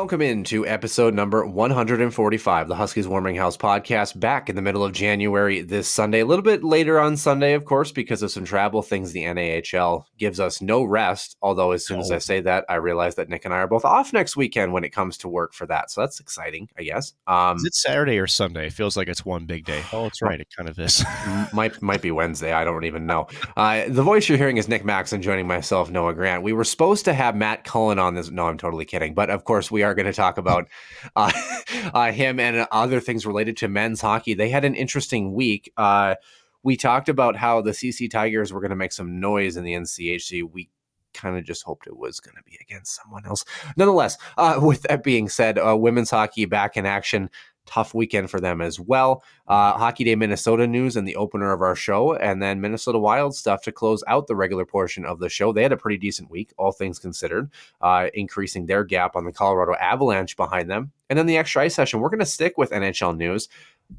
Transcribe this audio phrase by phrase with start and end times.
[0.00, 4.92] Welcome into episode number 145, the Huskies Warming House podcast, back in the middle of
[4.92, 6.20] January this Sunday.
[6.20, 9.12] A little bit later on Sunday, of course, because of some travel things.
[9.12, 11.36] The NAHL gives us no rest.
[11.42, 13.84] Although, as soon as I say that, I realize that Nick and I are both
[13.84, 15.90] off next weekend when it comes to work for that.
[15.90, 17.12] So that's exciting, I guess.
[17.26, 18.68] Um, Is it Saturday or Sunday?
[18.68, 19.82] It feels like it's one big day.
[19.92, 20.40] Oh, it's right.
[20.40, 21.04] It kind of is.
[21.52, 22.54] Might might be Wednesday.
[22.54, 23.26] I don't even know.
[23.54, 26.42] Uh, the voice you're hearing is Nick Maxon joining myself, Noah Grant.
[26.42, 28.30] We were supposed to have Matt Cullen on this.
[28.30, 29.12] No, I'm totally kidding.
[29.12, 30.68] But of course, we are going to talk about
[31.16, 31.32] uh,
[31.94, 34.34] uh, him and other things related to men's hockey.
[34.34, 35.72] They had an interesting week.
[35.76, 36.16] Uh,
[36.62, 39.72] we talked about how the CC Tigers were going to make some noise in the
[39.72, 40.50] NCHC.
[40.50, 40.68] We
[41.14, 43.44] kind of just hoped it was going to be against someone else.
[43.76, 47.30] Nonetheless, uh, with that being said, uh, women's hockey back in action.
[47.66, 49.22] Tough weekend for them as well.
[49.46, 53.34] Uh, Hockey Day Minnesota news and the opener of our show, and then Minnesota Wild
[53.34, 55.52] stuff to close out the regular portion of the show.
[55.52, 59.32] They had a pretty decent week, all things considered, uh, increasing their gap on the
[59.32, 60.90] Colorado Avalanche behind them.
[61.08, 63.48] And then the extra ice session, we're going to stick with NHL news.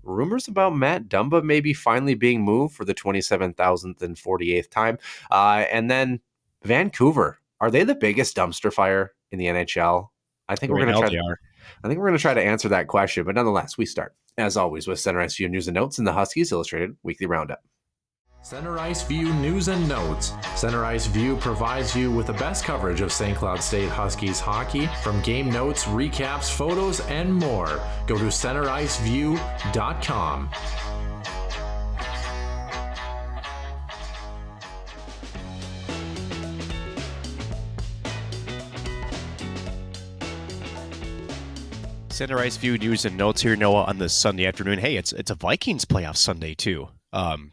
[0.03, 4.97] Rumors about Matt Dumba maybe finally being moved for the 27,000th and 48th time.
[5.29, 6.21] Uh, and then
[6.63, 10.09] Vancouver, are they the biggest dumpster fire in the NHL?
[10.47, 11.09] I think we're going to try.
[11.09, 11.39] they are.
[11.83, 14.57] I think we're going to try to answer that question, but nonetheless, we start as
[14.57, 17.61] always with Center Ice View news and notes in the Huskies Illustrated Weekly Roundup.
[18.43, 20.33] Center Ice View News and Notes.
[20.55, 23.37] Center Ice View provides you with the best coverage of St.
[23.37, 27.79] Cloud State Huskies hockey from game notes, recaps, photos, and more.
[28.07, 30.49] Go to centericeview.com.
[42.21, 44.77] Center Ice View news and notes here, Noah, on this Sunday afternoon.
[44.77, 46.87] Hey, it's it's a Vikings playoff Sunday too.
[47.11, 47.51] Um,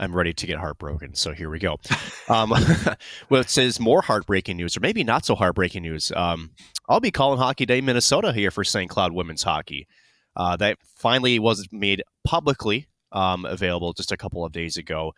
[0.00, 1.76] I'm ready to get heartbroken, so here we go.
[2.30, 2.48] Um,
[3.28, 6.10] well, it says more heartbreaking news, or maybe not so heartbreaking news.
[6.16, 6.52] Um,
[6.88, 8.90] I'll be calling Hockey Day Minnesota here for St.
[8.90, 9.86] Cloud women's hockey.
[10.34, 15.12] Uh, that finally was made publicly um, available just a couple of days ago.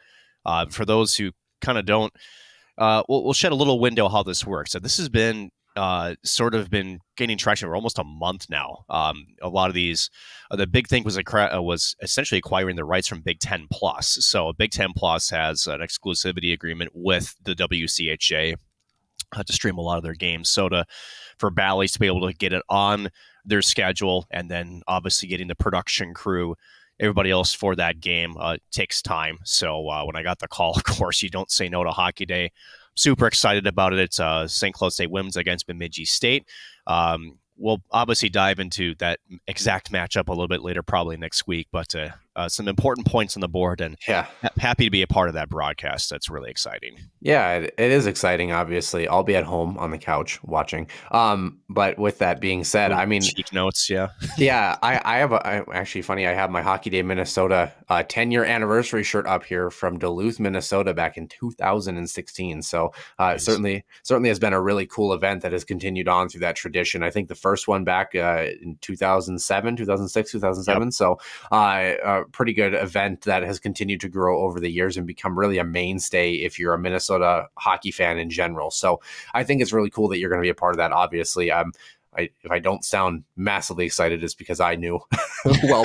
[0.45, 1.31] Uh, for those who
[1.61, 2.13] kind of don't,
[2.77, 4.73] uh, we'll, we'll shed a little window how this works.
[4.73, 8.85] So this has been uh, sort of been gaining traction for almost a month now.
[8.91, 10.11] Um, a lot of these,
[10.51, 14.19] uh, the big thing was uh, was essentially acquiring the rights from Big Ten Plus.
[14.21, 18.57] So Big Ten Plus has an exclusivity agreement with the WCHA
[19.37, 20.49] uh, to stream a lot of their games.
[20.49, 20.85] So to
[21.39, 23.09] for Bally's to be able to get it on
[23.45, 26.57] their schedule, and then obviously getting the production crew.
[27.01, 29.39] Everybody else for that game uh, takes time.
[29.45, 32.27] So uh, when I got the call, of course, you don't say no to Hockey
[32.27, 32.51] Day
[32.99, 33.99] super excited about it.
[33.99, 34.75] It's uh, St.
[34.75, 36.47] Cloud State Women's against Bemidji State.
[36.87, 41.69] Um, we'll obviously dive into that exact matchup a little bit later, probably next week.
[41.71, 44.27] But uh, uh, some important points on the board, and Yeah.
[44.43, 46.09] ha- happy to be a part of that broadcast.
[46.09, 46.97] That's really exciting.
[47.21, 49.09] Yeah, it, it is exciting, obviously.
[49.09, 50.87] I'll be at home on the couch watching.
[51.11, 54.09] Um, but with that being said, I mean, cheek notes, yeah.
[54.39, 56.27] yeah, I, I have a, I, actually funny.
[56.27, 60.39] I have my Hockey Day Minnesota uh, 10 year anniversary shirt up here from Duluth,
[60.39, 62.63] Minnesota back in 2016.
[62.63, 63.45] So uh, Nice.
[63.45, 67.03] certainly, certainly has been a really cool event that has continued on through that tradition.
[67.03, 70.93] I think the first one back uh, in 2007, 2006, 2007.
[70.93, 71.19] So
[71.53, 75.39] uh, a pretty good event that has continued to grow over the years and become
[75.39, 78.71] really a mainstay if you're a Minnesota hockey fan in general.
[78.71, 79.01] So
[79.35, 80.93] I think it's really cool that you're going to be a part of that.
[80.93, 81.73] Obviously, um,
[82.17, 84.99] I, if I don't sound massively excited, it's because I knew
[85.65, 85.85] well,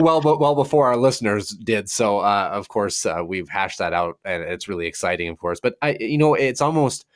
[0.00, 1.88] well, but well before our listeners did.
[1.88, 5.60] So, uh, of course, uh, we've hashed that out, and it's really exciting, of course.
[5.60, 7.06] But I, you know, it's almost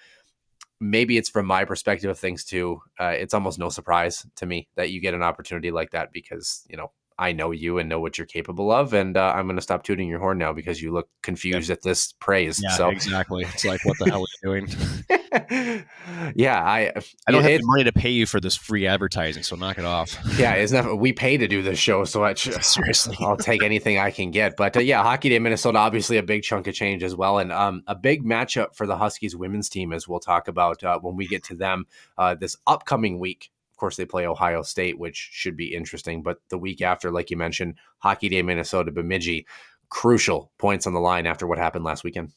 [0.80, 2.80] maybe it's from my perspective of things too.
[2.98, 6.64] Uh, it's almost no surprise to me that you get an opportunity like that because
[6.68, 9.56] you know I know you and know what you're capable of, and uh, I'm going
[9.56, 12.60] to stop tooting your horn now because you look confused at this praise.
[12.62, 13.44] Yeah, so exactly.
[13.44, 15.84] It's like, what the hell are you doing?
[16.36, 16.92] yeah, I
[17.26, 19.78] I don't it- have the money to pay you for this free advertising, so knock
[19.78, 20.16] it off.
[20.38, 23.16] yeah, it's not we pay to do this show, so I, Seriously.
[23.20, 24.56] I'll take anything I can get.
[24.56, 27.52] But uh, yeah, Hockey Day Minnesota, obviously a big chunk of change as well, and
[27.52, 31.16] um, a big matchup for the Huskies women's team, as we'll talk about uh, when
[31.16, 31.86] we get to them
[32.16, 33.50] uh, this upcoming week.
[33.78, 36.22] Course, they play Ohio State, which should be interesting.
[36.22, 39.46] But the week after, like you mentioned, Hockey Day Minnesota, Bemidji,
[39.88, 42.32] crucial points on the line after what happened last weekend.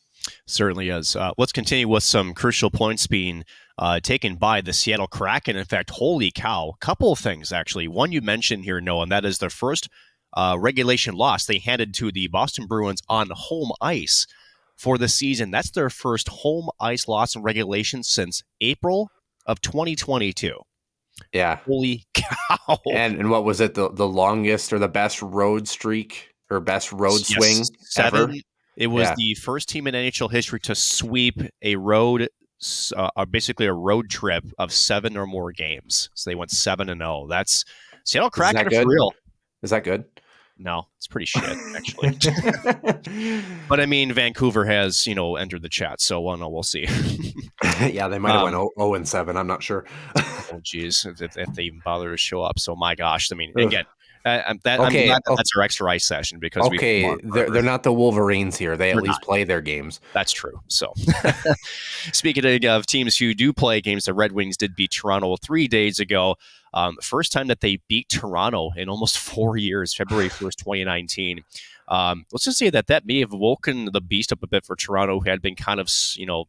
[0.46, 1.16] Certainly is.
[1.16, 3.44] Uh, let's continue with some crucial points being
[3.78, 5.56] uh, taken by the Seattle Kraken.
[5.56, 7.88] In fact, holy cow, couple of things actually.
[7.88, 9.90] One you mentioned here, Noah, and that is their first
[10.34, 14.28] uh, regulation loss they handed to the Boston Bruins on home ice
[14.78, 15.52] for the season.
[15.52, 19.10] That's their first home ice loss in regulation since April
[19.46, 20.60] of 2022.
[21.34, 22.78] Yeah, Holy cow!
[22.92, 26.92] and and what was it the the longest or the best road streak or best
[26.92, 28.22] road Yes, swing seven.
[28.22, 28.34] ever?
[28.78, 29.16] It was Yeah.
[29.18, 32.28] the first team in NHL history to sweep a road,
[32.96, 36.10] uh, uh, basically a road trip of seven or more games.
[36.16, 37.28] So they went seven and zero.
[37.30, 37.64] That's
[38.06, 39.14] Seattle Kraken that for real.
[39.62, 40.06] Is that good?
[40.64, 42.18] No, it's pretty shit actually.
[43.70, 46.88] but I mean, Vancouver has you know entered the chat, so well, no, we'll see.
[47.82, 49.36] yeah, they might have Um, went 0 and 7.
[49.38, 49.86] I'm not sure.
[50.52, 52.60] oh, geez, if, if they even bother to show up.
[52.60, 53.86] So my gosh, I mean, again.
[54.24, 57.64] Uh, that, Okay, that o- that's our extra ice session because we okay, they're, they're
[57.64, 58.78] not the Wolverines here.
[58.78, 60.00] They at They're least play their games.
[60.14, 60.62] That's true.
[60.68, 60.94] So,
[62.14, 65.68] speaking of, of teams who do play games, the Red Wings did beat Toronto three
[65.68, 66.36] days ago.
[66.74, 71.44] Um, the first time that they beat Toronto in almost four years, February 1st, 2019.
[71.88, 74.76] Um, let's just say that that may have woken the beast up a bit for
[74.76, 76.46] Toronto, who had been kind of, you know,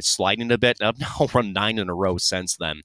[0.00, 0.78] sliding a bit.
[0.80, 2.82] I've now run nine in a row since then.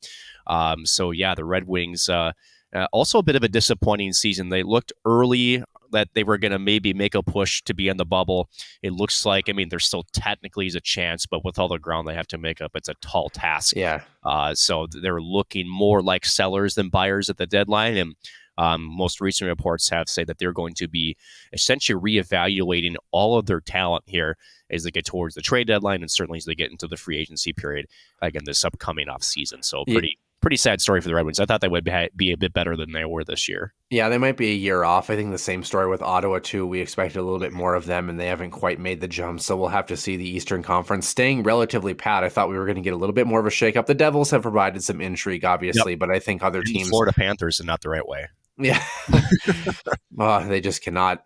[0.48, 2.32] Um, so, yeah, the Red Wings, uh,
[2.74, 4.50] uh, also a bit of a disappointing season.
[4.50, 7.98] They looked early that they were going to maybe make a push to be in
[7.98, 8.50] the bubble.
[8.82, 11.78] It looks like, I mean, there still technically is a chance, but with all the
[11.78, 13.76] ground they have to make up, it's a tall task.
[13.76, 14.02] Yeah.
[14.24, 17.98] Uh, so they're looking more like sellers than buyers at the deadline.
[17.98, 18.16] And
[18.58, 21.16] um, most recent reports have said that they're going to be
[21.54, 24.38] essentially reevaluating all of their talent here
[24.70, 27.18] as they get towards the trade deadline and certainly as they get into the free
[27.18, 27.88] agency period
[28.22, 29.64] again this upcoming off season.
[29.64, 29.96] So Yeah.
[30.42, 31.40] Pretty sad story for the Red Wings.
[31.40, 33.74] I thought they would be, a bit better than they were this year.
[33.90, 35.10] Yeah, they might be a year off.
[35.10, 36.66] I think the same story with Ottawa, too.
[36.66, 39.42] We expected a little bit more of them, and they haven't quite made the jump.
[39.42, 42.24] So we'll have to see the Eastern Conference staying relatively pat.
[42.24, 43.86] I thought we were going to get a little bit more of a shakeup.
[43.86, 46.90] The Devils have provided some intrigue, obviously, but I think other teams.
[46.90, 48.28] Florida Panthers are not the right way.
[48.58, 48.84] Yeah.
[50.20, 51.24] oh, they just cannot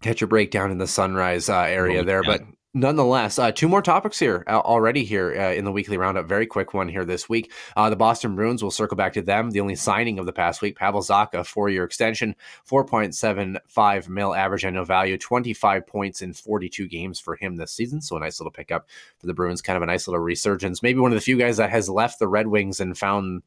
[0.00, 2.22] catch a break down in the sunrise uh, area Really there.
[2.22, 2.42] But
[2.74, 6.26] nonetheless, uh, two more topics here uh, already here uh, in the weekly roundup.
[6.26, 7.52] Very quick one here this week.
[7.76, 9.50] Uh, the Boston Bruins will circle back to them.
[9.50, 12.34] The only signing of the past week, Pavel Zacha, four year extension,
[12.68, 18.00] 4.75 mil average annual value, 25 points in 42 games for him this season.
[18.00, 20.82] So a nice little pickup for the Bruins, kind of a nice little resurgence.
[20.82, 23.42] Maybe one of the few guys that has left the Red Wings and found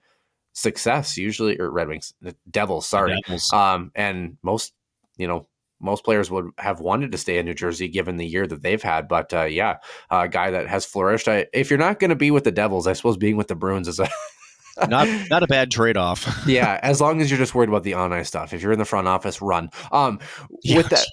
[0.56, 3.51] success usually or red wings the devils sorry Devils.
[3.51, 4.74] um, and most,
[5.18, 5.45] you know,
[5.85, 8.81] most players would have wanted to stay in New Jersey given the year that they've
[8.81, 9.07] had.
[9.07, 9.77] But uh, yeah,
[10.09, 11.27] a guy that has flourished.
[11.27, 13.55] I, if you're not going to be with the Devils, I suppose being with the
[13.55, 14.09] Bruins is a
[14.87, 16.43] not not a bad trade off.
[16.47, 16.79] yeah.
[16.81, 18.53] As long as you're just worried about the on ice stuff.
[18.53, 19.69] If you're in the front office, run.
[19.91, 20.19] Um,
[20.67, 21.05] with that.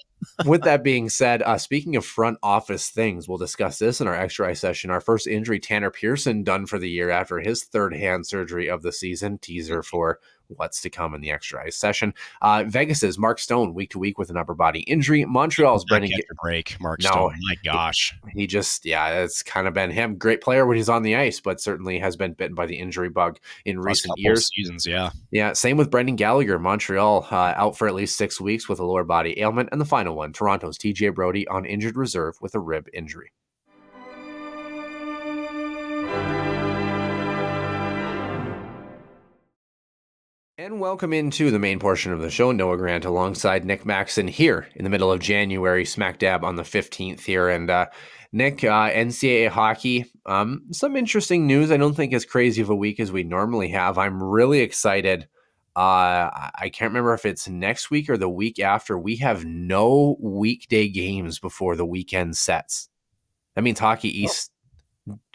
[0.45, 4.15] With that being said, uh, speaking of front office things, we'll discuss this in our
[4.15, 4.89] extra ice session.
[4.89, 8.83] Our first injury, Tanner Pearson, done for the year after his third hand surgery of
[8.83, 9.37] the season.
[9.37, 12.13] Teaser for what's to come in the extra ice session.
[12.41, 15.25] Uh, Vegas's Mark Stone, week to week with an upper body injury.
[15.25, 16.11] Montreal's Brendan.
[16.11, 17.09] Get break, Mark No.
[17.09, 17.35] Stone.
[17.41, 18.13] My gosh.
[18.33, 20.17] He just, yeah, it's kind of been him.
[20.17, 23.09] Great player when he's on the ice, but certainly has been bitten by the injury
[23.09, 24.47] bug in Last recent years.
[24.53, 25.11] seasons, yeah.
[25.31, 26.59] Yeah, same with Brendan Gallagher.
[26.59, 29.69] Montreal uh, out for at least six weeks with a lower body ailment.
[29.71, 33.31] And the final one, Toronto's TJ Brodie on injured reserve with a rib injury.
[40.63, 42.53] And welcome into the main portion of the show.
[42.53, 46.63] Noah Grant alongside Nick Maxon here in the middle of January, smack dab on the
[46.63, 47.49] 15th here.
[47.49, 47.87] And uh,
[48.31, 51.69] Nick, uh, NCAA hockey, um, some interesting news.
[51.69, 53.97] I don't think as crazy of a week as we normally have.
[53.97, 55.27] I'm really excited.
[55.75, 58.97] Uh, I can't remember if it's next week or the week after.
[58.97, 62.87] We have no weekday games before the weekend sets.
[63.55, 64.49] That means Hockey East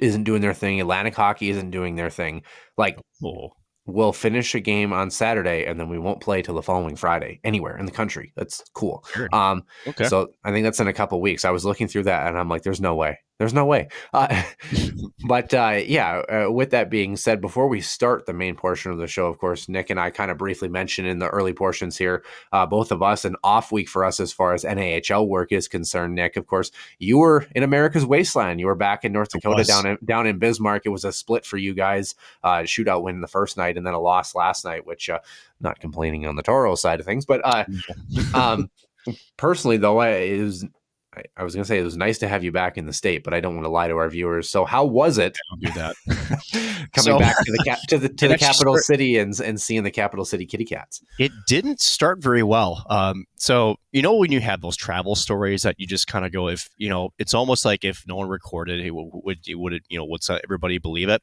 [0.00, 0.80] isn't doing their thing.
[0.80, 2.44] Atlantic Hockey isn't doing their thing.
[2.78, 3.50] Like Oh,
[3.88, 7.40] we'll finish a game on Saturday and then we won't play till the following Friday
[7.42, 8.33] anywhere in the country.
[8.37, 9.04] That's cool.
[9.16, 9.33] Weird.
[9.33, 10.04] Um, okay.
[10.04, 11.45] so I think that's in a couple weeks.
[11.45, 13.18] I was looking through that and I'm like, there's no way.
[13.38, 13.88] There's no way.
[14.12, 14.42] Uh,
[15.26, 18.99] but uh, yeah, uh, with that being said, before we start the main portion of
[18.99, 21.97] the show, of course, Nick and I kind of briefly mentioned in the early portions
[21.97, 25.52] here, uh, both of us, an off week for us as far as NAHL work
[25.52, 26.14] is concerned.
[26.14, 28.61] Nick, of course, you were in America's wasteland.
[28.61, 30.83] You were back in North Dakota, down in down in Bismarck.
[30.85, 33.95] It was a split for you guys, uh, shootout win the first night, and then
[33.95, 34.87] a loss last night.
[34.87, 35.21] Which, uh,
[35.61, 37.40] not complaining on the Toro side of things, but
[38.35, 38.71] um,
[39.37, 40.64] personally though, I, it was
[41.19, 42.93] I, I was going to say it was nice to have you back in the
[42.93, 44.49] state, but I don't want to lie to our viewers.
[44.51, 45.37] So how was it?
[45.61, 45.95] Do that.
[46.07, 49.61] coming So- back to the cap- to the to the capital start- city and and
[49.61, 51.03] seeing the capital city kitty cats.
[51.19, 52.85] It didn't start very well.
[52.89, 56.33] Um, so you know when you have those travel stories that you just kind of
[56.33, 59.55] go, if you know, it's almost like if no one recorded, it would would it
[59.57, 61.23] would it, you know would everybody believe it?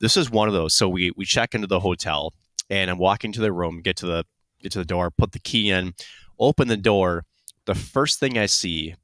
[0.00, 0.74] This is one of those.
[0.74, 2.32] So we we check into the hotel,
[2.70, 4.24] and I'm walking to the room, get to the
[4.60, 5.94] get to the door, put the key in,
[6.38, 7.24] open the door.
[7.66, 8.94] The first thing I see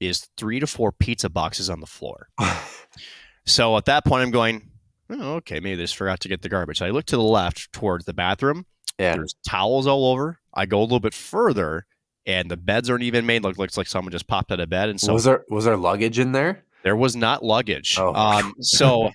[0.00, 2.28] is three to four pizza boxes on the floor.
[3.46, 4.70] So at that point, I'm going,
[5.10, 6.80] oh, okay, maybe they just forgot to get the garbage.
[6.80, 8.66] I look to the left towards the bathroom.
[8.98, 9.16] Yeah.
[9.16, 10.38] There's towels all over.
[10.54, 11.84] I go a little bit further,
[12.26, 13.42] and the beds aren't even made.
[13.42, 15.76] Look, looks like someone just popped out of bed, and so was there was there
[15.76, 16.64] luggage in there?
[16.84, 17.98] there was not luggage.
[17.98, 18.14] Oh.
[18.14, 19.10] Um, so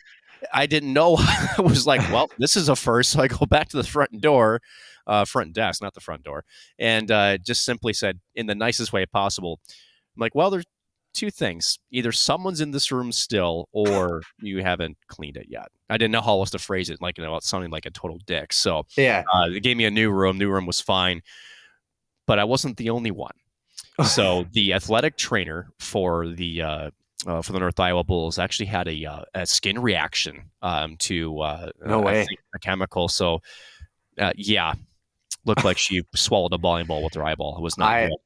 [0.54, 1.16] I didn't know.
[1.58, 3.12] I was like, well, this is a first.
[3.14, 4.62] So I go back to the front door,
[5.08, 6.44] uh, front desk, not the front door,
[6.78, 9.60] and uh, just simply said in the nicest way possible.
[10.20, 10.66] I'm like, well, there's
[11.14, 11.80] two things.
[11.92, 15.68] Either someone's in this room still, or you haven't cleaned it yet.
[15.90, 17.90] I didn't know how else to phrase it, like you know, it sounding like a
[17.92, 18.52] total dick.
[18.54, 19.24] So Yeah.
[19.34, 20.38] uh, they gave me a new room.
[20.38, 21.22] New room was fine,
[22.28, 23.34] but I wasn't the only one.
[24.06, 26.90] So the athletic trainer for the uh,
[27.28, 31.40] uh, for the North Iowa Bulls actually had a, uh, a skin reaction um, to
[31.42, 32.26] uh, No way.
[32.56, 33.08] a chemical.
[33.08, 33.42] So
[34.20, 34.74] uh, yeah,
[35.46, 37.58] looked like she swallowed a bowling ball with her eyeball.
[37.58, 37.90] It was not.
[37.90, 38.18] I- good.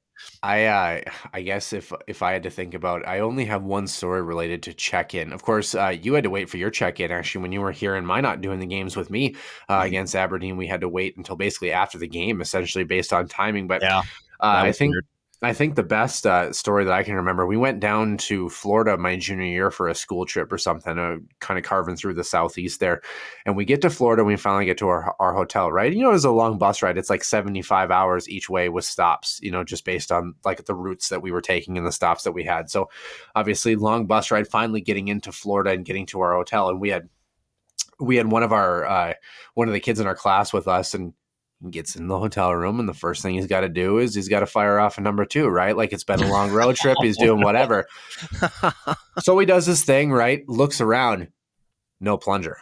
[0.42, 1.02] I uh,
[1.34, 4.64] I guess if if I had to think about, I only have one story related
[4.64, 5.32] to check in.
[5.32, 7.12] Of course, uh, you had to wait for your check in.
[7.12, 9.36] Actually, when you were here and my not doing the games with me
[9.70, 9.88] uh, Mhm.
[9.88, 13.68] against Aberdeen, we had to wait until basically after the game, essentially based on timing.
[13.68, 14.04] But Yeah, uh,
[14.42, 15.06] I think weird.
[15.44, 18.98] I think the best uh, story that I can remember, we went down to Florida
[18.98, 22.24] my junior year for a school trip or something, uh, kind of carving through the
[22.24, 23.02] southeast there.
[23.46, 25.92] And we get to Florida, and we finally get to our, our hotel, right?
[25.92, 26.98] You know, it was a long bus ride.
[26.98, 30.76] It's like 75 hours each way with stops, you know, just based on like the
[30.76, 32.70] routes that we were taking and the stops that we had.
[32.70, 32.90] So
[33.36, 36.70] obviously, long bus ride, finally getting into Florida and getting to our hotel.
[36.70, 37.10] And we had,
[38.00, 39.14] we had one of our, uh,
[39.56, 41.14] one of the kids in our class with us and
[41.70, 44.28] gets in the hotel room and the first thing he's got to do is he's
[44.28, 45.76] got to fire off a number two right?
[45.76, 47.86] Like it's been a long road trip he's doing whatever.
[49.20, 50.44] So he does this thing right?
[50.50, 51.28] Looks around
[52.00, 52.58] no plunger.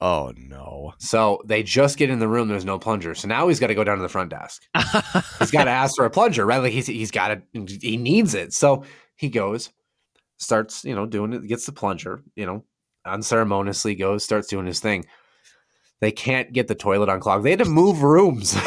[0.00, 0.92] Oh no.
[0.98, 3.14] so they just get in the room there's no plunger.
[3.14, 4.66] So now he's got to go down to the front desk.
[5.38, 6.58] He's got to ask for a plunger right?
[6.58, 8.52] Like he's, he's got to he needs it.
[8.52, 8.84] So
[9.16, 9.70] he goes
[10.42, 12.64] starts you know doing it gets the plunger you know
[13.06, 15.04] unceremoniously goes starts doing his thing
[16.02, 17.44] they can't get the toilet unclogged.
[17.44, 18.58] They had to move rooms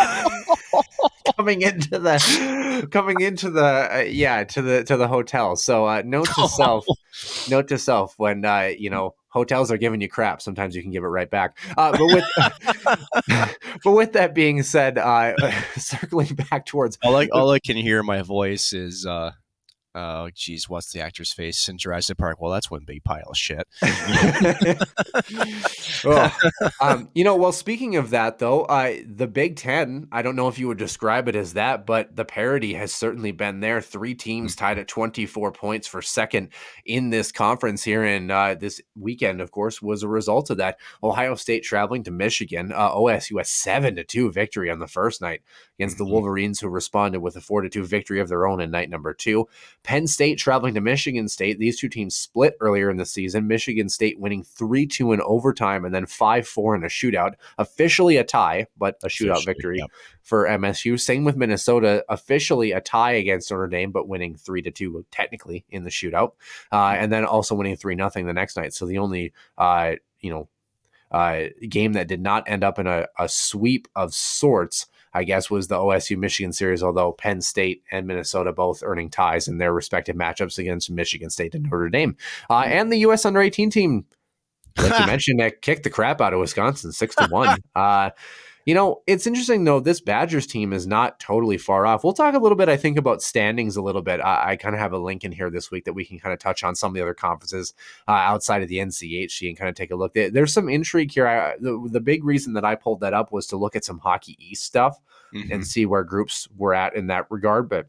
[1.35, 5.57] coming into the coming into the uh, yeah to the to the hotel.
[5.57, 6.85] So uh note to self
[7.49, 10.41] note to self when uh you know hotels are giving you crap.
[10.41, 11.57] Sometimes you can give it right back.
[11.77, 12.25] Uh but with
[13.83, 15.35] but with that being said uh
[15.75, 19.31] circling back towards all I all I can hear in my voice is uh
[19.95, 22.41] oh geez, what's the actor's face in Jurassic Park?
[22.41, 23.67] Well, that's one big pile of shit.
[26.07, 26.31] Oh,
[26.81, 30.47] um, you know, well, speaking of that, though, uh, the Big Ten, I don't know
[30.47, 33.81] if you would describe it as that, but the parity has certainly been there.
[33.81, 36.49] Three teams tied at 24 points for second
[36.85, 38.03] in this conference here.
[38.03, 40.77] And uh, this weekend, of course, was a result of that.
[41.03, 45.21] Ohio State traveling to Michigan, uh, OSU a 7 to 2 victory on the first
[45.21, 45.41] night
[45.77, 46.11] against the Mhm.
[46.11, 49.13] Wolverines, who responded with a 4 to 2 victory of their own in night number
[49.13, 49.47] two.
[49.83, 51.59] Penn State traveling to Michigan State.
[51.59, 53.47] These two teams split earlier in the season.
[53.47, 57.33] Michigan State winning 3 2 in overtime and then 5 4 in a shootout.
[57.57, 59.89] Officially a tie, but a shootout Officially, victory yep.
[60.21, 60.99] for MSU.
[60.99, 65.65] Same with Minnesota, officially a tie against Notre Dame, but winning 3 to 2 technically
[65.69, 66.33] in the shootout.
[66.71, 68.73] Uh, and then also winning 3 nothing the next night.
[68.73, 70.47] So the only, uh, you know,
[71.11, 75.49] uh, game that did not end up in a, a sweep of sorts, I guess,
[75.49, 79.71] was the OSU Michigan series, although Penn State and Minnesota both earning ties in their
[79.71, 82.17] respective matchups against Michigan State and Notre Dame.
[82.49, 83.25] Uh, and the U.S.
[83.25, 84.05] under 18 team,
[84.77, 87.57] like you mentioned, that kicked the crap out of Wisconsin six to one.
[87.75, 88.09] Uh,
[88.65, 89.79] you know, it's interesting though.
[89.79, 92.03] This Badgers team is not totally far off.
[92.03, 94.19] We'll talk a little bit, I think, about standings a little bit.
[94.19, 96.33] I, I kind of have a link in here this week that we can kind
[96.33, 97.73] of touch on some of the other conferences
[98.07, 100.13] uh, outside of the NCHC and kind of take a look.
[100.13, 101.27] There- There's some intrigue here.
[101.27, 103.99] I, the, the big reason that I pulled that up was to look at some
[103.99, 104.99] Hockey East stuff
[105.33, 105.51] Mhm.
[105.51, 107.69] and see where groups were at in that regard.
[107.69, 107.87] But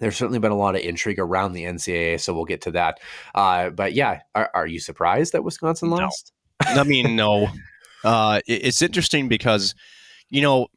[0.00, 3.00] there's certainly been a lot of intrigue around the NCAA, so we'll get to that.
[3.34, 5.96] Uh, but yeah, are, are, you surprised that Wisconsin no.
[5.96, 6.32] lost?
[6.60, 7.48] I mean, no.
[8.04, 9.74] Uh, it, it's interesting because,
[10.30, 10.68] you know,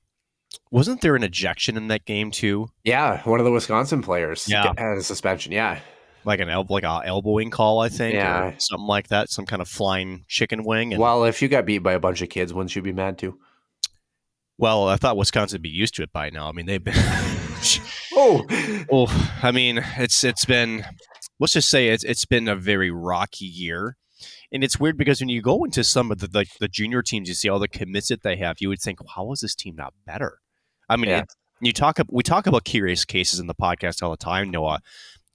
[0.71, 2.69] wasn't there an ejection in that game too?
[2.83, 4.73] Yeah, one of the Wisconsin players yeah.
[4.77, 5.51] had a suspension.
[5.51, 5.79] Yeah,
[6.27, 8.13] like an elbow, like a elbowing call, I think.
[8.13, 9.29] Yeah, something like that.
[9.29, 10.93] Some kind of flying chicken wing.
[10.93, 13.17] And, well, if you got beat by a bunch of kids, wouldn't you be mad
[13.17, 13.39] too?
[14.57, 16.49] Well, I thought Wisconsin would be used to it by now.
[16.49, 16.95] I mean, they've been.
[18.13, 18.45] oh,
[18.91, 20.83] oh, I mean, it's it's been.
[21.39, 23.95] Let's just say it's it's been a very rocky year
[24.51, 27.27] and it's weird because when you go into some of the like the junior teams,
[27.27, 28.57] you see all the commits that they have.
[28.59, 30.39] You would think, how is this team not better?
[30.89, 31.19] I mean, yeah.
[31.19, 34.79] it, you talk we talk about curious cases in the podcast all the time, Noah,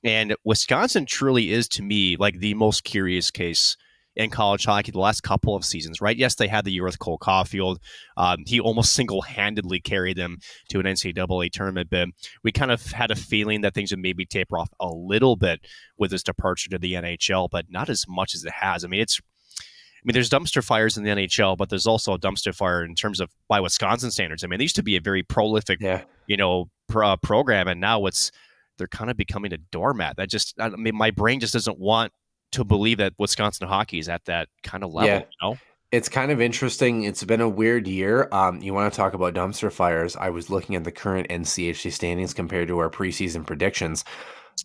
[0.02, 3.76] and Wisconsin truly is to me like the most curious case
[4.14, 6.16] in college hockey the last couple of seasons, right?
[6.16, 7.78] Yes, they had the year with Cole Caufield.
[8.16, 10.38] Um, he almost single handedly carried them
[10.70, 12.08] to an NCAA tournament, but
[12.42, 15.60] we kind of had a feeling that things would maybe taper off a little bit
[15.98, 18.84] with his departure to the NHL, but not as much as it has.
[18.84, 19.20] I mean, it's
[20.02, 22.96] I mean, there's dumpster fires in the NHL, but there's also a dumpster fire in
[22.96, 24.42] terms of by Wisconsin standards.
[24.42, 26.02] I mean, they used to be a very prolific, yeah.
[26.26, 28.32] you know, pro- program, and now it's
[28.78, 30.16] they're kind of becoming a doormat.
[30.16, 32.12] That just, I mean, my brain just doesn't want
[32.52, 35.08] to believe that Wisconsin hockey is at that kind of level.
[35.08, 35.18] Yeah.
[35.18, 35.58] You know?
[35.90, 37.04] It's kind of interesting.
[37.04, 38.28] It's been a weird year.
[38.32, 40.16] Um, you want to talk about dumpster fires?
[40.16, 44.02] I was looking at the current NCHC standings compared to our preseason predictions.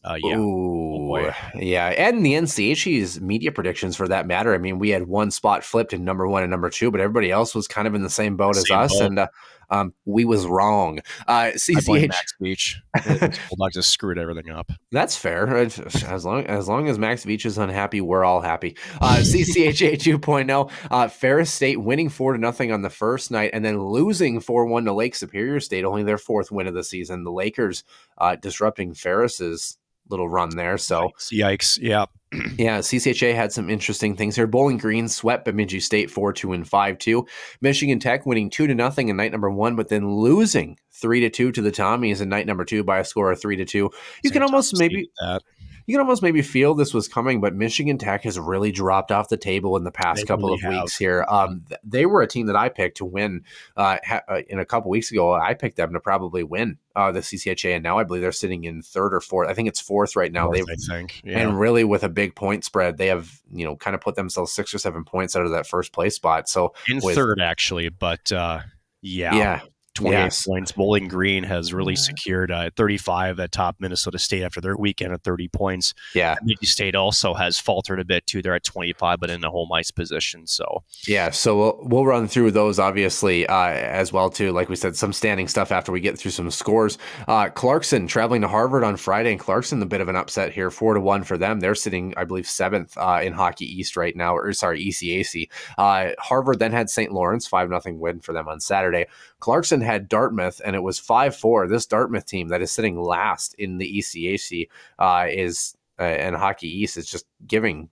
[0.03, 0.37] Uh, yeah.
[0.37, 1.87] Ooh, oh yeah.
[1.87, 4.53] And the NCHC's media predictions for that matter.
[4.53, 7.31] I mean, we had one spot flipped in number one and number two, but everybody
[7.31, 8.99] else was kind of in the same boat same as us.
[8.99, 9.05] Boat.
[9.05, 9.27] And uh,
[9.69, 10.99] um, we was wrong.
[11.27, 12.81] Uh, CCH Max Beach.
[13.49, 14.71] Bulldog just screwed everything up.
[14.91, 15.47] That's fair.
[15.57, 18.77] As long as long as Max Beach is unhappy, we're all happy.
[19.01, 20.71] Uh, CCHA 2.0.
[20.89, 24.65] Uh, Ferris State winning four to nothing on the first night, and then losing four
[24.65, 27.23] one to Lake Superior State, only their fourth win of the season.
[27.23, 27.83] The Lakers
[28.17, 29.77] uh, disrupting Ferris's
[30.09, 30.77] little run there.
[30.77, 32.05] So yikes, yeah.
[32.57, 34.47] yeah, CCHA had some interesting things here.
[34.47, 37.25] Bowling Green swept Bemidji State 4 2 and 5 2.
[37.61, 41.29] Michigan Tech winning 2 to nothing in night number one, but then losing 3 to
[41.29, 43.89] 2 to the Tommies in night number two by a score of 3 to 2.
[44.23, 45.09] You can almost maybe.
[45.21, 45.41] That
[45.87, 49.29] you can almost maybe feel this was coming, but Michigan Tech has really dropped off
[49.29, 50.81] the table in the past they couple really of have.
[50.83, 51.25] weeks here.
[51.29, 53.45] Um, they were a team that I picked to win
[53.77, 55.33] uh, ha- uh, in a couple weeks ago.
[55.33, 58.65] I picked them to probably win uh, the CCHA, and now I believe they're sitting
[58.65, 59.49] in third or fourth.
[59.49, 60.51] I think it's fourth right now.
[60.51, 61.39] Fourth, I think, yeah.
[61.39, 64.51] and really with a big point spread, they have you know kind of put themselves
[64.51, 66.49] six or seven points out of that first place spot.
[66.49, 68.59] So in with, third actually, but uh,
[69.01, 69.61] yeah, yeah.
[69.97, 70.45] 28 yes.
[70.45, 70.71] points.
[70.71, 71.99] Bowling Green has really yeah.
[71.99, 75.93] secured uh, 35 at top Minnesota State after their weekend at 30 points.
[76.13, 76.35] Yeah.
[76.63, 78.41] State also has faltered a bit too.
[78.41, 80.47] They're at 25, but in the home ice position.
[80.47, 81.31] So, yeah.
[81.31, 84.51] So we'll, we'll run through those obviously uh, as well, too.
[84.51, 86.97] Like we said, some standing stuff after we get through some scores.
[87.27, 90.69] Uh, Clarkson traveling to Harvard on Friday, and Clarkson, a bit of an upset here,
[90.69, 91.59] four to one for them.
[91.59, 95.49] They're sitting, I believe, seventh uh, in Hockey East right now, or sorry, ECAC.
[95.77, 97.11] Uh, Harvard then had St.
[97.11, 99.05] Lawrence, 5 nothing win for them on Saturday.
[99.39, 101.67] Clarkson had Dartmouth, and it was 5 4.
[101.67, 104.69] This Dartmouth team that is sitting last in the ECAC
[104.99, 107.89] uh, is, uh, and Hockey East is just giving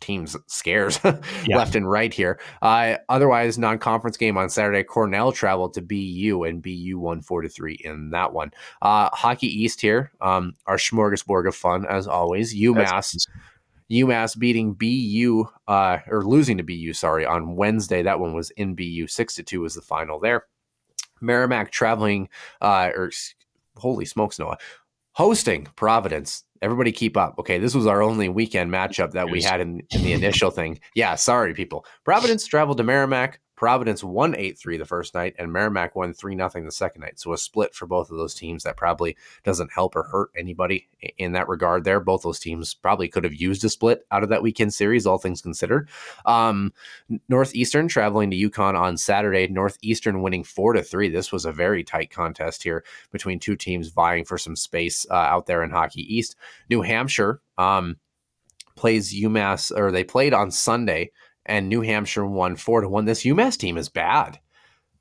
[0.00, 1.56] teams scares yeah.
[1.56, 2.38] left and right here.
[2.62, 4.82] Uh, otherwise, non-conference game on Saturday.
[4.82, 8.52] Cornell traveled to BU and BU won four to three in that one.
[8.82, 12.54] Uh, Hockey East here, um, our smorgasbord of fun as always.
[12.54, 13.26] UMass.
[13.90, 18.02] UMass beating BU uh, or losing to BU, sorry, on Wednesday.
[18.02, 19.06] That one was in BU.
[19.06, 20.44] Six to two was the final there.
[21.20, 22.28] Merrimack traveling,
[22.60, 23.10] uh, or
[23.76, 24.58] holy smokes, Noah,
[25.12, 26.44] hosting Providence.
[26.60, 27.36] Everybody keep up.
[27.38, 30.80] Okay, this was our only weekend matchup that we had in, in the initial thing.
[30.94, 31.84] Yeah, sorry, people.
[32.04, 33.40] Providence traveled to Merrimack.
[33.58, 37.18] Providence won 8 3 the first night, and Merrimack won 3 0 the second night.
[37.18, 40.88] So a split for both of those teams that probably doesn't help or hurt anybody
[41.18, 41.98] in that regard there.
[41.98, 45.18] Both those teams probably could have used a split out of that weekend series, all
[45.18, 45.88] things considered.
[46.24, 46.72] Um,
[47.28, 49.48] Northeastern traveling to UConn on Saturday.
[49.48, 51.08] Northeastern winning 4 to 3.
[51.08, 55.14] This was a very tight contest here between two teams vying for some space uh,
[55.14, 56.36] out there in Hockey East.
[56.70, 57.40] New Hampshire.
[57.58, 57.96] Um,
[58.76, 61.10] plays UMass, or they played on Sunday
[61.48, 63.06] and New Hampshire won four to one.
[63.06, 64.38] This UMass team is bad.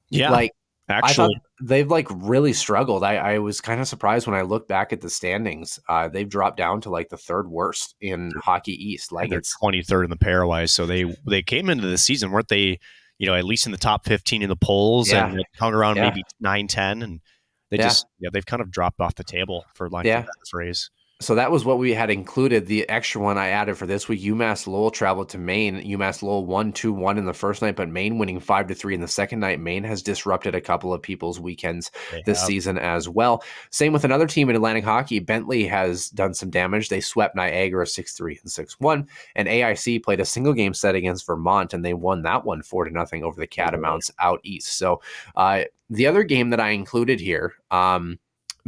[0.10, 0.51] Yeah, like
[0.89, 3.03] actually, they've like really struggled.
[3.03, 5.79] I, I was kind of surprised when I looked back at the standings.
[5.88, 9.12] Uh, they've dropped down to like the third worst in Hockey East.
[9.12, 10.69] Like they're twenty third in the pairwise.
[10.69, 12.79] So they they came into the season, weren't they?
[13.19, 15.27] You know, at least in the top fifteen in the polls, yeah.
[15.27, 16.10] and hung around yeah.
[16.10, 17.19] maybe nine ten, and
[17.69, 17.83] they yeah.
[17.83, 20.21] just yeah they've kind of dropped off the table for like yeah.
[20.21, 20.89] that phrase.
[21.19, 22.67] So that was what we had included.
[22.67, 25.82] The extra one I added for this week: UMass Lowell traveled to Maine.
[25.82, 28.93] UMass Lowell won two one in the first night, but Maine winning five to three
[28.93, 29.60] in the second night.
[29.60, 32.45] Maine has disrupted a couple of people's weekends they this have.
[32.45, 33.43] season as well.
[33.71, 35.17] Same with another team in Atlantic Hockey.
[35.17, 36.89] Bentley has done some damage.
[36.89, 40.93] They swept Niagara six three and six one, and AIC played a single game set
[40.93, 44.77] against Vermont, and they won that one four to nothing over the Catamounts out east.
[44.77, 45.01] So
[45.36, 47.56] uh, the other game that I included here.
[47.71, 48.19] Um,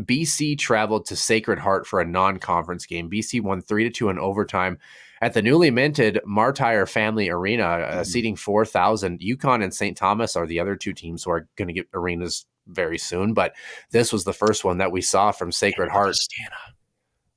[0.05, 3.09] BC traveled to Sacred Heart for a non-conference game.
[3.09, 4.77] BC won three to two in overtime
[5.21, 8.03] at the newly minted Martire Family Arena, uh, mm-hmm.
[8.03, 9.19] seating four thousand.
[9.19, 9.97] UConn and St.
[9.97, 13.33] Thomas are the other two teams who are going to get arenas very soon.
[13.33, 13.55] But
[13.91, 16.15] this was the first one that we saw from Sacred Heart.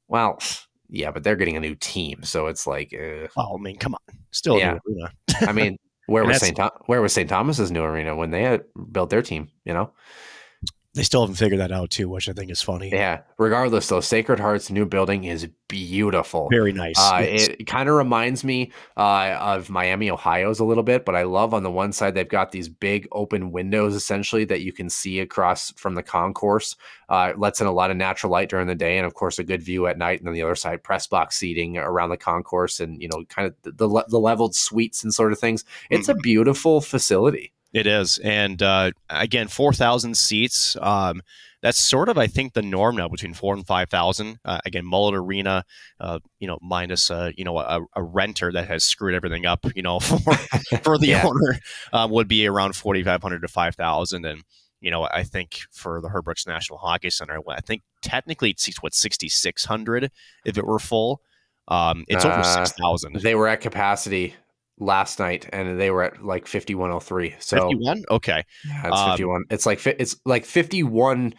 [0.09, 0.38] Well,
[0.88, 3.94] yeah, but they're getting a new team, so it's like, uh, oh, I mean, come
[3.94, 4.79] on, still yeah.
[5.40, 6.55] I mean, where was St.
[6.55, 7.29] Th- where was St.
[7.29, 9.48] Thomas's new arena when they had built their team?
[9.64, 9.92] You know,
[10.94, 12.90] they still haven't figured that out too, which I think is funny.
[12.90, 13.20] Yeah.
[13.38, 16.48] Regardless, though, Sacred Heart's new building is beautiful.
[16.50, 16.98] Very nice.
[16.98, 17.20] Uh.
[17.22, 21.55] It kind of reminds me uh, of Miami, Ohio's a little bit, but I love
[21.55, 25.20] on the one side they've got these big open windows essentially that you can see
[25.20, 26.76] across from the concourse.
[27.09, 29.44] Uh, lets in a lot of natural light during the day, and of course a
[29.44, 30.18] good view at night.
[30.18, 33.48] And then the other side, press box seating around the concourse, and you know, kind
[33.48, 35.64] of the the, the leveled suites and sort of things.
[35.90, 36.18] It's mm-hmm.
[36.18, 37.52] a beautiful facility.
[37.73, 40.77] It is, and uh, again, four thousand seats.
[40.81, 41.23] Um,
[41.63, 44.39] that's sort of, I think, the norm now between four and five thousand.
[44.45, 45.65] Uh, again, Mullet Arena,
[46.01, 49.83] uh, you know, minus you know a, a, renter that has screwed everything up, you
[49.83, 50.19] know, for
[50.83, 51.25] for the yeah.
[51.25, 51.59] owner,
[51.93, 54.43] um, would be around forty five hundred to five thousand, and
[54.83, 58.61] you know, I think for the Herb Brooks National Hockey Center, I think technically it
[58.61, 60.11] seats what sixty six hundred
[60.45, 61.23] if it were full.
[61.69, 63.21] Um, it's over uh, six thousand.
[63.21, 64.35] They were at capacity
[64.83, 68.45] last night and they were at like 5103 so 51 okay.
[68.66, 71.35] Yeah, it's um, 51 it's like it's like 51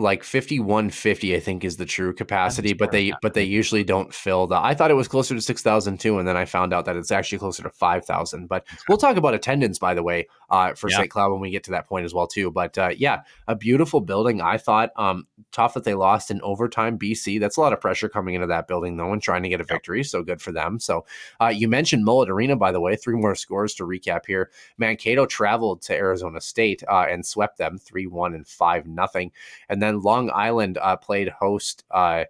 [0.00, 4.46] like 5150 i think is the true capacity but they but they usually don't fill
[4.46, 7.12] the i thought it was closer to 6002 and then i found out that it's
[7.12, 10.96] actually closer to 5000 but we'll talk about attendance by the way uh, for yeah.
[10.96, 13.54] st cloud when we get to that point as well too but uh, yeah a
[13.54, 17.72] beautiful building i thought um tough that they lost in overtime bc that's a lot
[17.72, 20.40] of pressure coming into that building no one trying to get a victory so good
[20.40, 21.04] for them so
[21.40, 25.26] uh, you mentioned mullet arena by the way three more scores to recap here mankato
[25.26, 29.30] traveled to arizona state uh, and swept them 3-1 and 5 nothing
[29.68, 32.24] and then then Long Island uh, played host uh,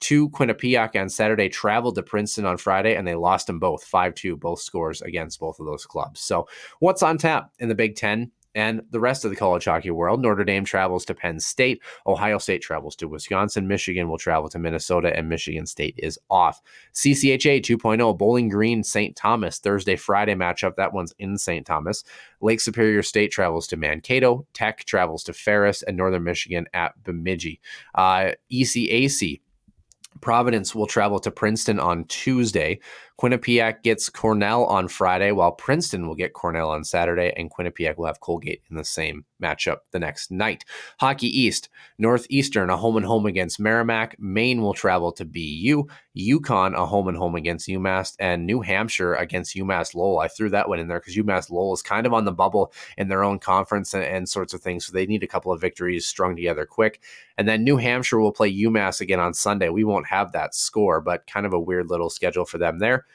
[0.00, 4.14] to Quinnipiac on Saturday, traveled to Princeton on Friday, and they lost them both 5
[4.14, 6.20] 2, both scores against both of those clubs.
[6.20, 6.48] So,
[6.80, 8.30] what's on tap in the Big Ten?
[8.56, 10.22] And the rest of the college hockey world.
[10.22, 11.82] Notre Dame travels to Penn State.
[12.06, 13.68] Ohio State travels to Wisconsin.
[13.68, 16.62] Michigan will travel to Minnesota, and Michigan State is off.
[16.94, 19.14] CCHA 2.0 Bowling Green St.
[19.14, 20.74] Thomas Thursday Friday matchup.
[20.76, 21.66] That one's in St.
[21.66, 22.02] Thomas.
[22.40, 24.46] Lake Superior State travels to Mankato.
[24.54, 27.60] Tech travels to Ferris, and Northern Michigan at Bemidji.
[27.94, 29.40] Uh, ECAC
[30.20, 32.80] Providence will travel to Princeton on Tuesday.
[33.18, 38.06] Quinnipiac gets Cornell on Friday, while Princeton will get Cornell on Saturday, and Quinnipiac will
[38.06, 40.64] have Colgate in the same matchup the next night.
[41.00, 44.16] Hockey East, Northeastern, a home and home against Merrimack.
[44.18, 45.86] Maine will travel to BU.
[46.16, 50.18] UConn, a home and home against UMass, and New Hampshire against UMass Lowell.
[50.18, 52.72] I threw that one in there because UMass Lowell is kind of on the bubble
[52.96, 54.86] in their own conference and, and sorts of things.
[54.86, 57.02] So they need a couple of victories strung together quick.
[57.36, 59.68] And then New Hampshire will play UMass again on Sunday.
[59.68, 63.05] We won't have that score, but kind of a weird little schedule for them there.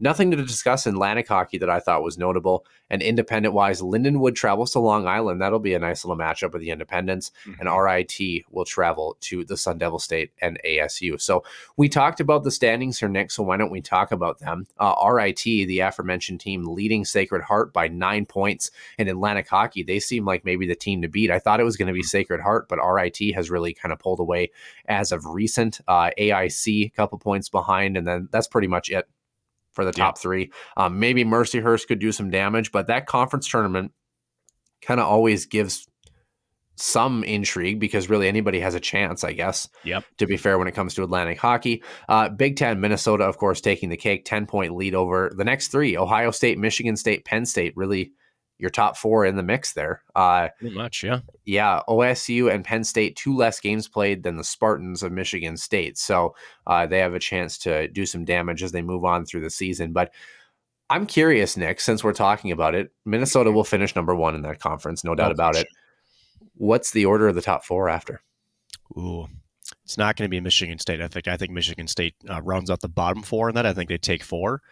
[0.00, 2.64] Nothing to discuss in Atlantic hockey that I thought was notable.
[2.88, 5.40] And independent wise, Lindenwood travels to Long Island.
[5.40, 7.30] That'll be a nice little matchup with the Independents.
[7.46, 7.60] Mm-hmm.
[7.60, 11.20] And RIT will travel to the Sun Devil State and ASU.
[11.20, 11.44] So
[11.76, 13.30] we talked about the standings here, Nick.
[13.30, 14.66] So why don't we talk about them?
[14.78, 19.82] Uh, RIT, the aforementioned team, leading Sacred Heart by nine points in Atlantic hockey.
[19.82, 21.30] They seem like maybe the team to beat.
[21.30, 22.06] I thought it was going to be mm-hmm.
[22.06, 24.50] Sacred Heart, but RIT has really kind of pulled away
[24.86, 25.80] as of recent.
[25.86, 29.06] Uh, AIC, a couple points behind, and then that's pretty much it
[29.72, 30.20] for the top yeah.
[30.20, 30.52] three.
[30.76, 33.92] Um, maybe Mercyhurst could do some damage, but that conference tournament
[34.82, 35.86] kind of always gives
[36.76, 39.68] some intrigue because really anybody has a chance, I guess.
[39.84, 40.04] Yep.
[40.18, 43.60] To be fair, when it comes to Atlantic hockey, uh, Big Ten, Minnesota, of course,
[43.60, 47.44] taking the cake, ten point lead over the next three: Ohio State, Michigan State, Penn
[47.44, 47.74] State.
[47.76, 48.12] Really
[48.60, 50.02] your top four in the mix there.
[50.14, 51.20] Uh, Pretty much, yeah.
[51.44, 55.98] Yeah, OSU and Penn State, two less games played than the Spartans of Michigan State.
[55.98, 56.34] So
[56.66, 59.50] uh, they have a chance to do some damage as they move on through the
[59.50, 59.92] season.
[59.92, 60.12] But
[60.90, 64.58] I'm curious, Nick, since we're talking about it, Minnesota will finish number one in that
[64.58, 65.68] conference, no doubt about it.
[66.54, 68.22] What's the order of the top four after?
[68.98, 69.28] Ooh,
[69.84, 71.00] it's not going to be Michigan State.
[71.00, 73.66] I think I think Michigan State uh, rounds out the bottom four in that.
[73.66, 74.62] I think they take four,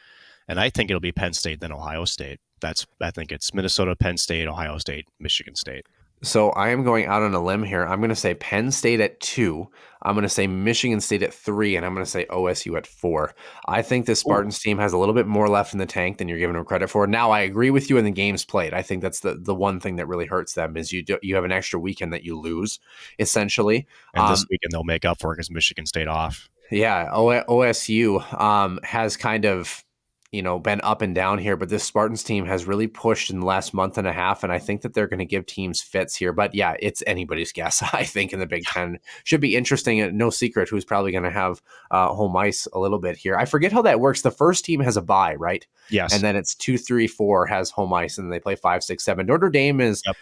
[0.49, 3.97] and I think it'll be Penn State then Ohio State that's I think it's Minnesota,
[3.97, 5.87] Penn State, Ohio State, Michigan State.
[6.23, 7.87] So I am going out on a limb here.
[7.87, 9.69] I'm going to say Penn State at two.
[10.03, 12.87] I'm going to say Michigan State at three, and I'm going to say OSU at
[12.89, 13.35] four.
[13.67, 16.29] I think the Spartans team has a little bit more left in the tank than
[16.29, 17.07] you're giving them credit for.
[17.07, 18.75] Now, I agree with you in the games played.
[18.75, 21.37] I think that's the the one thing that really hurts them is you do, you
[21.37, 22.81] have an extra weekend that you lose
[23.19, 23.87] essentially.
[24.15, 26.49] And Um, this weekend they'll make up for it because Michigan State off.
[26.71, 29.85] Yeah, o- OSU um, has kind of
[30.31, 33.41] you know been up and down here, but this Spartans team has really pushed in
[33.41, 35.81] the last month and a half, and I think that they're going to give teams
[35.81, 36.33] fits here.
[36.33, 37.83] But yeah, it's anybody's guess.
[37.93, 40.01] I think in the Big Ten should be interesting.
[40.01, 43.37] and No secret who's probably going to have uh, home ice a little bit here.
[43.37, 44.23] I forget how that works.
[44.23, 45.67] The first team has a bye, right?
[45.89, 46.13] Yes.
[46.13, 49.27] And then it's two, three, four has home ice, and they play five, six, seven.
[49.27, 50.03] Notre Dame is.
[50.07, 50.17] Yep.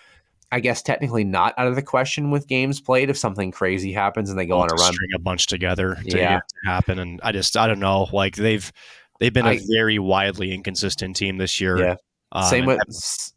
[0.52, 4.30] I guess technically not out of the question with games played if something crazy happens
[4.30, 4.92] and they go on a run.
[4.92, 6.34] string a bunch together to Yeah.
[6.34, 6.98] get it to happen.
[7.00, 8.06] And I just I don't know.
[8.12, 8.72] Like they've
[9.20, 11.78] they've been a I- very widely inconsistent team this year.
[11.78, 11.96] Yeah.
[12.32, 12.80] Um, same with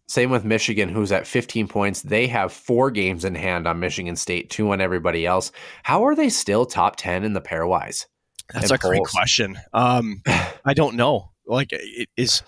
[0.07, 2.01] same with Michigan, who's at 15 points.
[2.01, 5.51] They have four games in hand on Michigan State, two on everybody else.
[5.83, 8.05] How are they still top 10 in the pairwise?
[8.51, 9.59] That's a great question.
[9.73, 10.23] Um,
[10.65, 11.31] I don't know.
[11.45, 12.41] Like it is,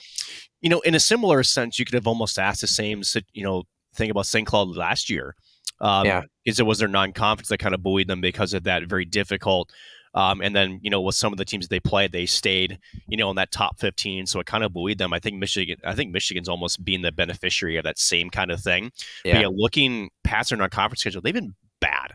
[0.62, 3.64] you know, in a similar sense, you could have almost asked the same, you know,
[3.94, 4.48] thing about St.
[4.48, 5.36] Cloud last year.
[5.80, 6.22] Um, Yeah.
[6.46, 9.72] is it was their non-conference that kind of buoyed them because of that very difficult.
[10.14, 13.18] Um, and then you know with some of the teams they played, they stayed you
[13.18, 15.14] know in that top fifteen, so it kind of buoyed them.
[15.14, 18.60] I think Michigan, I think Michigan's almost being the beneficiary of that same kind of
[18.62, 18.92] thing.
[19.24, 19.42] Yeah.
[19.42, 22.14] yeah, looking past their non-conference schedule, they've been bad.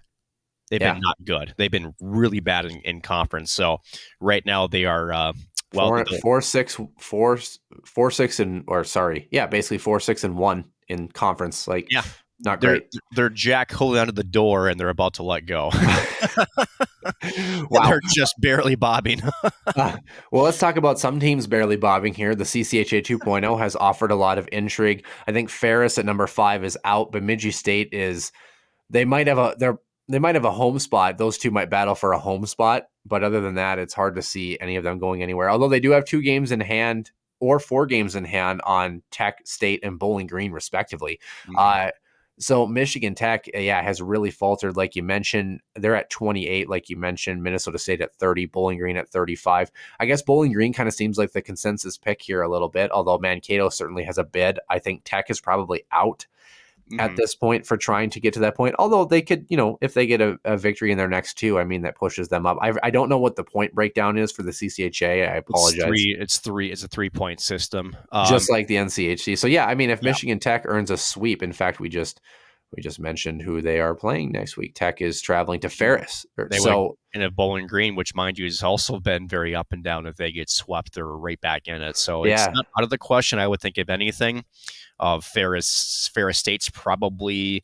[0.70, 0.94] They've Yeah.
[0.94, 1.54] been not good.
[1.56, 3.52] They've been really bad in, in conference.
[3.52, 3.78] So
[4.20, 5.32] right now they are uh,
[5.72, 5.88] well.
[5.88, 7.38] four, the- four, six, four,
[7.84, 11.66] four, six, and or sorry, yeah, basically four, six, and one in conference.
[11.68, 12.02] Like, Yeah.
[12.40, 12.92] Not they're great.
[13.14, 15.70] they're Jack holding onto the door and they're about to let go.
[17.70, 17.88] wow.
[17.88, 19.20] they're just barely bobbing.
[19.66, 19.96] Uh,
[20.32, 22.34] well, let's talk about some teams barely bobbing here.
[22.34, 25.06] The CCHA 2.0 has offered a lot of intrigue.
[25.26, 27.12] I think Ferris at number five is out.
[27.12, 28.32] Bemidji State is.
[28.90, 29.56] They might have a.
[29.58, 31.18] They're they might have a home spot.
[31.18, 34.22] Those two might battle for a home spot, but other than that, it's hard to
[34.22, 35.50] see any of them going anywhere.
[35.50, 39.40] Although they do have two games in hand or four games in hand on Tech
[39.44, 41.18] State and Bowling Green, respectively.
[41.56, 41.90] Uh,
[42.38, 45.60] so Michigan Tech, uh, yeah, has really faltered, like you mentioned.
[45.74, 47.42] They're at 28, like you mentioned.
[47.42, 49.70] Minnesota State at 30, Bowling Green at 35.
[49.98, 52.90] I guess Bowling Green kind of seems like the consensus pick here a little bit,
[52.90, 54.58] although Mankato certainly has a bid.
[54.68, 56.26] I think Tech is probably out
[56.98, 57.16] at Mhm.
[57.16, 58.74] this point for trying to get to that point.
[58.78, 61.58] Although they could, you know, if they get a, a victory in their next two,
[61.58, 62.58] I mean, that pushes them up.
[62.62, 65.28] I, I don't know what the point breakdown is for the CCHA.
[65.28, 65.82] I It's apologize.
[65.84, 66.16] three.
[66.18, 66.70] It's three.
[66.70, 67.96] It's a three point system.
[68.12, 69.36] Um, just like the NCHC.
[69.36, 70.10] So yeah, I mean, if Yeah.
[70.10, 72.20] Michigan Tech earns a sweep, in fact, we just
[72.76, 74.74] we just mentioned who they are playing next week.
[74.74, 76.26] Tech is traveling to Ferris.
[76.36, 79.84] They so and if Bowling Green, which mind you has also been very up and
[79.84, 81.96] down, if they get swept, they're right back in it.
[81.96, 82.50] So it's Yeah.
[82.52, 83.38] not out of the question.
[83.38, 84.44] I would think if anything,
[85.00, 87.62] of Ferris Ferris State's probably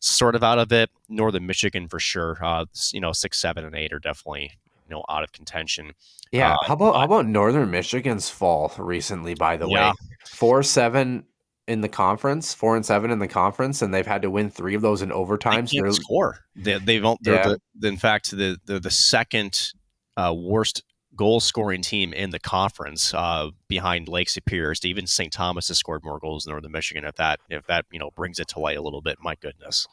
[0.00, 0.90] sort of out of it.
[1.08, 2.38] Northern Michigan for sure.
[2.42, 4.52] Uh, you know, six, seven, and eight are definitely
[4.88, 5.92] you know out of contention.
[6.32, 9.34] yeah, Uh, how about how about Northern Michigan's fall recently?
[9.34, 9.90] By the Yeah.
[9.90, 9.94] way,
[10.26, 11.24] four seven
[11.66, 14.74] in the conference, four and seven in the conference, and they've had to win three
[14.74, 15.66] of those in overtime.
[15.66, 16.38] They So they're- can't score.
[16.56, 17.54] They, they've they're Yeah.
[17.74, 19.72] the, in fact the the, the second
[20.16, 20.82] uh, worst
[21.18, 24.72] goal scoring team in the conference uh, behind Lake Superior.
[24.84, 25.32] Even St.
[25.32, 27.04] Thomas has scored more goals than Northern Michigan.
[27.04, 29.86] If that if that you know brings it to light a little bit, my goodness.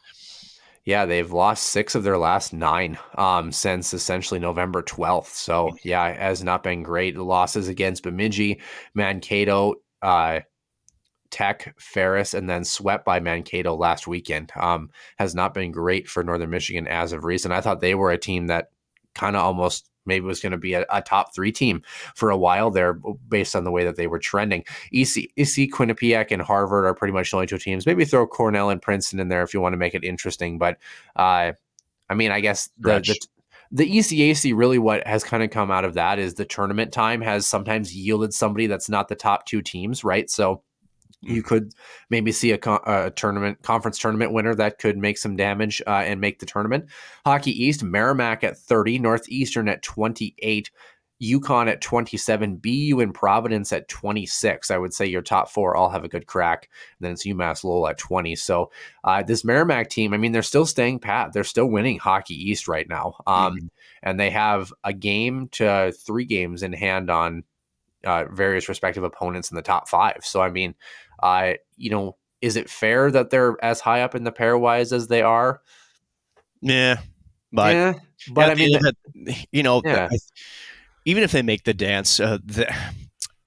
[0.86, 5.34] Yeah, they've lost six of their last nine um, since essentially November 12th.
[5.34, 7.16] So, yeah, it has not been great.
[7.16, 8.62] The losses against Bemidji,
[8.94, 10.42] Mankato, uh,
[11.32, 16.24] Tech, Ferris, and then swept by Mankato last weekend um, has not been great for
[16.24, 17.52] Northern Michigan as of recent.
[17.52, 18.70] I thought they were a team that
[19.16, 21.82] kind of almost maybe was going to be a, a top three team
[22.16, 22.94] for a while there
[23.28, 24.64] based on the way that they were trending.
[24.94, 27.86] EC, EC Quinnipiac and Harvard are pretty much the only two teams.
[27.86, 30.58] Maybe throw Cornell and Princeton in there if you want to make it interesting.
[30.58, 30.78] But
[31.16, 31.54] uh,
[32.10, 33.28] I mean, I guess the, the
[33.72, 37.22] the ECAC really what has kind of come out of that is the tournament time
[37.22, 40.30] has sometimes yielded somebody that's not the top two teams, right?
[40.30, 40.62] So
[41.26, 41.74] you could
[42.10, 46.22] maybe see a, a tournament conference tournament winner that could make some damage uh, and
[46.22, 46.86] make the tournament.
[47.26, 50.70] Hockey East, Merrimack at 30, Northeastern at 28,
[51.22, 54.70] UConn at 27, BU and Providence at 26.
[54.70, 56.70] I would say your top four all have a good crack.
[57.00, 58.36] And then it's UMass Lowell at 20.
[58.36, 58.72] So
[59.04, 61.32] uh, this Merrimack team, I mean, they're still staying pat.
[61.34, 63.16] They're still winning Hockey East right now.
[63.26, 63.72] Um,
[64.04, 67.44] And they have a game to three games in hand on
[68.06, 70.20] uh, various respective opponents in the top five.
[70.22, 70.76] So, I mean,
[71.22, 75.08] uh, you know, is it fair that they're as high up in the pairwise as
[75.08, 75.62] they are?
[76.62, 77.00] Yeah,
[77.52, 77.94] but yeah,
[78.32, 78.80] but I mean,
[79.52, 80.10] you know, Yeah.
[81.08, 82.68] Even if they make the dance, uh, the,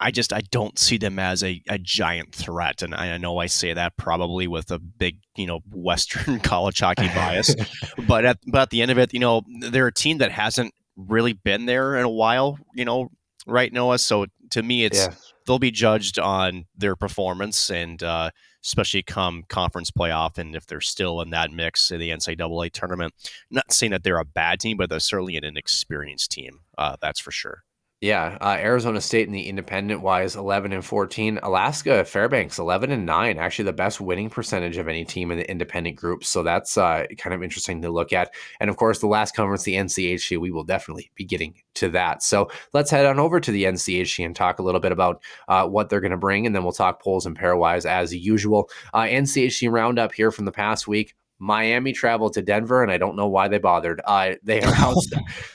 [0.00, 3.38] I just I don't see them as a, a giant threat, and I, I know
[3.38, 7.56] I say that probably with a big you know Western college hockey bias,
[8.06, 10.72] but at but at the end of it, you know they're a team that hasn't
[10.96, 13.10] really been there in a while, you know,
[13.46, 13.98] right, Noah.
[13.98, 15.14] So to me, it's Yeah.
[15.48, 18.30] They'll be judged on their performance and uh,
[18.62, 23.14] especially come conference playoff and if they're still in that mix in the NCAA tournament.
[23.50, 26.60] not saying that they're a bad team, but they're certainly an inexperienced team.
[26.76, 27.62] Uh, that's for sure.
[28.00, 31.40] Yeah, uh, Arizona State in the independent wise, eleven and fourteen.
[31.42, 33.38] Alaska Fairbanks, eleven and nine.
[33.38, 36.22] Actually, the best winning percentage of any team in the independent group.
[36.22, 38.32] So that's uh, kind of interesting to look at.
[38.60, 42.22] And of course, the last conference, the NCHC, we will definitely be getting to that.
[42.22, 45.66] So let's head on over to the NCHC and talk a little bit about uh,
[45.66, 48.70] what they're going to bring, and then we'll talk polls and pairwise as usual.
[48.94, 51.16] Uh, NCHC roundup here from the past week.
[51.38, 54.00] Miami traveled to Denver, and I don't know why they bothered.
[54.04, 54.96] Uh, they are out,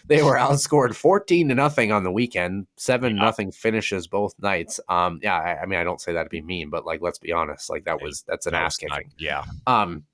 [0.05, 4.79] they were outscored fourteen to nothing on the weekend, seven nothing finishes both nights.
[4.89, 7.19] Um, yeah, I, I mean, I don't say that to be mean, but like, let's
[7.19, 9.11] be honest, like that was that's an ass kicking.
[9.17, 9.43] yeah.
[9.67, 10.05] Um,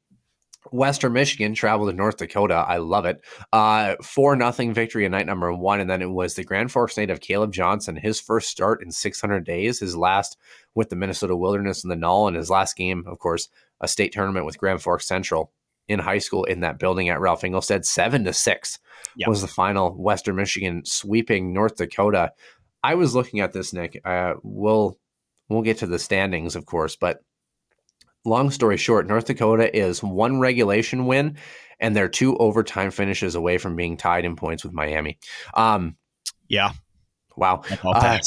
[0.72, 2.66] Western Michigan traveled to North Dakota.
[2.68, 3.24] I love it.
[3.54, 6.98] Uh, four nothing victory in night number one, and then it was the Grand Forks
[6.98, 10.38] native Caleb Johnson, his first start in 600 days, his last
[10.76, 13.48] with the Minnesota Wilderness and the Null, and his last game, of course,
[13.82, 15.52] a state tournament with Grand Forks Central
[15.90, 17.84] in high school in that building at Ralph Engelstad.
[17.84, 18.80] Seven to six
[19.18, 19.28] Yeah.
[19.28, 19.92] was the final.
[19.92, 22.32] Western Michigan sweeping North Dakota.
[22.84, 24.00] I was looking at this, Nick.
[24.06, 24.98] Uh, we'll
[25.50, 27.20] we'll get to the standings, of course, but
[28.24, 31.38] long story short, North Dakota is one regulation win,
[31.80, 35.18] and they're two overtime finishes away from being tied in points with Miami.
[35.56, 35.98] Um,
[36.48, 36.72] Yeah.
[37.40, 37.62] Wow.
[37.84, 38.20] Uh.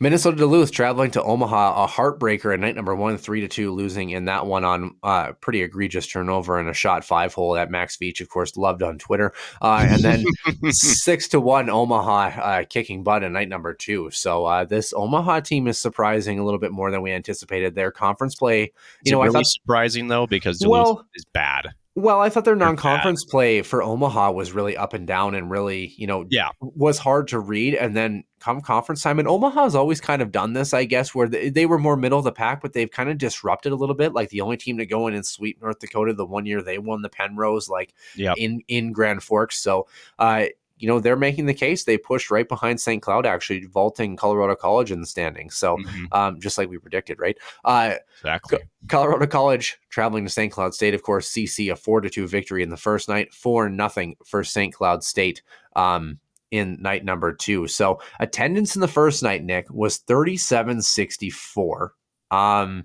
[0.00, 4.10] Minnesota Duluth traveling to Omaha, a heartbreaker at night number one, three to two, losing
[4.10, 7.96] in that one on uh, pretty egregious turnover and a shot five hole that Max
[7.96, 9.32] Veach, of course, loved on Twitter.
[9.60, 10.24] Uh, and then
[10.72, 14.10] six to one Omaha uh, kicking butt in night number two.
[14.10, 17.74] So uh, this Omaha team is surprising a little bit more than we anticipated.
[17.74, 18.70] Their conference play, Is
[19.04, 21.68] you know, it I thought surprising though because Duluth Well- is bad.
[21.94, 25.92] Well, I thought their non-conference play for Omaha was really up and down and really,
[25.96, 26.48] you know, Yeah.
[26.60, 27.74] was hard to read.
[27.74, 31.28] And then come conference time, and Omaha's always kind of done this, I guess, where
[31.28, 33.94] they, they were more middle of the pack, but they've kind of disrupted a little
[33.94, 34.14] bit.
[34.14, 36.78] Like the only team to go in and sweep North Dakota the one year they
[36.78, 38.36] won the Penrose, like Yep.
[38.38, 39.62] in in Grand Forks.
[39.62, 39.86] So,
[40.18, 40.46] uh,
[40.82, 41.84] you know, they're making the case.
[41.84, 43.00] They pushed right behind St.
[43.00, 45.54] Cloud, actually vaulting Colorado College in the standings.
[45.54, 46.08] So, Mhm.
[46.10, 47.38] um, just like we predicted, right?
[47.64, 48.58] Uh, Exactly.
[48.88, 50.50] Colorado College traveling to St.
[50.52, 53.68] Cloud State, of course, CC a four to two victory in the first night, four
[53.68, 54.74] nothing for St.
[54.74, 55.42] Cloud State
[55.76, 56.18] um,
[56.50, 57.68] in night number two.
[57.68, 61.94] So attendance in the first night, Nick, was 3764.
[62.32, 62.84] Um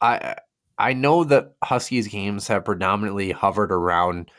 [0.00, 0.36] I
[0.78, 4.30] I know that Huskies games have predominantly hovered around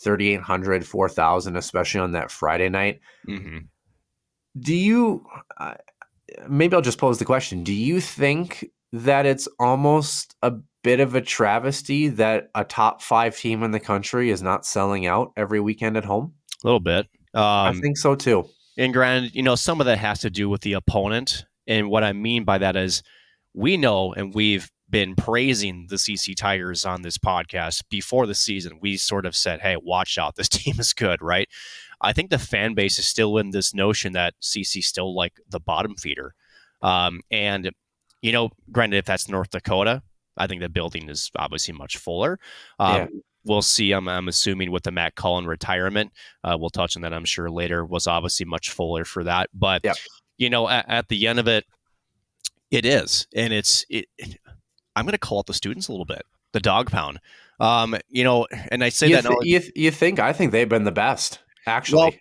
[0.00, 3.00] 3,800, 4,000, especially on that Friday night.
[3.26, 3.58] hmm
[4.58, 5.24] Do you,
[5.58, 5.74] uh,
[6.48, 11.14] maybe I'll just pose the question Do you think that it's almost a bit of
[11.14, 15.60] a travesty that a top five team in the country is not selling out every
[15.60, 16.34] weekend at home?
[16.62, 17.06] A little bit.
[17.34, 18.48] Um, I think so too.
[18.76, 21.44] And granted, you know, some of that has to do with the opponent.
[21.66, 23.02] And what I mean by that is
[23.54, 28.78] we know and we've been praising the CC Tigers on this podcast before the season.
[28.80, 30.34] We sort of said, hey, watch out.
[30.36, 31.48] This team is good, right?
[32.00, 35.60] I think the fan base is still in this notion that CC still like the
[35.60, 36.34] bottom feeder.
[36.80, 37.70] Um, and,
[38.22, 40.02] you know, granted, if that's North Dakota,
[40.36, 42.38] I think the building is obviously much fuller.
[42.78, 43.06] Um, Yeah.
[43.44, 43.92] We'll see.
[43.92, 46.12] I'm, I'm assuming with the Matt Cullen retirement,
[46.44, 49.48] uh, we'll touch on that, I'm sure, later, was obviously much fuller for that.
[49.54, 49.96] But, Yep.
[50.36, 51.64] you know, at, at the end of it,
[52.70, 53.26] it is.
[53.34, 54.06] And it's, it,
[54.98, 57.20] I'm going to call out the students a little bit, the dog pound.
[57.60, 60.18] Um, you know, and I say You, that th- you, th- you think?
[60.18, 62.12] I think they've been the best, actually, Well,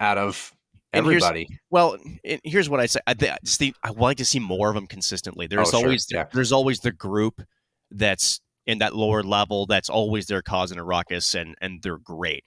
[0.00, 0.52] out of
[0.92, 1.48] everybody.
[1.70, 1.96] Well,
[2.44, 3.00] here's what I say.
[3.06, 5.46] I, think- I would like to see more of them consistently.
[5.46, 5.80] There's Oh, sure.
[5.86, 6.26] always Yeah.
[6.32, 7.42] there's always the group
[7.90, 12.44] that's in that lower level that's always there causing a ruckus, and and they're great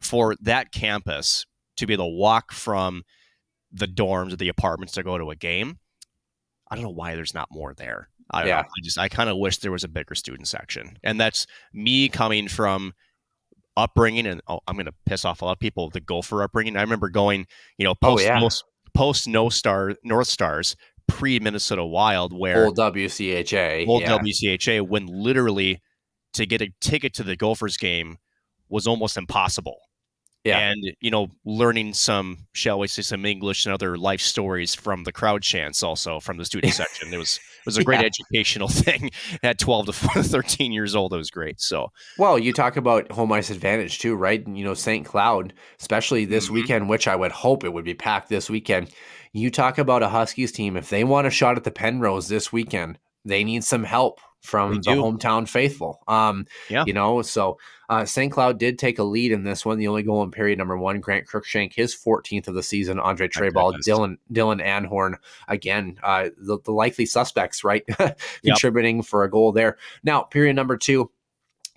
[0.00, 1.44] for that campus
[1.76, 3.02] to be able to walk from
[3.72, 5.78] the dorms or the apartments to go to a game.
[6.70, 8.08] I don't know why there's not more there.
[8.30, 8.56] I don't Yeah.
[8.62, 8.68] know.
[8.68, 12.08] I just I kind of wish there was a bigger student section, and that's me
[12.08, 12.92] coming from
[13.76, 15.90] upbringing, and oh, I'm going to piss off a lot of people.
[15.90, 16.76] The Gopher upbringing.
[16.76, 17.46] I remember going,
[17.78, 18.38] you know, Oh, post yeah.
[18.38, 20.76] most post no star North Stars
[21.08, 23.86] pre Minnesota Wild, where Old WCHA.
[23.86, 24.18] old yeah.
[24.18, 25.80] WCHA, when literally
[26.34, 28.18] to get a ticket to the Gophers game
[28.68, 29.78] was almost impossible.
[30.44, 30.58] Yeah.
[30.58, 35.04] and you know learning some shall we say some english and other life stories from
[35.04, 38.06] the crowd chants also from the student section it was it was a great Yeah.
[38.06, 39.10] educational thing
[39.42, 41.88] at 12 to 13 years old it was great so
[42.18, 44.44] Well, you talk about home ice advantage too, right?
[44.46, 45.06] And, you know, St.
[45.06, 46.50] Cloud, especially this Mhm.
[46.50, 48.90] weekend, which I would hope it would be packed this weekend.
[49.32, 52.52] You talk about a Huskies team, if they want a shot at the Penrose this
[52.52, 56.02] weekend, they need some help from the hometown faithful.
[56.06, 56.84] Um, Yeah.
[56.86, 58.30] you know, so uh, St.
[58.32, 59.78] Cloud did take a lead in this one.
[59.78, 63.00] The only goal in period number one, Grant Cruikshank, his 14th of the season.
[63.00, 63.88] Andre Treyball, goodness.
[63.88, 65.14] Dylan Dylan Anhorn,
[65.48, 67.84] again, uh, the, the likely suspects, right?
[68.44, 69.78] Contributing for a goal there.
[70.02, 71.10] Now, period number two,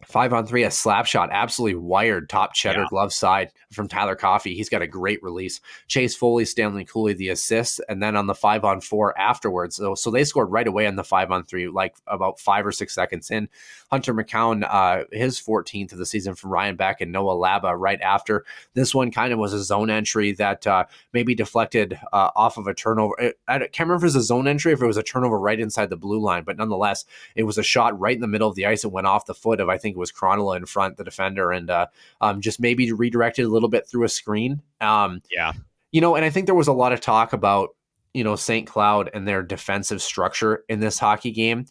[0.05, 2.85] five on three, a slap shot, absolutely wired top cheddar Yeah.
[2.89, 4.55] glove side from Tyler Coffey.
[4.55, 5.59] He's got a great release.
[5.87, 9.75] Chase Foley, Stanley Cooley, the assist, and then on the five on four afterwards.
[9.75, 12.71] So, so they scored right away on the five on three, like about five or
[12.71, 13.49] six seconds in.
[13.89, 18.01] Hunter McKown, uh, his 14th of the season from Ryan Beck and Noah Laba right
[18.01, 18.43] after.
[18.73, 22.67] This one kind of was a zone entry that uh, maybe deflected uh, off of
[22.67, 23.33] a turnover.
[23.47, 25.59] I, can't remember if it was a zone entry, if it was a turnover right
[25.59, 28.55] inside the blue line, but nonetheless, it was a shot right in the middle of
[28.55, 28.83] the ice.
[28.83, 31.51] It went off the foot of, I think it was Krannila in front, the defender,
[31.51, 31.87] and uh,
[32.19, 34.61] um, just maybe redirected a little bit through a screen.
[34.81, 35.53] Um, Yeah.
[35.91, 37.69] You know, and I think there was a lot of talk about,
[38.13, 38.67] you know, St.
[38.67, 41.65] Cloud and their defensive structure in this hockey game.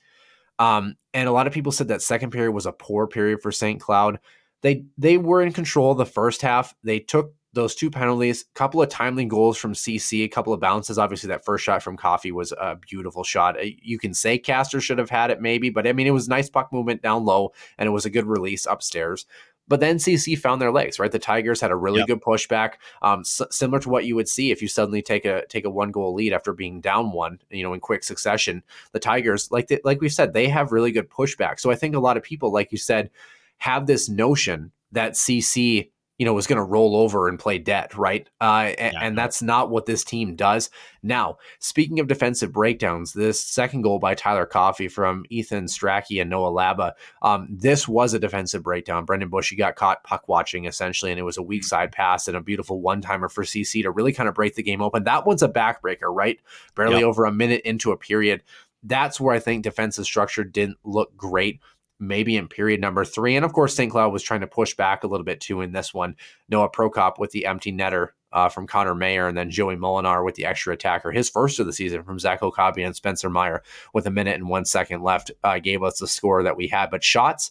[0.59, 3.52] Um, and a lot of people said that second period was a poor period for
[3.52, 3.80] St.
[3.80, 4.18] Cloud.
[4.62, 6.74] They they were in control the first half.
[6.82, 10.61] They took those two penalties, a couple of timely goals from CC, a couple of
[10.61, 10.98] bounces.
[10.98, 13.59] Obviously, that first shot from Coffey was a beautiful shot.
[13.59, 16.28] Uh, You can say Castor should have had it, maybe, but I mean, it was
[16.28, 19.26] nice puck movement down low, and it was a good release upstairs.
[19.68, 21.10] But then CC found their legs, right?
[21.10, 22.06] The Tigers had a really Yep.
[22.08, 25.44] good pushback, um, s- similar to what you would see if you suddenly take a
[25.48, 28.62] take a one goal lead after being down one, you know, in quick succession.
[28.92, 31.58] The Tigers, like they, like we said, they have really good pushback.
[31.58, 33.10] So I think a lot of people, like you said,
[33.58, 37.94] have this notion that CC, you know, was going to roll over and play dead,
[37.96, 38.26] right?
[38.40, 39.00] Uh, a- Yeah.
[39.02, 40.70] and that's not what this team does.
[41.02, 46.30] Now, speaking of defensive breakdowns, this second goal by Tyler Coffey from Ethan Strachey and
[46.30, 46.92] Noah Laba,
[47.22, 49.04] um, this was a defensive breakdown.
[49.04, 52.28] Brendan Bush, he got caught puck watching essentially, and it was a weak side pass
[52.28, 55.04] and a beautiful one timer for CC to really kind of break the game open.
[55.04, 56.40] That one's a backbreaker, right?
[56.74, 57.04] Barely Yep.
[57.04, 58.42] over a minute into a period.
[58.82, 61.60] That's where I think defensive structure didn't look great.
[61.99, 63.36] Maybe in period number three.
[63.36, 63.90] And of course, St.
[63.90, 66.16] Cloud was trying to push back a little bit too in this one.
[66.49, 70.34] Noah Prokop with the empty netter uh, from Connor Mayer, and then Joey Molenaar with
[70.34, 73.62] the extra attacker, his first of the season from Zach Okabe and Spencer Meier
[73.94, 76.90] with a minute and one second left, uh, gave us the score that we had.
[76.90, 77.51] But shots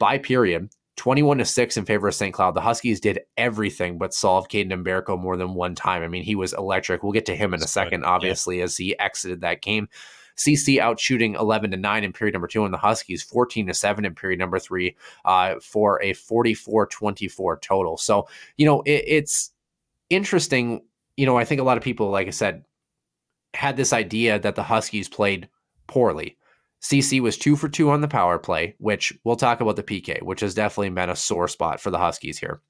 [0.00, 2.34] by period, 21 to 6 in favor of St.
[2.34, 2.54] Cloud.
[2.54, 6.02] The Huskies did everything but solve Kaidan Mbereko more than one time.
[6.02, 7.02] I mean, he was electric.
[7.02, 8.06] We'll get to him in a second, good.
[8.06, 8.12] Yeah.
[8.12, 9.88] obviously, as he exited that game.
[10.36, 13.74] CC out shooting 11 to 9 in period number two, and the Huskies 14 to
[13.74, 17.96] 7 in period number three uh, for a 44 24 total.
[17.96, 19.50] So, you know, it, it's
[20.10, 20.82] interesting.
[21.16, 22.64] You know, I think a lot of people, like I said,
[23.54, 25.48] had this idea that the Huskies played
[25.86, 26.36] poorly.
[26.82, 30.20] CC was two for two on the power play, which we'll talk about the PK,
[30.22, 32.60] which has definitely been a sore spot for the Huskies here.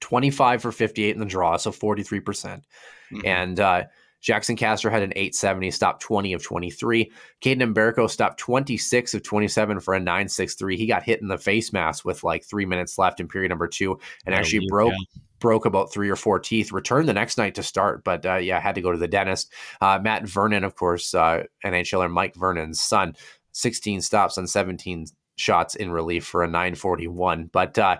[0.00, 2.24] 25 for 58 in the draw, so 43%.
[2.24, 2.64] percent
[3.12, 3.26] Mhm.
[3.26, 3.84] And uh,
[4.22, 7.10] Jaxon Castor had an 870, stopped 20 of 23.
[7.42, 10.76] Kaidan Mbereko stopped 26 of 27 for a 963.
[10.76, 13.66] He got hit in the face mask with like three minutes left in period number
[13.66, 15.20] two and actually broke yeah.
[15.38, 16.70] broke about three or four teeth.
[16.70, 19.52] Returned the next night to start, but uh, yeah, had to go to the dentist.
[19.80, 23.16] Uh, Matt Vernon, of course, uh, NHLer Mike Vernon's son,
[23.52, 25.06] 16 stops on 17
[25.36, 27.48] shots in relief for a 941.
[27.50, 27.98] But uh,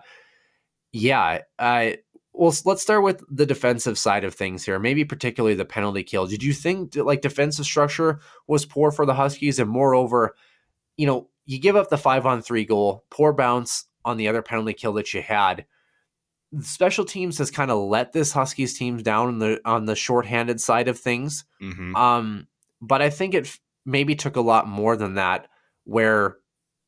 [0.93, 1.93] yeah, uh,
[2.33, 4.79] well, let's start with the defensive side of things here.
[4.79, 6.27] Maybe particularly the penalty kill.
[6.27, 10.35] Did you think like defensive structure was poor for the Huskies, and moreover,
[10.97, 14.43] you know, you give up the five on three goal, poor bounce on the other
[14.43, 15.67] penalty kill that you had.
[16.61, 20.61] Special teams has kind of let this Huskies teams down on the on the shorthanded
[20.61, 21.45] side of things.
[21.63, 21.95] Mhm.
[21.97, 22.47] Um,
[22.81, 25.49] but I think it maybe took a lot more than that,
[25.85, 26.37] where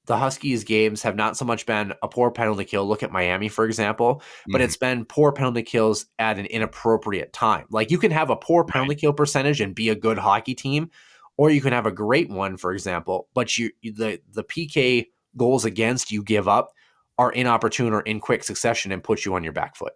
[0.07, 2.87] the Huskies games have not so much been a poor penalty kill.
[2.87, 4.65] Look at Miami, for example, but Mhm.
[4.65, 7.67] it's been poor penalty kills at an inappropriate time.
[7.71, 10.91] Like you can have a poor penalty kill percentage and be a good hockey team,
[11.37, 15.65] or you can have a great one, for example, but you the the PK goals
[15.65, 16.73] against you give up
[17.19, 19.93] are inopportune or in quick succession and put you on your back foot.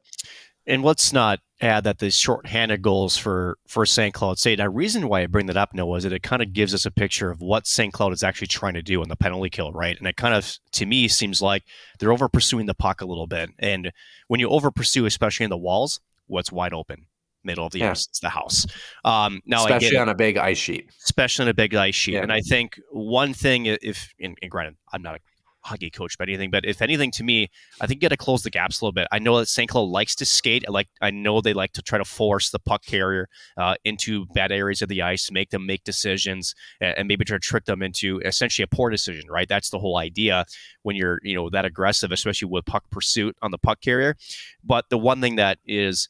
[0.66, 4.12] And let's not add that the shorthanded goals for for St.
[4.12, 4.58] Cloud State.
[4.58, 6.84] Now, reason why I bring that up, Noah, is that it kind of gives us
[6.84, 7.92] a picture of what St.
[7.92, 9.96] Cloud is actually trying to do on the penalty kill, right?
[9.96, 11.62] And it kind of, to me, seems like
[11.98, 13.50] they're over pursuing the puck a little bit.
[13.58, 13.92] And
[14.28, 17.06] when you over pursue, especially in the walls, what's wide open?
[17.44, 17.92] Middle of the Yeah.
[17.92, 18.66] ice, it's the house.
[19.04, 20.90] Um, now, Especially it on a big ice sheet.
[21.04, 22.14] especially on a big ice sheet.
[22.14, 22.22] Yeah.
[22.22, 25.18] And I think one thing, if and, and granted, I'm not a
[25.66, 27.48] hockey coach by anything, but if anything, to me,
[27.80, 29.08] I think you got to close the gaps a little bit.
[29.12, 29.68] I know that St.
[29.68, 30.64] Cloud likes to skate.
[30.66, 34.26] I like I know they like to try to force the puck carrier uh, into
[34.26, 37.64] bad areas of the ice, make them make decisions, and, and maybe try to trick
[37.64, 39.30] them into essentially a poor decision.
[39.30, 39.48] Right?
[39.48, 40.44] That's the whole idea
[40.82, 44.16] when you're you know that aggressive, especially with puck pursuit on the puck carrier.
[44.64, 46.08] But the one thing that is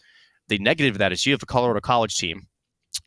[0.49, 2.47] the negative of that is you have a Colorado College team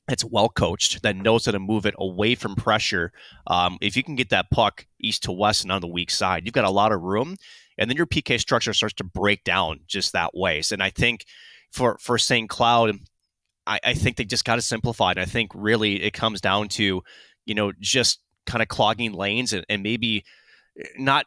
[0.08, 3.12] that's well coached, that knows how to move it away from pressure.
[3.48, 6.46] Um, if you can get that puck east to west and on the weak side,
[6.46, 7.36] you've got a lot of room,
[7.78, 10.62] and then your PK structure starts to break down just that way.
[10.62, 11.26] So, and I think
[11.72, 12.50] for for St.
[12.50, 12.98] Cloud,
[13.68, 15.18] I, I think they just got to simplify it.
[15.18, 17.02] I think really it comes down to,
[17.46, 20.26] you know, just kind of clogging lanes and, and maybe
[20.98, 21.26] not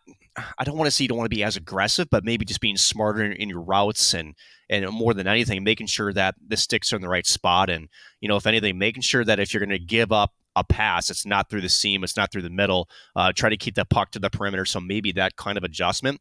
[0.57, 2.61] I don't want to say you don't want to be as aggressive, but maybe just
[2.61, 4.35] being smarter in, in, your routes and
[4.71, 7.69] and more than anything, making sure that the sticks are in the right spot.
[7.69, 7.89] And
[8.21, 11.11] you know, if anything, making sure that if you're going to give up a pass,
[11.11, 12.89] it's not through the seam, it's not through the middle.
[13.15, 14.65] Uh, try to keep that puck to the perimeter.
[14.65, 16.21] So maybe that kind of adjustment.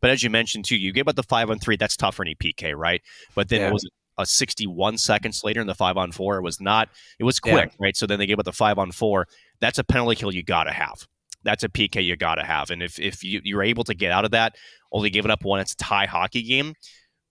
[0.00, 1.76] But as you mentioned too, you gave up the five on three.
[1.76, 3.02] That's tough for any PK, right?
[3.34, 3.68] But then yeah.
[3.68, 6.36] it was a 61 seconds later in the five on four.
[6.36, 6.88] It was not.
[7.20, 7.76] It was quick, yeah.
[7.78, 7.96] right?
[7.96, 9.28] So then they gave up the five on four.
[9.60, 11.06] That's a penalty kill you got to have
[11.44, 12.70] that's a PK you got to have.
[12.70, 14.56] And if, if you, you're able to get out of that,
[14.92, 16.74] only giving up one, it's a tie hockey game.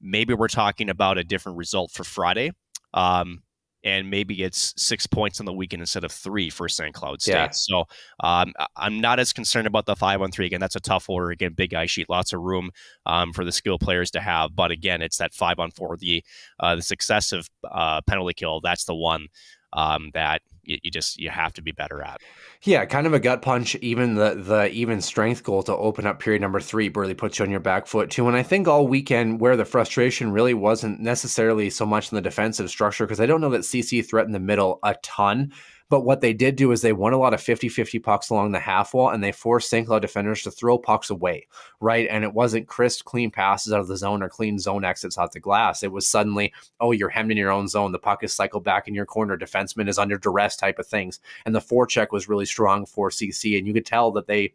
[0.01, 2.51] Maybe we're talking about a different result for Friday.
[2.93, 3.43] Um,
[3.83, 6.93] and maybe it's six points on the weekend instead of three for St.
[6.93, 7.33] Cloud State.
[7.33, 7.49] Yeah.
[7.51, 7.85] So
[8.19, 10.45] um, I'm not as concerned about the five on three.
[10.45, 11.31] Again, that's a tough order.
[11.31, 12.69] Again, big ice sheet, lots of room
[13.05, 14.55] um, for the skill players to have.
[14.55, 16.23] But again, it's that five on four, the
[16.59, 18.61] uh, the successive uh, penalty kill.
[18.61, 19.27] That's the one
[19.73, 22.21] um, that you, you, just you have to be better at.
[22.63, 23.75] Yeah, kind of a gut punch.
[23.75, 27.45] Even the the even strength goal to open up period number three really puts you
[27.45, 28.27] on your back foot too.
[28.27, 32.21] And I think all weekend where the frustration really wasn't necessarily so much in the
[32.21, 35.51] defensive structure because I don't know that CC threatened the middle a ton.
[35.91, 38.53] But what they did do is they won a lot of 50 50 pucks along
[38.53, 39.85] the half wall and they forced St.
[39.85, 41.47] Cloud defenders to throw pucks away,
[41.81, 42.07] right?
[42.09, 45.33] And it wasn't crisp, clean passes out of the zone or clean zone exits out
[45.33, 45.83] the glass.
[45.83, 47.91] It was suddenly, oh, you're hemmed in your own zone.
[47.91, 49.37] The puck is cycled back in your corner.
[49.37, 51.19] Defenseman is under duress type of things.
[51.45, 53.57] And the forecheck was really strong for CC.
[53.57, 54.53] And you could tell that they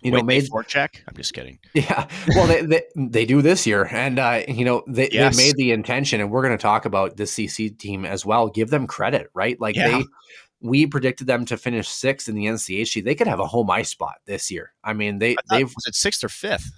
[0.00, 1.02] you Wait, know, made forecheck.
[1.06, 1.58] I'm just kidding.
[1.74, 5.36] Yeah, well, they, they, they do this year, and uh, you know they, yes.
[5.36, 8.48] they made the intention, and we're going to talk about the CC team as well.
[8.48, 9.60] Give them credit, right?
[9.60, 9.98] Like yeah.
[9.98, 10.04] they
[10.62, 13.04] we predicted them to finish sixth in the NCHC.
[13.04, 14.72] They could have a home ice spot this year.
[14.84, 16.70] I mean, they they've was it sixth or fifth?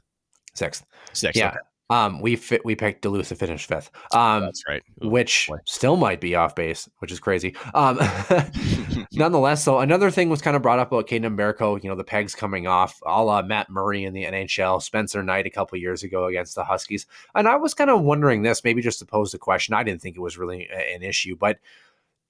[0.54, 0.84] Sixth.
[1.12, 1.38] Sixth.
[1.38, 1.48] Yeah.
[1.50, 1.58] Okay.
[1.90, 3.90] Um, we fit, we picked Duluth to finish fifth.
[4.14, 4.82] Um, that's right.
[5.04, 5.58] Ooh, which boy.
[5.66, 7.54] still might be off base, which is crazy.
[7.74, 8.00] Um,
[9.12, 12.02] nonetheless, so another thing was kind of brought up about Kaidan Mbereko, you know, the
[12.02, 16.02] pegs coming off, a la Matt Murray in the NHL, Spencer Knight a couple years
[16.02, 17.06] ago against the Huskies.
[17.34, 19.74] And I was kind of wondering this, maybe just to pose the question.
[19.74, 21.58] I didn't think it was really an issue, but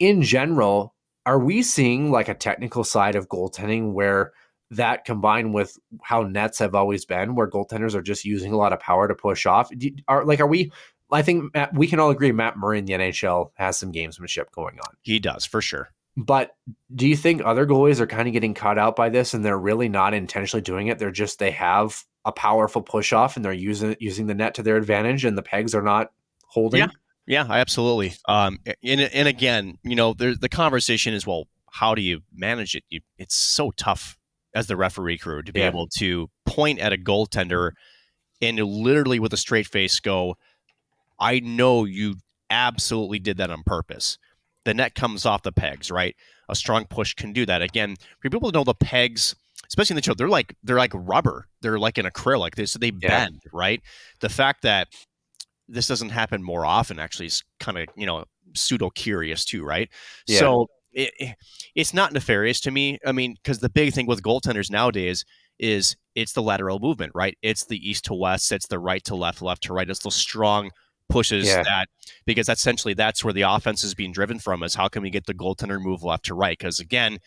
[0.00, 0.94] in general,
[1.26, 4.32] are we seeing like a technical side of goaltending where
[4.70, 8.72] that combined with how nets have always been, where goaltenders are just using a lot
[8.72, 9.70] of power to push off?
[10.08, 10.72] Are like, are we?
[11.12, 14.50] I think Matt, we can all agree Matt Murray in the NHL has some gamesmanship
[14.52, 14.96] going on.
[15.02, 15.90] He does for sure.
[16.16, 16.56] But
[16.94, 19.58] do you think other goalies are kind of getting caught out by this, and they're
[19.58, 20.98] really not intentionally doing it?
[20.98, 24.62] They're just they have a powerful push off, and they're using using the net to
[24.62, 26.12] their advantage, and the pegs are not
[26.46, 26.80] holding.
[26.80, 26.88] Yeah,
[27.26, 28.14] yeah, absolutely.
[28.28, 32.74] Um, and and again, you know, there's the conversation is well, how do you manage
[32.74, 32.84] it?
[32.90, 34.16] You, it's so tough
[34.54, 35.68] as the referee crew to be yeah.
[35.68, 37.72] able to point at a goaltender
[38.40, 40.36] and literally with a straight face go,
[41.18, 42.16] "I know you
[42.50, 44.18] absolutely did that on purpose."
[44.64, 46.14] The net comes off the pegs, right?
[46.48, 47.62] A strong push can do that.
[47.62, 49.34] Again, for people to know the pegs,
[49.66, 51.48] especially in the show, they're like they're like rubber.
[51.62, 52.54] They're like an acrylic.
[52.54, 53.24] They so they yeah.
[53.24, 53.80] bend, right?
[54.20, 54.88] The fact that
[55.68, 59.88] this doesn't happen more often actually is kind of you know pseudo curious too right?
[60.26, 60.38] Yeah.
[60.40, 61.34] so it,
[61.74, 65.24] it's not nefarious to me i mean because the big thing with goaltenders nowadays
[65.58, 67.36] is it's the lateral movement right?
[67.42, 70.14] It's the east to west it's the right to left left to right it's those
[70.14, 70.70] strong
[71.08, 71.62] pushes yeah.
[71.62, 71.86] that
[72.24, 75.26] because essentially that's where the offense is being driven from is how can we get
[75.26, 76.58] the goaltender move left to right?
[76.58, 77.18] Because again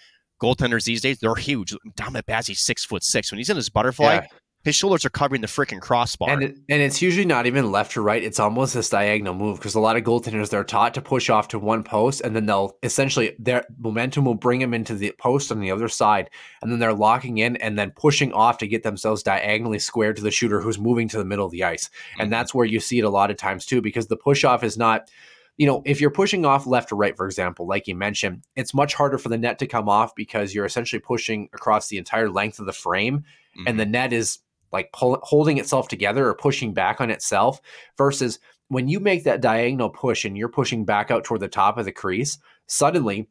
[0.42, 1.76] goaltenders these days they're huge.
[1.96, 3.32] Dominic Basse's six foot six.
[3.32, 4.28] When he's in his butterfly yeah
[4.68, 6.30] his shoulders are covering the freaking crossbar.
[6.30, 8.22] And, it, and it's usually not even left to right.
[8.22, 11.48] It's almost this diagonal move because a lot of goaltenders, they're taught to push off
[11.50, 15.54] to one post and then they'll essentially, their momentum will bring them into the post
[15.54, 16.30] on the other side.
[16.62, 20.22] And then they're locking in and then pushing off to get themselves diagonally squared to
[20.22, 21.88] the shooter who's moving to the middle of the ice.
[21.88, 22.24] Mm-hmm.
[22.24, 24.66] And that's where you see it a lot of times too because the push off
[24.66, 25.10] is not
[25.58, 28.76] you know, if you're pushing off left or right, for example, like you mentioned, it's
[28.76, 32.30] much harder for the net to come off because you're essentially pushing across the entire
[32.30, 33.64] length of the frame, mm-hmm.
[33.66, 34.38] and the net is
[34.72, 37.62] like pull, holding itself together or pushing back on itself
[37.98, 38.40] versus
[38.70, 41.86] when you make that diagonal push and you're pushing back out toward the top of
[41.86, 42.38] the crease,
[42.68, 43.28] suddenly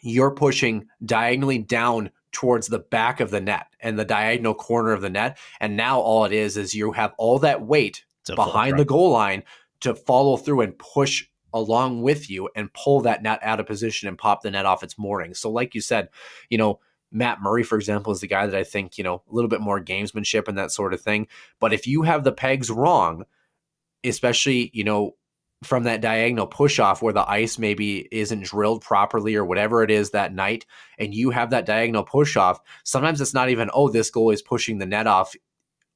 [0.00, 5.00] you're pushing diagonally down towards the back of the net and the diagonal corner of
[5.00, 5.38] the net.
[5.60, 8.04] And now all it is is you have all that weight
[8.34, 9.42] behind the goal line
[9.80, 14.08] to follow through and push along with you and pull that net out of position
[14.08, 15.34] and pop the net off its mooring.
[15.34, 16.08] So, like you said,
[16.48, 16.78] you know,
[17.12, 19.60] Matt Murray, for example, is the guy that I think, you know, a little bit
[19.60, 21.26] more gamesmanship and that sort of thing.
[21.58, 23.24] But if you have the pegs wrong,
[24.04, 25.16] especially, you know,
[25.62, 29.90] from that diagonal push off where the ice maybe isn't drilled properly or whatever it
[29.90, 30.64] is that night,
[30.98, 34.40] and you have that diagonal push off, sometimes it's not even, oh, this goal is
[34.40, 35.34] pushing the net off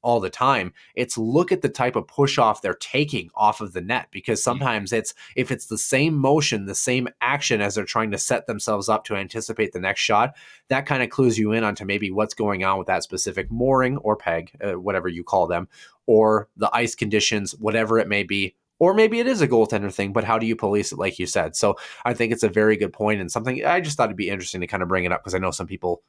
[0.05, 0.72] all the time.
[0.94, 4.38] It's look at the type of push off they're taking off of the net because
[4.40, 4.44] mm.
[4.44, 8.46] sometimes it's if it's the same motion, the same action as they're trying to set
[8.46, 10.36] themselves up to anticipate the next shot,
[10.68, 13.96] that kind of clues you in onto maybe what's going on with that specific mooring
[13.98, 15.68] or peg, uh, whatever you call them,
[16.07, 18.55] or the ice conditions, whatever it may be.
[18.80, 21.26] Or maybe it is a goaltender thing, but how do you police it, like you
[21.26, 21.55] said?
[21.55, 24.28] So I think it's a very good point and something I just thought it'd be
[24.28, 26.02] interesting to kind of bring it up because I know some people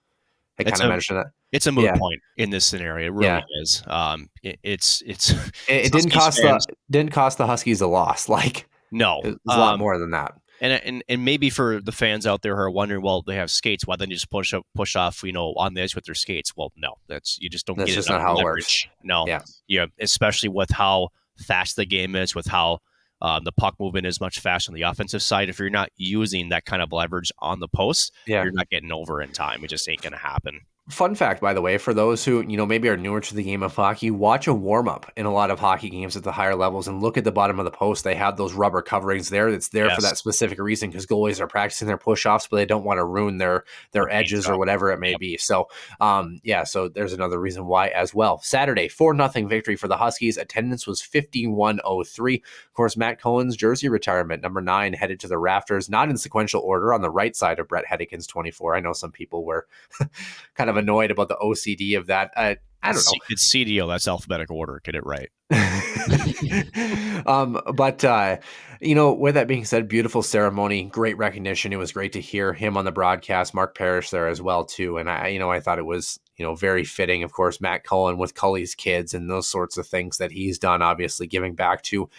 [0.60, 1.28] I kind of mentioned that.
[1.51, 1.97] It's a moot yeah.
[1.97, 3.08] point in this scenario.
[3.08, 3.41] It really yeah.
[3.62, 3.84] is.
[3.88, 5.32] Um, it, it's it's.
[5.32, 6.66] It, it didn't cost fans.
[6.66, 8.30] the didn't cost the Huskies a loss.
[8.36, 10.34] Like no, it's a lot um, more than that.
[10.62, 13.51] And, and and maybe for the fans out there who are wondering, well, they have
[13.51, 13.86] skates.
[13.86, 16.16] Why then you just push up, push off, you know, on the edge with their
[16.16, 16.56] skates?
[16.56, 17.78] Well, no, that's you just don't.
[17.78, 18.43] That's get just not how leverage.
[18.43, 18.88] it works.
[19.03, 22.80] No, yeah, yeah, especially with how fast the game is, with how
[23.26, 25.49] um, the puck movement is much faster on the offensive side.
[25.49, 28.43] If you're not using that kind of leverage on the post, yeah.
[28.43, 29.63] you're not getting over in time.
[29.63, 30.61] It just ain't going to happen.
[30.89, 33.41] Fun fact, by the way, for those who you know maybe are newer to the
[33.41, 36.31] game of hockey, watch a warm up in a lot of hockey games at the
[36.31, 38.03] higher levels and look at the bottom of the post.
[38.03, 39.49] They have those rubber coverings there.
[39.49, 39.95] That's there yes.
[39.95, 42.99] for that specific reason because goalies are practicing their push offs, but they don't want
[42.99, 43.63] to ruin their
[43.93, 45.19] their edges or whatever it may yep.
[45.19, 45.38] be.
[45.38, 45.69] So,
[45.99, 48.39] um, yeah, so there's another reason why as well.
[48.43, 50.38] Saturday, four nothing victory for the Huskies.
[50.38, 52.43] Attendance was fifty one oh three.
[52.67, 56.61] Of course, Matt Cullen's jersey retirement, number nine, headed to the rafters, not in sequential
[56.61, 58.75] order on the right side of Bret Hedican's twenty four.
[58.75, 59.65] I know some people were
[60.53, 62.32] kind of annoyed about the OCD of that.
[62.36, 62.55] Uh,
[62.86, 63.19] I don't know.
[63.30, 63.88] It's CDO.
[63.88, 64.80] That's alphabetical order.
[64.84, 65.30] Get it right.
[67.26, 68.38] um, but uh,
[68.80, 71.73] you know, with that being said, beautiful ceremony, great recognition.
[71.73, 73.53] It was great to hear him on the broadcast.
[73.53, 76.45] Mark Parrish there as well too, and I, you know, I thought it was you
[76.45, 77.23] know very fitting.
[77.23, 80.82] Of course, Matt Cullen with Cully's kids and those sorts of things that he's done.
[80.82, 82.09] Obviously, giving back to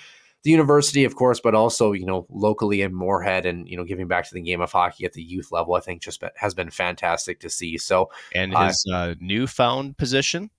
[0.46, 4.06] the university, of course, but also you know locally in Moorhead and you know giving
[4.06, 5.74] back to the game of hockey at the youth level.
[5.74, 7.76] I think just has been fantastic to see.
[7.76, 10.50] So and uh, his uh, uh, newfound position,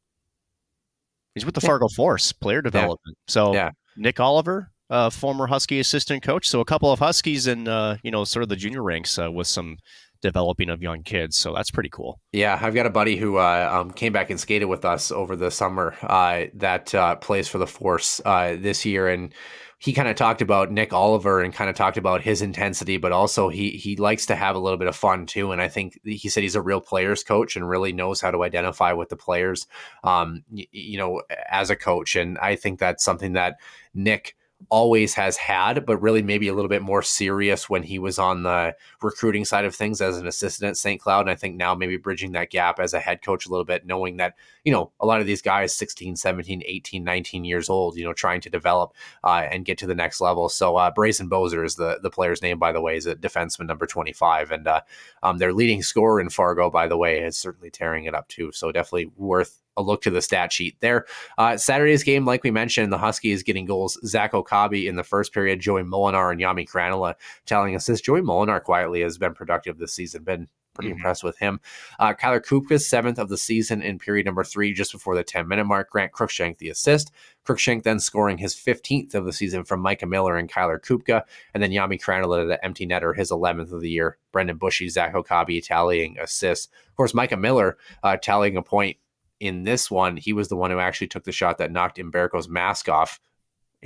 [1.34, 1.68] he's with the yeah.
[1.68, 3.18] Fargo Force player development.
[3.18, 3.32] Yeah.
[3.32, 3.72] So yeah.
[3.96, 6.50] Nick Oliver, uh, former Husky assistant coach.
[6.50, 9.32] So a couple of Huskies in uh, you know sort of the junior ranks uh,
[9.32, 9.78] with some
[10.22, 11.38] developing of young kids.
[11.38, 12.20] So that's pretty cool.
[12.32, 15.36] Yeah, I've got a buddy who uh, um, came back and skated with us over
[15.36, 19.34] the summer uh, that uh, plays for the Force uh, this year, and
[19.80, 23.12] he kind of talked about Nick Oliver and kind of talked about his intensity, but
[23.12, 25.52] also he he likes to have a little bit of fun too.
[25.52, 28.44] And I think he said he's a real players coach and really knows how to
[28.44, 29.68] identify with the players,
[30.04, 32.16] um, you, you know, as a coach.
[32.16, 33.58] And I think that's something that
[33.94, 34.36] Nick
[34.70, 38.44] always has had, but really maybe a little bit more serious when he was on
[38.44, 41.00] the recruiting side of things as an assistant at St.
[41.00, 41.22] Cloud.
[41.22, 43.86] And I think now maybe bridging that gap as a head coach a little bit,
[43.86, 44.34] knowing that,
[44.68, 48.12] you know, a lot of these guys, 16, 17, 18, 19 years old, you know,
[48.12, 48.94] trying to develop
[49.24, 50.50] uh, and get to the next level.
[50.50, 53.68] So uh, Brayson Bozer is the, the player's name, by the way, is a defenseman
[53.68, 54.52] number 25.
[54.52, 54.82] And uh,
[55.24, 58.52] um, their leading scorer in Fargo, by the way, is certainly tearing it up too.
[58.52, 61.06] So definitely worth a look to the stat sheet there.
[61.38, 63.98] Uh, Saturday's game, like we mentioned, the Huskies getting goals.
[64.06, 67.16] Zach Okabe in the first period, Joey Molenaar and Jami Krannila
[67.46, 68.02] telling us this.
[68.02, 71.00] Joey Molenaar quietly has been productive this season, been pretty mm-hmm.
[71.00, 71.60] impressed with him.
[72.00, 75.48] Uh, Kyler Kupka, seventh of the season in period number three, just before the 10
[75.48, 75.90] minute mark.
[75.90, 77.12] Grant Cruikshank, the assist.
[77.46, 81.24] Cruikshank then scoring his 15th of the season from Micah Miller and Kyler Kupka.
[81.54, 84.18] And then Jami Krannila, the empty netter, his 11th of the year.
[84.32, 86.68] Brendan Bushy, Zach Okabe tallying assists.
[86.88, 88.98] Of course, Micah Miller uh, tallying a point
[89.40, 92.50] in this one, he was the one who actually took the shot that knocked Mbereko's
[92.50, 93.20] mask off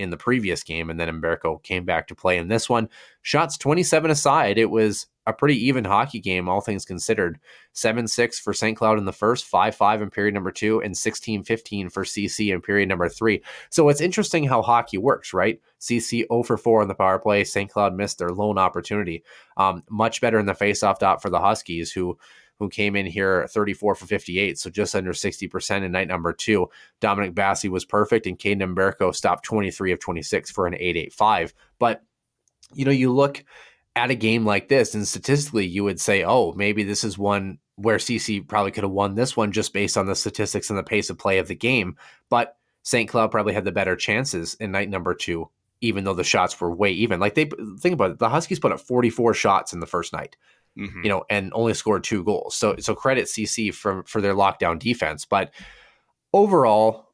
[0.02, 2.89] in the previous game, and then Mbereko came back to play in this one.
[3.22, 7.39] Shots 27 aside, it was a pretty even hockey game, all things considered.
[7.74, 8.76] 7 6 for St.
[8.76, 12.54] Cloud in the first, 5 5 in period number two, and 16 15 for CC
[12.54, 13.43] in period number three.
[13.70, 15.62] So it's interesting how hockey works, right?
[15.80, 17.43] CC 0 for 4 on the power play.
[17.43, 17.70] St.
[17.70, 19.24] Cloud missed their lone opportunity.
[19.58, 22.18] Um, much better in the faceoff dot for the Huskies, who
[22.62, 26.70] who came in here 34 for 58, so just under 60% in night number two.
[26.99, 31.55] Dominic Basse was perfect, and Kaidan Mbereko stopped 23 of 26 for an 885.
[31.80, 32.03] But,
[32.76, 33.43] you know, you look
[33.95, 37.57] at a game like this, and statistically, you would say, oh, maybe this is one
[37.78, 40.84] where CC probably could have won this one just based on the statistics and the
[40.84, 41.97] pace of play of the game.
[42.30, 43.09] But St.
[43.09, 45.49] Cloud probably had the better chances in night number two,
[45.82, 47.20] even though the shots were way even.
[47.20, 47.49] Like they
[47.80, 50.38] think about it, the Huskies put up 44 shots in the first night.
[50.78, 51.03] Mhm.
[51.03, 52.55] you know, and only scored two goals.
[52.55, 55.26] So so credit CC for for their lockdown defense.
[55.26, 55.51] But
[56.34, 57.07] overall,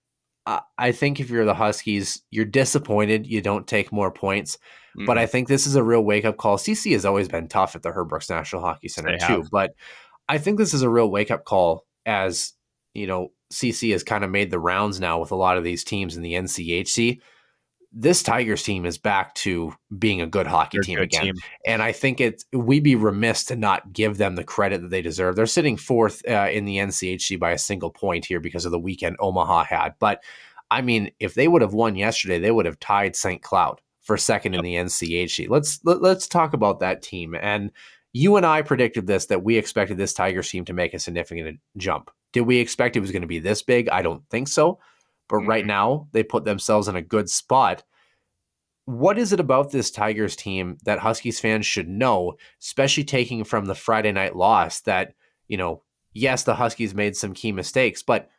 [0.45, 4.57] I, I think if you're the Huskies, you're disappointed you don't take more points.
[5.05, 5.19] But Mhm.
[5.19, 6.57] I think this is a real wake up call.
[6.57, 9.33] CC has always been tough at the Herb Brooks National Hockey Center They too.
[9.41, 9.49] have.
[9.51, 9.73] But
[10.27, 12.53] I think this is a real wake up call as
[12.93, 15.83] you know CC has kind of made the rounds now with a lot of these
[15.83, 17.21] teams in the NCHC.
[17.99, 21.23] This Tigers team is back to being a good hockey They're team good again.
[21.23, 21.35] team.
[21.65, 25.01] And I think it's we'd be remiss to not give them the credit that they
[25.01, 25.35] deserve.
[25.35, 28.79] They're sitting fourth uh, in the NCHC by a single point here because of the
[28.79, 29.95] weekend Omaha had.
[29.97, 30.23] But
[30.69, 33.41] I mean, if they would have won yesterday, they would have tied St.
[33.41, 35.49] Cloud for second in the NCHC.
[35.49, 37.35] Let's let, let's talk about that team.
[37.35, 37.71] And
[38.13, 41.59] you and I predicted this that we expected this Tigers team to make a significant
[41.77, 42.11] jump.
[42.31, 43.89] Did we expect it was going to be this big?
[43.89, 44.79] I don't think so.
[45.29, 45.67] But right Mhm.
[45.67, 47.83] now, they put themselves in a good spot.
[48.85, 53.65] What is it about this Tigers team that Huskies fans should know, especially taking from
[53.65, 55.13] the Friday night loss that,
[55.47, 58.29] you know, yes, the Huskies made some key mistakes, but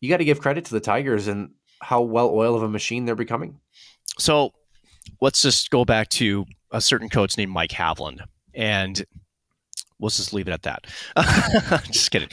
[0.00, 1.50] you got to give credit to the Tigers and
[1.82, 3.60] how well oiled of a machine they're becoming.
[4.18, 4.52] So
[5.20, 8.20] let's just go back to a certain coach named Mike Haviland,
[8.54, 9.04] and
[10.00, 10.86] let's just leave it at that.
[11.90, 12.30] just kidding.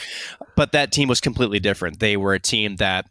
[0.55, 1.99] But that team was completely different.
[1.99, 3.05] They were a team that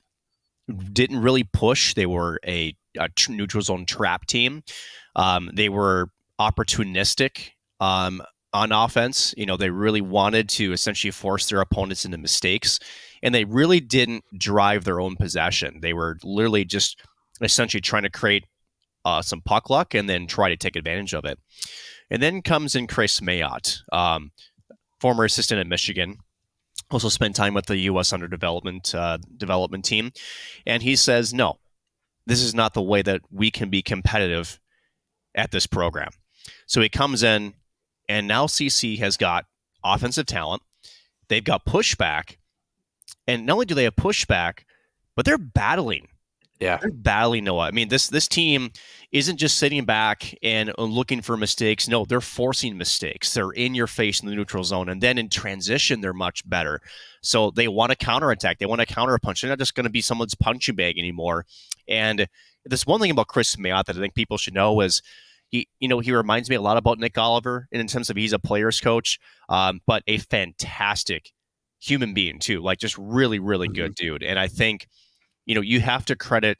[0.93, 1.95] didn't really push.
[1.95, 4.63] They were a, a tr- neutral zone trap team.
[5.17, 6.11] Um, they were
[6.41, 7.51] opportunistic
[7.81, 9.35] um, on offense.
[9.37, 12.79] You know, they really wanted to essentially force their opponents into mistakes,
[13.23, 15.81] and they really didn't drive their own possession.
[15.81, 17.01] They were literally just
[17.41, 18.45] essentially trying to create
[19.05, 21.39] uh, some puck luck and then try to take advantage of it.
[22.11, 24.31] And then comes in Kris Mayotte, um,
[25.01, 26.19] former assistant at Michigan,
[26.95, 28.13] also spent time with the U.S.
[28.13, 30.13] underdevelopment uh, development team,
[30.67, 31.59] and he says, "No,
[32.27, 34.59] this is not the way that we can be competitive
[35.35, 36.11] at this program."
[36.67, 37.55] So he comes in,
[38.09, 39.45] and now CC has got
[39.85, 40.63] offensive talent.
[41.29, 42.37] They've got pushback,
[43.27, 44.61] and not only do they have pushback,
[45.17, 46.09] but they're battling
[46.61, 46.77] Yeah.
[46.79, 47.67] they're battling Noah.
[47.67, 48.71] I mean, this this team
[49.15, 51.87] isn't just sitting back and uh, looking for mistakes.
[51.87, 53.33] No, they're forcing mistakes.
[53.33, 56.81] They're in your face in the neutral zone, and then in transition, they're much better.
[57.23, 58.59] So they want to counterattack.
[58.59, 59.41] They want to counterpunch.
[59.41, 61.47] They're not just going to be someone's punching bag anymore.
[61.87, 62.27] And
[62.65, 65.01] this one thing about Kris Mayotte that I think people should know is
[65.49, 68.33] he, you know, he reminds me a lot about Nick Oliver in terms of he's
[68.33, 71.31] a player's coach, um, but a fantastic
[71.79, 72.61] human being too.
[72.61, 74.25] Like just really, really good dude.
[74.25, 74.89] And I think
[75.47, 76.59] you know, you have to credit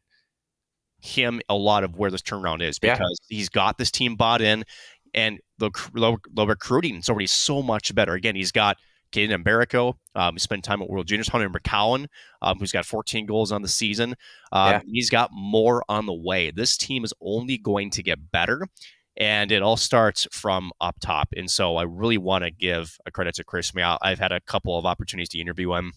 [1.05, 2.95] him a lot of where this turnaround is Yeah.
[2.95, 4.65] because he's got this team bought in
[5.13, 8.15] and the, the, the recruiting is already so much better.
[8.15, 8.79] Again, he's got
[9.13, 12.07] Kaidan Mbereko, um, who spent time at World Juniors, Hunter McKown,
[12.43, 14.15] um, who's got 14 goals on the season.
[14.51, 14.81] Um, Yeah.
[14.87, 16.51] He's got more on the way.
[16.51, 18.67] This team is only going to get better,
[19.17, 21.29] and it all starts from up top.
[21.37, 23.99] And so I really want to give a credit to Chris Meow.
[24.03, 25.93] I've had a couple of opportunities to interview him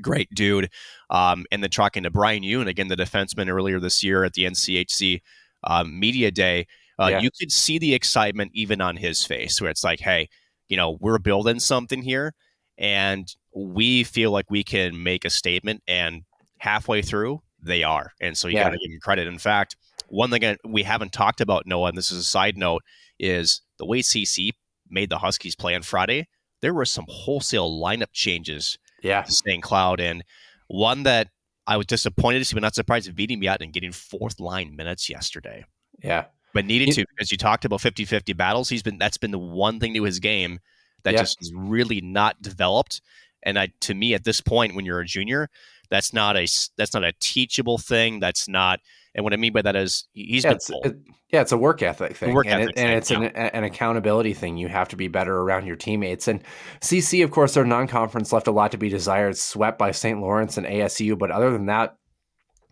[0.00, 0.70] great dude.
[1.10, 4.44] Um, and then talking to Bryan Yoon, again, the defenseman earlier this year at the
[4.44, 5.20] NCHC
[5.64, 6.66] um, Media Day,
[6.98, 7.20] uh, Yeah.
[7.20, 10.28] you could see the excitement even on his face, where it's like, hey,
[10.68, 12.34] you know, we're building something here,
[12.78, 15.82] and we feel like we can make a statement.
[15.86, 16.22] And
[16.58, 18.12] halfway through, they are.
[18.20, 18.64] And so you Yeah.
[18.64, 19.26] got to give him credit.
[19.26, 19.76] In fact,
[20.08, 22.82] one thing we haven't talked about, Noah, and this is a side note,
[23.18, 24.52] is the way CC
[24.88, 26.28] made the Huskies play on Friday.
[26.60, 29.22] There were some wholesale lineup changes Yeah.
[29.24, 29.62] St.
[29.62, 30.24] Cloud, and
[30.66, 31.28] one that
[31.66, 34.40] I was disappointed to see, but not surprised at beating me out and getting fourth
[34.40, 35.64] line minutes yesterday.
[36.02, 36.24] Yeah.
[36.52, 38.68] But needed to because you talked about 50-50 battles.
[38.68, 40.58] He's been that's been the one thing to his game
[41.04, 41.20] that Yeah.
[41.20, 43.00] just is really not developed.
[43.42, 45.48] And I, to me, at this point, when you're a junior,
[45.90, 46.46] that's not a
[46.76, 48.20] that's not a teachable thing.
[48.20, 48.80] That's not.
[49.14, 50.96] And what I mean by that is he's yeah, been it's, it-
[51.30, 53.64] yeah, it's a work ethic thing, work and, ethic it, and thing, it's an, an
[53.64, 54.56] accountability thing.
[54.56, 56.28] You have to be better around your teammates.
[56.28, 56.42] And
[56.80, 59.36] CC, of course, their non-conference left a lot to be desired.
[59.36, 60.20] Swept by St.
[60.20, 61.96] Lawrence and ASU, but other than that,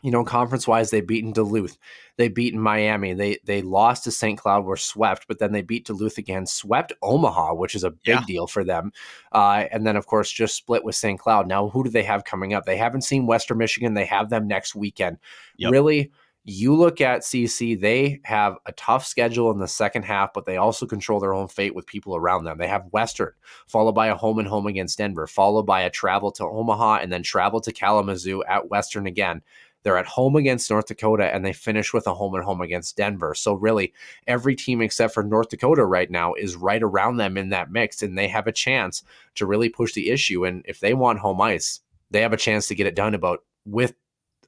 [0.03, 1.77] you know, conference-wise, they beaten Duluth,
[2.19, 4.37] they beaten Miami, they they lost to St.
[4.39, 8.01] Cloud, were swept, but then they beat Duluth again, swept Omaha, which is a big
[8.17, 8.25] Yeah.
[8.27, 8.91] deal for them,
[9.33, 11.19] uh, and then of course just split with St.
[11.21, 11.47] Cloud.
[11.47, 12.65] Now, who do they have coming up?
[12.65, 13.95] They haven't seen Western Michigan.
[13.95, 15.19] They have them next weekend.
[15.59, 15.71] Yep.
[15.71, 16.11] Really
[16.45, 20.57] you look at CC, they have a tough schedule in the second half, but they
[20.57, 22.59] also control their own fate with people around them.
[22.59, 23.33] They have Western,
[23.69, 27.13] followed by a home and home against Denver, followed by a travel to Omaha, and
[27.13, 29.43] then travel to Kalamazoo at Western again.
[29.85, 32.97] They're at home against North Dakota, and they finish with a home and home against
[32.97, 33.35] Denver.
[33.35, 33.93] So, really,
[34.27, 38.03] every team except for North Dakota right now is right around them in that mix,
[38.03, 39.03] and they have a chance
[39.37, 40.45] to really push the issue.
[40.45, 41.81] And if they want home ice,
[42.11, 43.95] they have a chance to get it done about with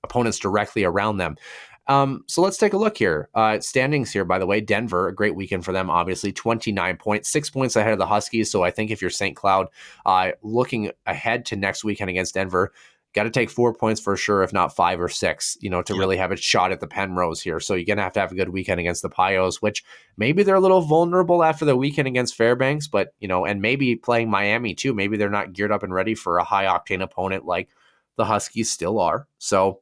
[0.04, 1.36] opponents directly around them.
[1.86, 3.28] Um, so let's take a look here.
[3.34, 7.30] Uh, standings here, by the way, Denver, a great weekend for them, obviously 29 points,
[7.30, 8.50] six points ahead of the Huskies.
[8.50, 9.36] So I think if you're St.
[9.36, 9.68] Cloud,
[10.06, 12.72] uh, looking ahead to next weekend against Denver,
[13.14, 15.94] got to take four points for sure, if not five or six, you know, to
[15.94, 17.60] really have a shot at the Penrose here.
[17.60, 19.84] So you're going to have to have a good weekend against the Pios, which
[20.16, 23.94] maybe they're a little vulnerable after the weekend against Fairbanks, but, you know, and maybe
[23.94, 24.92] playing Miami too.
[24.92, 27.68] Maybe they're not geared up and ready for a high octane opponent like
[28.16, 29.28] the Huskies still are.
[29.38, 29.80] So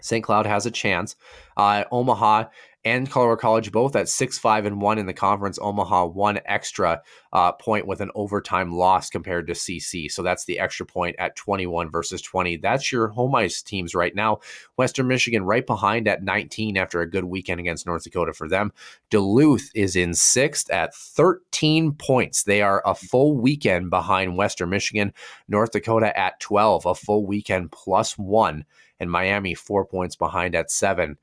[0.00, 0.24] St.
[0.24, 1.16] Cloud has a chance.
[1.56, 2.44] Uh, Omaha
[2.84, 5.58] and Colorado College both at six five and one in the conference.
[5.60, 10.58] Omaha one extra uh, point with an overtime loss compared to CC, so that's the
[10.58, 12.56] extra point at twenty one versus twenty.
[12.56, 14.38] That's your home ice teams right now.
[14.76, 18.72] Western Michigan right behind at nineteen after a good weekend against North Dakota for them.
[19.10, 22.44] Duluth is in sixth at thirteen points.
[22.44, 25.12] They are a full weekend behind Western Michigan.
[25.48, 28.64] North Dakota at twelve, a full weekend plus one
[29.00, 31.16] and Miami four points behind at seven.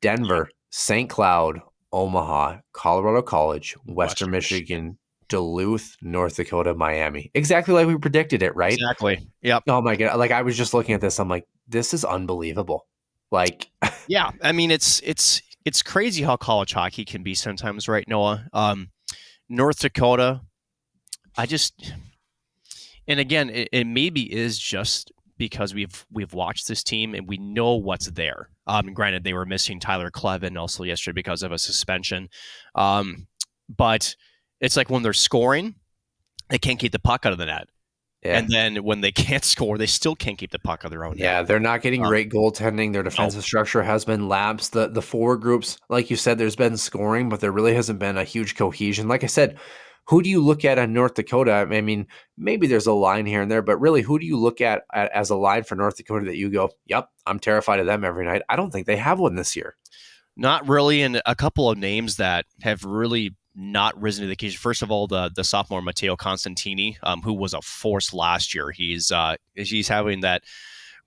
[0.00, 1.10] Denver, St.
[1.10, 1.60] Cloud,
[1.92, 4.98] Omaha, Colorado College, Western, Michigan,
[5.28, 7.30] Duluth, North Dakota, Miami.
[7.34, 8.72] Exactly like we predicted it, right?
[8.72, 9.26] Exactly.
[9.42, 9.64] Yep.
[9.68, 10.18] Oh my god!
[10.18, 12.86] Like I was just looking at this, I'm like, this is unbelievable.
[13.30, 13.70] Like,
[14.08, 18.48] yeah, I mean, it's it's it's crazy how college hockey can be sometimes, right, Noah?
[18.52, 18.90] Um,
[19.48, 20.42] North Dakota,
[21.36, 21.92] I just,
[23.06, 27.38] and again, it, it maybe is just because we've we've watched this team and we
[27.38, 28.50] know what's there.
[28.66, 32.28] Um, granted, they were missing Tyler Kleven also yesterday because of a suspension,
[32.74, 33.26] um,
[33.74, 34.14] but
[34.60, 35.76] it's like when they're scoring,
[36.50, 37.68] they can't keep the puck out of the net.
[38.22, 38.36] Yeah.
[38.36, 41.16] And then when they can't score, they still can't keep the puck on their own.
[41.16, 41.46] Yeah, net.
[41.46, 42.92] they're not getting um, great goaltending.
[42.92, 43.42] Their defensive no.
[43.42, 44.74] structure has been lapsed.
[44.74, 48.18] The the forward groups, like you said, there's been scoring, but there really hasn't been
[48.18, 49.08] a huge cohesion.
[49.08, 49.58] Like I said,
[50.10, 51.52] who do you look at in North Dakota?
[51.52, 52.04] I mean,
[52.36, 55.08] maybe there's a line here and there, but really, who do you look at, at
[55.12, 58.24] as a line for North Dakota that you go, yep, I'm terrified of them every
[58.24, 58.42] night?
[58.48, 59.76] I don't think they have one this year.
[60.36, 64.58] Not really, and a couple of names that have really not risen to the occasion.
[64.58, 68.72] First of all, the the sophomore Matteo Costantini, um, who was a force last year.
[68.72, 70.42] He's uh, he's having that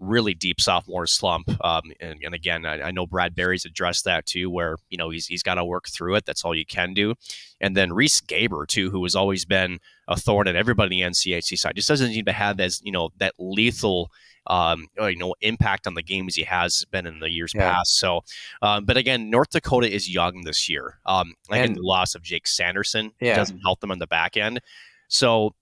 [0.04, 1.50] really deep sophomore slump.
[1.64, 5.10] Um, and, and, again, I, I, know Brad Berry's addressed that too, where you know
[5.10, 6.26] he's he's got to work through it.
[6.26, 7.16] That's all you can do.
[7.62, 11.16] And then Riese Gaber too, who has always been a thorn in everybody in the
[11.16, 14.12] NCHC side, just doesn't seem to have as you know that lethal.
[14.46, 17.72] Um, you know, impact on the games he has been in the years yeah.
[17.72, 17.98] past.
[17.98, 18.26] So,
[18.62, 21.00] um, but again, North Dakota is young this year.
[21.06, 23.38] Um, and the loss of Jake Sanderson yeah.
[23.38, 24.60] doesn't help them on the back end.
[25.08, 25.56] So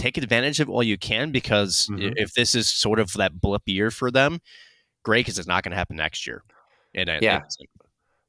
[0.00, 2.12] take advantage of all you can because mm-hmm.
[2.16, 4.40] if this is sort of that blip year for them,
[5.04, 6.42] great because it's not going to happen next year.
[6.94, 7.42] And yeah.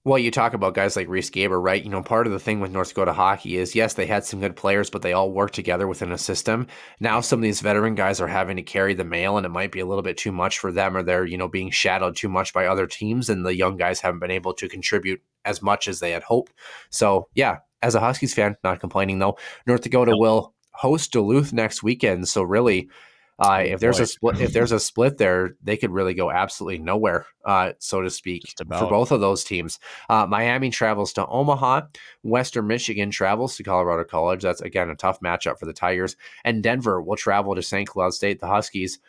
[0.04, 1.84] well, you talk about guys like Riese Gaber, right?
[1.84, 4.40] You know, part of the thing with North Dakota hockey is yes, they had some
[4.40, 6.68] good players, but they all work together within a system.
[7.00, 9.72] Now, some of these veteran guys are having to carry the mail, and it might
[9.72, 12.30] be a little bit too much for them, or they're you know being shadowed too
[12.30, 15.88] much by other teams, and the young guys haven't been able to contribute as much
[15.88, 16.54] as they had hoped.
[16.92, 19.38] So, yeah, as a Huskies fan, not complaining though.
[19.66, 22.28] North Dakota will host Duluth next weekend.
[22.28, 22.90] So really,
[23.38, 26.32] uh, oh, if there's a split, if there's a split there, they could really go
[26.32, 29.78] absolutely nowhere, uh, so to speak, for both of those teams.
[30.10, 31.82] Uh, Miami travels to Omaha.
[32.24, 34.42] Western Michigan travels to Colorado College.
[34.42, 36.16] That's again a tough matchup for the Tigers.
[36.44, 37.88] And Denver will travel to St.
[37.88, 38.40] Cloud State.
[38.40, 39.00] The Huskies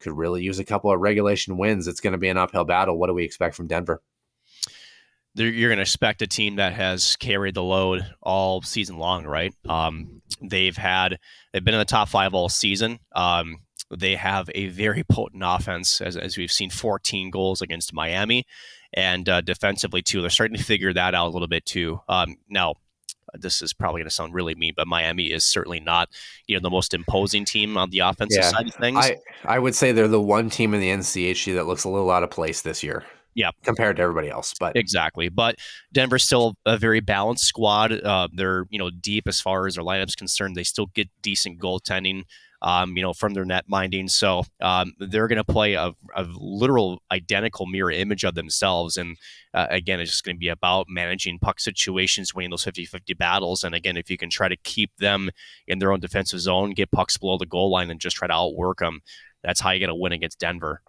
[0.00, 1.88] could really use a couple of regulation wins.
[1.88, 2.98] It's going to be an uphill battle.
[2.98, 4.02] What do we expect from Denver?
[5.34, 9.54] You're going to expect a team that has carried the load all season long, right?
[9.68, 11.18] Um, they've had
[11.52, 12.98] they've been in the top five all season.
[13.14, 13.60] Um,
[13.90, 18.46] they have a very potent offense, as, as we've seen 14 goals against Miami,
[18.92, 20.20] and uh, defensively too.
[20.20, 22.00] They're starting to figure that out a little bit too.
[22.08, 22.74] Um, now,
[23.34, 26.08] this is probably going to sound really mean, but Miami is certainly not,
[26.46, 28.98] you know, the most imposing team on the offensive yeah, side of things.
[28.98, 32.10] I, I would say they're the one team in the NCHC that looks a little
[32.10, 33.04] out of place this year.
[33.34, 35.28] Yeah, compared to everybody else, but exactly.
[35.30, 35.56] But
[35.92, 37.92] Denver's still a very balanced squad.
[37.92, 40.54] Uh, they're you know deep as far as their lineup's concerned.
[40.54, 42.24] They still get decent goaltending.
[42.64, 44.06] Um, you know, from their net minding.
[44.06, 48.96] So um, they're going to play a, a, literal identical mirror image of themselves.
[48.96, 49.16] And
[49.52, 53.14] uh, again, it's just going to be about managing puck situations, winning those 50 50
[53.14, 53.64] battles.
[53.64, 55.30] And again, if you can try to keep them
[55.66, 58.32] in their own defensive zone, get pucks below the goal line, and just try to
[58.32, 59.00] outwork them,
[59.42, 60.82] that's how you're going to win against Denver.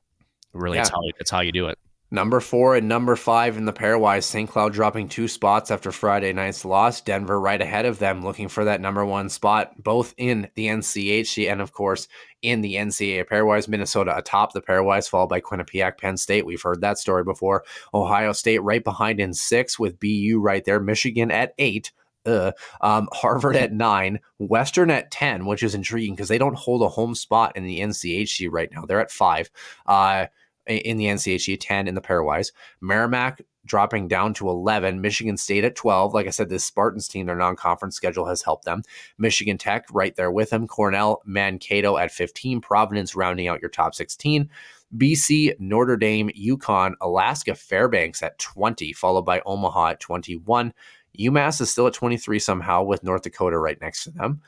[0.54, 0.82] Really, yeah.
[0.82, 1.80] it's, how, it's how you do it.
[2.14, 4.26] Number four and number five in the pairwise.
[4.26, 4.48] St.
[4.48, 7.02] Cloud dropping two spots after Friday night's loss.
[7.02, 11.52] Denver right ahead of them, looking for that number one spot, both in the NCHC
[11.52, 12.08] and, of course,
[12.44, 13.68] in the NCAA pairwise.
[13.68, 16.46] Minnesota atop the pairwise, followed by Quinnipiac, Penn State.
[16.46, 17.64] We've heard that story before.
[17.96, 20.80] Ohio State right behind in six with BU right there.
[20.80, 21.92] Michigan at eight.
[22.28, 22.52] Uh,
[22.82, 26.88] um, Harvard at nine, Western at 10, which is intriguing because they don't hold a
[26.88, 28.86] home spot in the NCHC right now.
[28.86, 29.50] They're at five.
[29.86, 30.28] Uh,
[30.68, 32.52] in the NCHC, 10 in the pairwise.
[32.82, 35.02] Merrimack dropping down to 11.
[35.02, 36.14] Michigan State at 12.
[36.14, 38.84] Like I said, this Spartans team, their non conference schedule has helped them.
[39.18, 40.68] Michigan Tech right there with them.
[40.68, 42.62] Cornell, Mankato at 15.
[42.62, 44.50] Providence rounding out your top 16.
[44.98, 50.74] BC, Notre Dame, UConn, Alaska Fairbanks at 20, followed by Omaha at 21.
[51.20, 54.42] UMass is still at 23 somehow with North Dakota right next to them.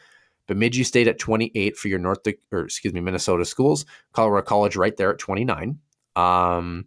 [0.48, 2.20] Bemidji State at 28 for your North,
[2.52, 3.86] or excuse me, Minnesota schools.
[4.14, 5.80] Colorado College right there at 29.
[6.16, 6.86] Um,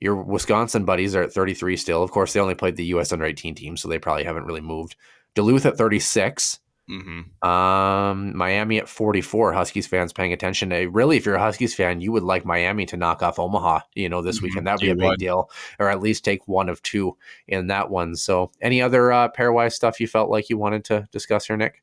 [0.00, 2.02] your Wisconsin buddies are at 33 still.
[2.02, 3.12] Of course, they only played the U.S.
[3.12, 4.96] under 18 team, so they probably haven't really moved.
[5.34, 6.58] Duluth at 36.
[6.90, 7.48] Mm-hmm.
[7.48, 9.52] Um, Miami at 44.
[9.52, 10.70] Huskies fans paying attention.
[10.92, 14.08] Really, if you're a Huskies fan, you would like Miami to knock off Omaha, you
[14.08, 14.46] know, this mm-hmm.
[14.46, 14.66] weekend.
[14.66, 17.90] That would be a big deal, or at least take one of two in that
[17.90, 18.16] one.
[18.16, 21.82] So, any other uh, pairwise stuff you felt like you wanted to discuss here, Nick?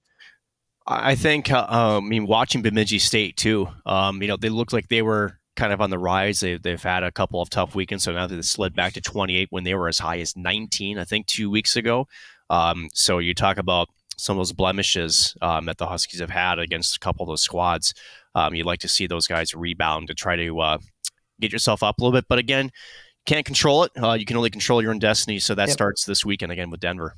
[0.86, 4.72] I think, uh, um, I mean, watching Bemidji State too, um, you know, they looked
[4.72, 6.40] like they were kind of on the rise.
[6.40, 9.48] They, they've had a couple of tough weekends, so now they slid back to 28
[9.52, 12.08] when they were as high as 19, I think, two weeks ago.
[12.50, 16.60] Um, so you talk about some of those blemishes um, that the Huskies have had
[16.60, 17.94] against a couple of those squads.
[18.36, 20.78] Um, you'd like to see those guys rebound to try to uh,
[21.40, 22.26] get yourself up a little bit.
[22.30, 22.72] But again,
[23.26, 23.92] can't control it.
[24.02, 25.40] Uh, you can only control your own destiny.
[25.40, 25.74] So that yep.
[25.74, 27.14] starts this weekend again with Denver.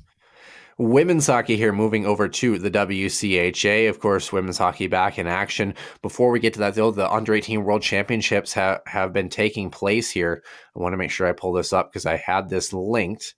[0.80, 3.90] Women's hockey here moving over to the WCHA.
[3.90, 5.74] Of course, women's hockey back in action.
[6.00, 9.68] Before we get to that, though, the under 18 World Championships ha- have been taking
[9.68, 10.42] place here.
[10.74, 13.34] I want to make sure I pull this up because I had this linked.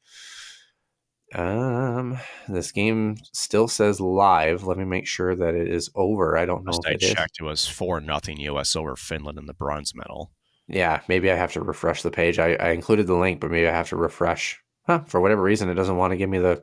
[1.34, 2.16] Um,
[2.48, 4.62] this game still says live.
[4.62, 6.38] Let me make sure that it is over.
[6.38, 6.70] I don't know.
[6.70, 8.76] Last I checked, it was four nothing U.S.
[8.76, 10.30] over Finland in the bronze medal.
[10.68, 12.38] Yeah, maybe I have to refresh the page.
[12.38, 14.60] I, I included the link, but maybe I have to refresh.
[14.86, 16.62] Huh, for whatever reason, it doesn't want to give me the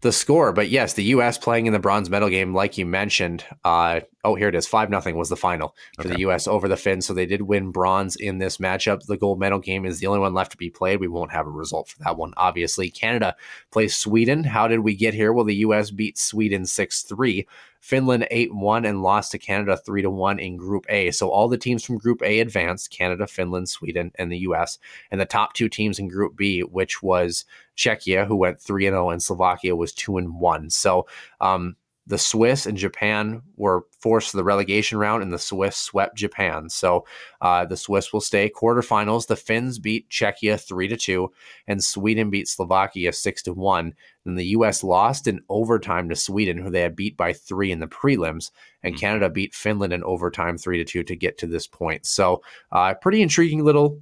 [0.00, 0.52] the score.
[0.52, 1.38] But yes, the U.S.
[1.38, 3.44] playing in the bronze medal game, like you mentioned.
[3.64, 4.66] Uh, oh, here it is.
[4.66, 6.14] Five nothing was the final for okay.
[6.14, 6.46] the U.S.
[6.46, 7.06] over the Finns.
[7.06, 9.04] So they did win bronze in this matchup.
[9.06, 11.00] The gold medal game is the only one left to be played.
[11.00, 12.90] We won't have a result for that one, obviously.
[12.90, 13.36] Canada
[13.70, 14.44] plays Sweden.
[14.44, 15.32] How did we get here?
[15.32, 15.90] Well, the U.S.
[15.90, 17.46] beat Sweden six three.
[17.84, 21.10] Finland 8 1 and lost to Canada 3 1 in Group A.
[21.10, 24.78] So all the teams from Group A advanced Canada, Finland, Sweden, and the US.
[25.10, 27.44] And the top two teams in Group B, which was
[27.76, 30.70] Czechia, who went 3 0, and Slovakia was 2 1.
[30.70, 31.06] So,
[31.42, 31.76] um,
[32.06, 36.68] the Swiss and Japan were forced to the relegation round, and the Swiss swept Japan.
[36.68, 37.06] So
[37.40, 39.26] uh, the Swiss will stay quarterfinals.
[39.26, 41.32] The Finns beat Czechia three to two,
[41.66, 43.94] and Sweden beat Slovakia six to one.
[44.24, 44.84] Then the U.S.
[44.84, 48.50] lost in overtime to Sweden, who they had beat by three in the prelims,
[48.82, 49.00] and mm-hmm.
[49.00, 52.04] Canada beat Finland in overtime three to two to get to this point.
[52.04, 54.00] So uh, pretty intriguing little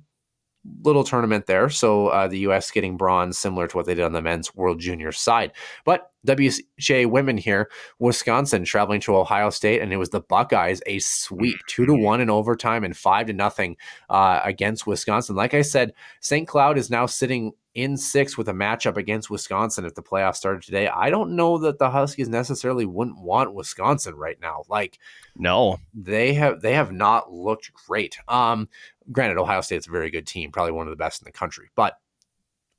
[0.84, 1.68] little tournament there.
[1.68, 2.70] So uh, the U.S.
[2.70, 5.52] getting bronze, similar to what they did on the men's World Junior side.
[5.84, 10.98] But WCHA women here, Wisconsin traveling to Ohio State, and it was the Buckeyes a
[11.00, 13.76] sweep, two to one in overtime and five to nothing
[14.08, 15.34] uh, against Wisconsin.
[15.34, 16.46] Like I said, St.
[16.46, 20.62] Cloud is now sitting in six with a matchup against Wisconsin if the playoffs started
[20.62, 20.88] today.
[20.88, 24.64] I don't know that the Huskies necessarily wouldn't want Wisconsin right now.
[24.68, 24.98] Like,
[25.36, 28.18] no, they have they have not looked great.
[28.28, 28.68] Um,
[29.10, 31.70] granted, Ohio State's a very good team, probably one of the best in the country,
[31.74, 31.98] but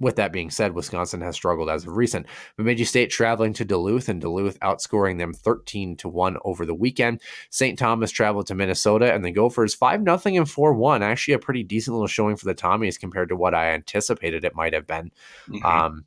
[0.03, 2.27] with that being said, Wisconsin has struggled as of recent.
[2.57, 7.21] Bemidji State traveling to Duluth and Duluth outscoring them 13 to 1 over the weekend.
[7.49, 7.77] St.
[7.77, 11.03] Thomas traveled to Minnesota and the Gophers 5 0 and 4 1.
[11.03, 14.55] Actually, a pretty decent little showing for the Tommies compared to what I anticipated it
[14.55, 15.11] might have been.
[15.49, 15.65] Mm-hmm.
[15.65, 16.05] Um,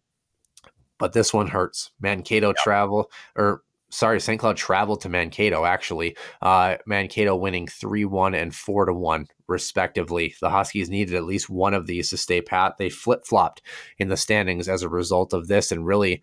[0.98, 1.90] but this one hurts.
[2.00, 2.56] Mankato yep.
[2.56, 4.38] travel or sorry, St.
[4.38, 6.16] Cloud traveled to Mankato, actually.
[6.42, 10.34] Uh, Mankato winning 3 1 and 4 to 1, respectively.
[10.40, 12.76] The Huskies needed at least one of these to stay pat.
[12.78, 13.62] They flip flopped
[13.98, 16.22] in the standings as a result of this and really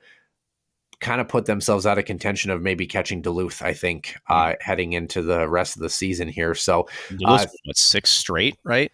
[0.99, 4.53] kind of put themselves out of contention of maybe catching Duluth, I think, uh, mm-hmm.
[4.61, 6.55] heading into the rest of the season here.
[6.55, 6.88] So,
[7.26, 8.91] uh, what, six straight, right?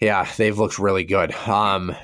[0.00, 1.32] Yeah, they've looked really good.
[1.34, 1.94] Um,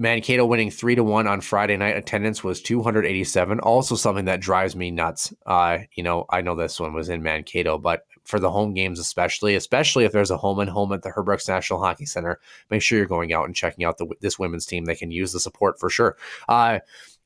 [0.00, 1.94] Mankato winning three to one on Friday night.
[1.94, 3.60] Attendance was 287.
[3.60, 5.34] Also, something that drives me nuts.
[5.44, 8.98] Uh, you know, I know this one was in Mankato, but for the home games,
[8.98, 12.40] especially, especially if there's a home and home at the Herb Brooks National Hockey Center,
[12.70, 14.86] make sure you're going out and checking out the, this women's team.
[14.86, 16.16] They can use the support for sure.
[16.48, 16.78] Uh,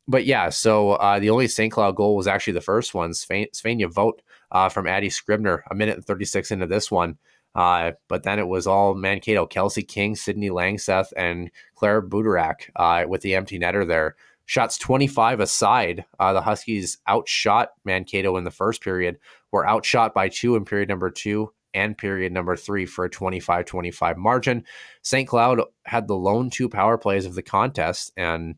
[0.09, 1.73] but yeah, so uh, the only St.
[1.73, 3.13] Cloud goal was actually the first one.
[3.13, 4.21] Svenja Vogt
[4.51, 7.19] uh, from Addie Scribner, a minute and 36 into this one.
[7.55, 13.05] Uh, but then it was all Mankato, Kelsey King, Sydney Langseth, and Claire Butorac uh,
[13.09, 14.17] with the empty netter there.
[14.47, 16.05] Shots 25 aside.
[16.19, 19.19] Uh, the Huskies outshot Mankato in the first period,
[19.53, 23.65] were outshot by two in period number two and period number three for a 25
[23.65, 24.65] 25 margin.
[25.03, 25.29] St.
[25.29, 28.57] Cloud had the lone two power plays of the contest, and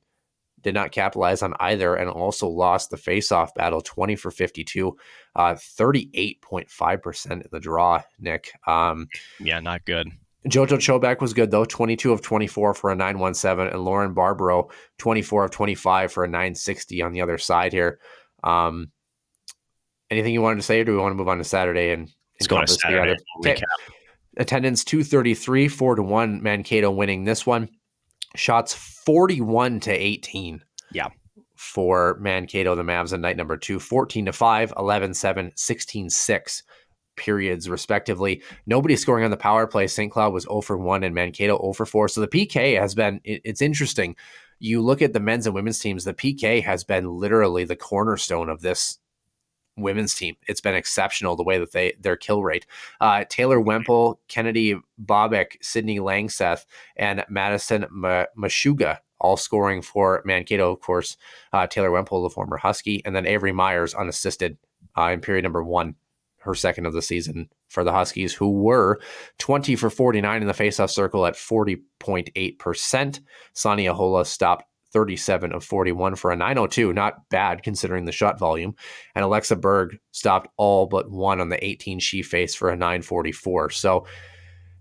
[0.66, 4.96] did not capitalize on either and also lost the faceoff battle 20 for 52,
[5.36, 8.50] uh, 38.5% in the draw, Nick.
[8.66, 9.06] Um,
[9.38, 10.10] yeah, not good.
[10.48, 15.44] Jojo Chobak was good though, 22 of 24 for a 917, and Lauren Barbaro, 24
[15.44, 18.00] of 25 for a 960 on the other side here.
[18.42, 18.90] Um,
[20.10, 22.12] anything you wanted to say, or do we want to move on to Saturday and
[22.40, 23.14] Let's go to Saturday.
[23.38, 23.62] Okay.
[24.36, 26.42] Attendance 233, 4 to 1.
[26.42, 27.68] Mankato winning this one.
[28.36, 30.62] Shots 41 to 18.
[30.92, 31.08] Yeah.
[31.54, 36.62] For Mankato, the Mavs in night number two, 14 to 5, 11 7, 16 6
[37.16, 38.42] periods, respectively.
[38.66, 39.86] Nobody scoring on the power play.
[39.86, 40.12] St.
[40.12, 42.08] Cloud was 0 for 1 and Mankato 0 for 4.
[42.08, 44.16] So the PK has been, it, it's interesting.
[44.58, 48.48] You look at the men's and women's teams, the PK has been literally the cornerstone
[48.48, 48.98] of this
[49.76, 50.36] women's team.
[50.48, 52.66] It's been exceptional the way that they their kill rate.
[53.00, 56.64] Uh, Taylor Wemple, Kennedy Bobek, Sydney Langseth,
[56.96, 60.72] and Madison M- Mashuga all scoring for Mankato.
[60.72, 61.16] Of course,
[61.52, 64.58] uh, Taylor Wemple, the former Husky, and then Avery Myers unassisted
[64.96, 65.94] uh, in period number one,
[66.38, 69.00] her second of the season for the Huskies, who were
[69.38, 73.20] 20 for 49 in the faceoff circle at 40.8%.
[73.52, 74.64] Sonia Hola stopped
[74.96, 76.94] 37 of 41 for a 902.
[76.94, 78.74] Not bad considering the shot volume.
[79.14, 83.68] And Alexa Berg stopped all but one on the 18 she faced for a 944.
[83.70, 84.06] So,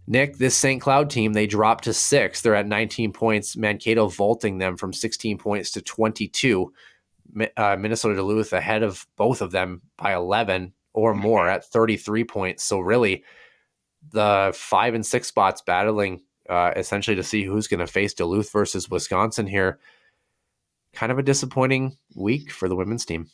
[0.07, 0.81] Nick, this St.
[0.81, 2.41] Cloud team, they dropped to six.
[2.41, 3.57] They're at 19 points.
[3.57, 6.71] Mankato vaulting them from 16 points to 22.
[7.57, 12.63] Uh, Minnesota Duluth ahead of both of them by 11 or more at 33 points.
[12.63, 13.25] So, really,
[14.13, 18.49] the five and six spots battling uh, essentially to see who's going to face Duluth
[18.53, 19.77] versus Wisconsin here
[20.95, 23.27] kind of a disappointing week for the women's team.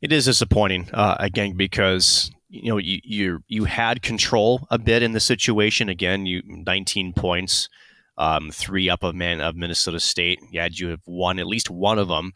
[0.00, 5.02] It is disappointing uh, again because you know you you you had control a bit
[5.02, 5.88] in the situation.
[5.88, 7.68] Again, you 19 points,
[8.18, 10.40] um, three up of man of Minnesota State.
[10.50, 12.32] You you have won at least one of them.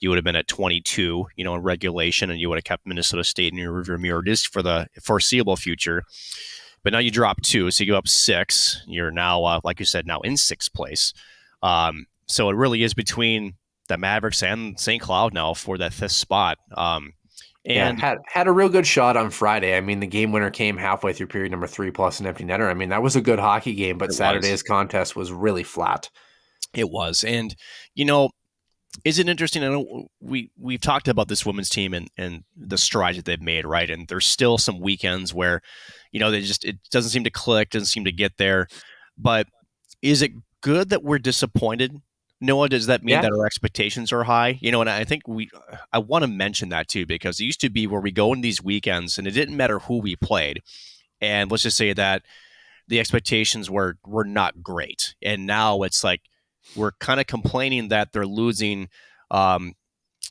[0.00, 2.86] You would have been at 22, you know, in regulation, and you would have kept
[2.86, 6.02] Minnesota State in your rearview mirror just for the foreseeable future.
[6.82, 8.82] But now you drop two, so you go up six.
[8.86, 11.14] You're now, uh, like you said, now in sixth place.
[11.62, 13.54] Um, so it really is between
[13.88, 15.00] the Mavericks and St.
[15.00, 16.58] Cloud now for that fifth spot.
[16.76, 17.12] Um,
[17.66, 19.76] and yeah, had had a real good shot on Friday.
[19.76, 22.68] I mean, the game winner came halfway through period number three plus an empty netter.
[22.68, 24.62] I mean, that was a good hockey game, but Saturday's was.
[24.62, 26.10] contest was really flat.
[26.74, 27.54] It was, and
[27.94, 28.30] you know,
[29.04, 29.64] is it interesting?
[29.64, 33.40] I know we we've talked about this women's team and and the strides that they've
[33.40, 33.88] made, right?
[33.88, 35.62] And there's still some weekends where,
[36.12, 38.68] you know, they just it doesn't seem to click, doesn't seem to get there.
[39.16, 39.46] But
[40.02, 42.00] is it good that we're disappointed
[42.44, 43.22] Noah, does that mean yeah.
[43.22, 44.58] that our expectations are high?
[44.60, 45.50] You know, and I think we,
[45.92, 48.40] I want to mention that too because it used to be where we go in
[48.40, 50.62] these weekends and it didn't matter who we played,
[51.20, 52.22] and let's just say that
[52.88, 56.22] the expectations were were not great, and now it's like
[56.76, 58.88] we're kind of complaining that they're losing
[59.30, 59.74] um,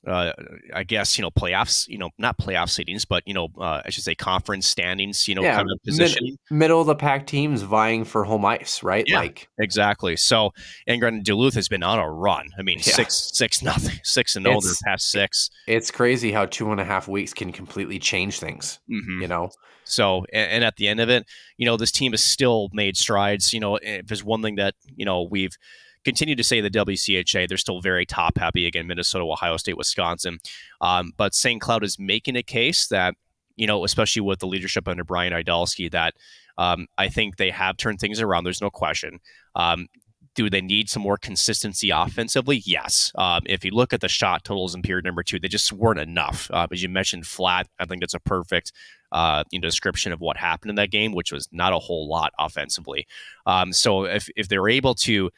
[0.07, 0.33] uh,
[0.73, 3.89] I guess you know playoffs, you know not playoff seedings, but you know uh, I
[3.89, 6.37] should say conference standings, you know yeah, kind of position.
[6.49, 9.05] Mid- middle of the pack teams vying for home ice, right?
[9.07, 10.15] Yeah, like exactly.
[10.15, 10.51] So
[10.87, 12.49] and granted, Duluth has been on a run.
[12.57, 12.93] I mean, yeah.
[12.93, 15.49] six six nothing, six and older past six.
[15.67, 18.79] It's crazy how two and a half weeks can completely change things.
[18.89, 19.21] Mm-hmm.
[19.21, 19.49] You know.
[19.85, 21.25] So and, and at the end of it,
[21.57, 23.53] you know, this team has still made strides.
[23.53, 25.55] You know, if there's one thing that you know we've
[26.03, 28.65] continue to say the WCHA, they're still very top heavy.
[28.67, 30.39] Again, Minnesota, Ohio State, Wisconsin.
[30.81, 31.61] Um, but St.
[31.61, 33.15] Cloud is making a case that,
[33.55, 36.15] you know, especially with the leadership under Brian Idalski, that
[36.57, 38.43] um, I think they have turned things around.
[38.43, 39.19] There's no question.
[39.55, 39.87] Um,
[40.35, 42.63] do they need some more consistency offensively?
[42.65, 43.11] Yes.
[43.15, 45.99] Um, if you look at the shot totals in period number two, they just weren't
[45.99, 46.49] enough.
[46.51, 47.67] Uh, as you mentioned, flat.
[47.79, 48.71] I think that's a perfect
[49.11, 52.07] uh, you know, description of what happened in that game, which was not a whole
[52.07, 53.07] lot offensively.
[53.45, 55.29] Um, so if if they're able to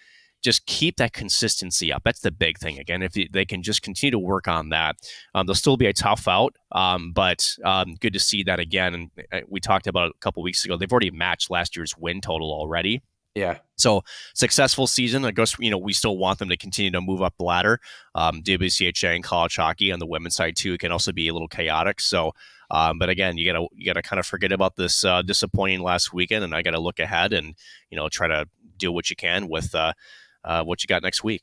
[0.46, 2.04] just keep that consistency up.
[2.06, 2.78] That's the big thing.
[2.78, 4.96] Again, if they can just continue to work on that,
[5.34, 6.56] um, they'll still be a tough out.
[6.72, 8.94] Um, but um, good to see that again.
[8.94, 10.78] And uh, we talked about a couple weeks ago.
[10.78, 13.02] They've already matched last year's win total already.
[13.34, 13.58] Yeah.
[13.76, 14.04] So
[14.36, 15.26] successful season.
[15.26, 17.82] I guess you know we still want them to continue to move up the ladder.
[18.14, 21.50] Um, WCHA and college hockey on the women's side too can also be a little
[21.50, 22.00] chaotic.
[22.00, 22.32] So,
[22.70, 26.14] um, but again, you gotta you gotta kind of forget about this uh, disappointing last
[26.14, 27.56] weekend, and I gotta look ahead and
[27.90, 28.46] you know try to
[28.78, 29.94] do what you can with uh,
[30.46, 31.42] uh, what you got next week.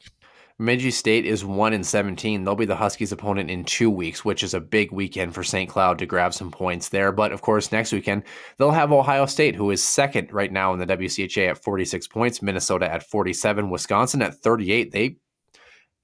[0.58, 2.44] Bemidji State is 1 in 17.
[2.44, 5.68] They'll be the Huskies' opponent in two weeks, which is a big weekend for St.
[5.68, 7.10] Cloud to grab some points there.
[7.10, 8.22] But of course, next weekend,
[8.58, 12.42] they'll have Ohio State, who is second right now in the WCHA at 46 points,
[12.42, 14.92] Minnesota at 47, Wisconsin at 38.
[14.92, 15.16] They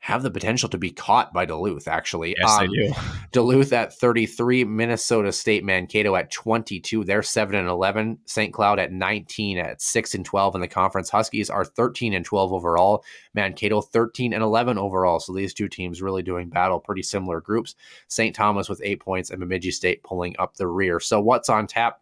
[0.01, 2.34] have the potential to be caught by Duluth, actually.
[2.38, 2.92] Yes, um, they do.
[3.32, 7.05] Duluth at 33, Minnesota State Mankato at 22.
[7.05, 8.18] They're 7 and 11.
[8.24, 8.52] St.
[8.52, 11.10] Cloud at 19 at 6 and 12 in the conference.
[11.10, 13.05] Huskies are 13 and 12 overall.
[13.35, 15.18] Mankato 13 and 11 overall.
[15.20, 17.74] So these two teams really doing battle, pretty similar groups.
[18.06, 18.35] St.
[18.35, 21.01] Thomas with eight points and Bemidji State pulling up the rear.
[21.01, 22.01] So what's on tap?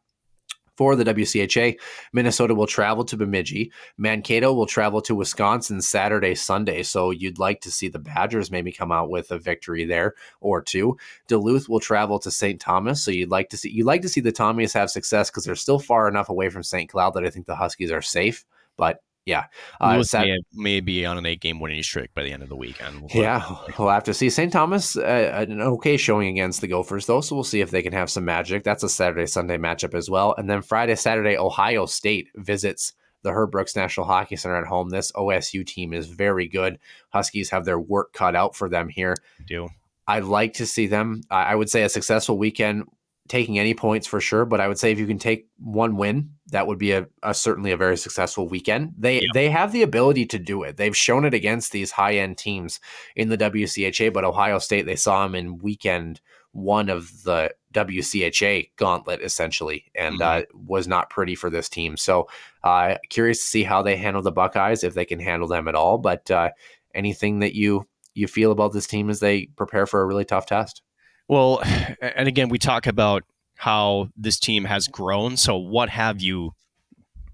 [0.76, 1.78] For the WCHA,
[2.12, 3.72] Minnesota will travel to Bemidji.
[3.96, 6.82] Mankato will travel to Wisconsin Saturday, Sunday.
[6.82, 10.60] So you'd like to see the Badgers maybe come out with a victory there or
[10.60, 10.96] two.
[11.28, 12.60] Duluth will travel to St.
[12.60, 13.02] Thomas.
[13.02, 15.54] So you'd like to see you'd like to see the Tommies have success because they're
[15.54, 16.90] still far enough away from St.
[16.90, 18.44] Cloud that I think the Huskies are safe.
[18.76, 19.46] But yeah,
[19.80, 22.48] uh, Sat- may, may, be on an eight game winning streak by the end of
[22.48, 23.02] the weekend.
[23.02, 23.44] We'll yeah,
[23.76, 24.30] we'll have to see.
[24.30, 24.52] St.
[24.52, 27.92] Thomas, uh, an okay showing against the Gophers, though, so we'll see if they can
[27.92, 28.62] have some magic.
[28.62, 30.34] That's a Saturday Sunday matchup as well.
[30.38, 32.92] And then Friday, Saturday, Ohio State visits
[33.22, 34.90] the Herb Brooks National Hockey Center at home.
[34.90, 36.78] This OSU team is very good.
[37.10, 39.16] Huskies have their work cut out for them here.
[39.48, 39.68] do.
[40.06, 41.22] I'd like to see them.
[41.32, 42.84] I would say a successful weekend
[43.28, 46.30] taking any points for sure, but I would say if you can take one win,
[46.48, 48.94] that would be a, a certainly a very successful weekend.
[48.96, 49.28] They yeah.
[49.34, 50.76] they have the ability to do it.
[50.76, 52.80] They've shown it against these high end teams
[53.14, 56.20] in the WCHA, but Ohio State they saw them in weekend
[56.52, 60.42] one of the WCHA gauntlet essentially, and mm-hmm.
[60.42, 61.96] uh, was not pretty for this team.
[61.96, 62.28] So
[62.64, 65.74] uh, curious to see how they handle the Buckeyes if they can handle them at
[65.74, 65.98] all.
[65.98, 66.50] But uh,
[66.94, 70.46] anything that you you feel about this team as they prepare for a really tough
[70.46, 70.82] test?
[71.28, 71.62] Well,
[72.00, 73.24] and again, we talk about
[73.56, 75.36] how this team has grown.
[75.36, 76.52] So, what have you,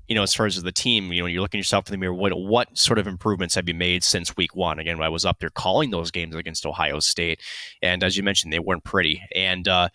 [0.08, 2.14] you know, as far as the team, you know, you're looking yourself in the mirror,
[2.14, 4.78] what what sort of improvements have you made since week one?
[4.78, 7.40] Again, I was up there calling those games against Ohio State,
[7.82, 9.88] and as you mentioned, they weren't pretty, and uh,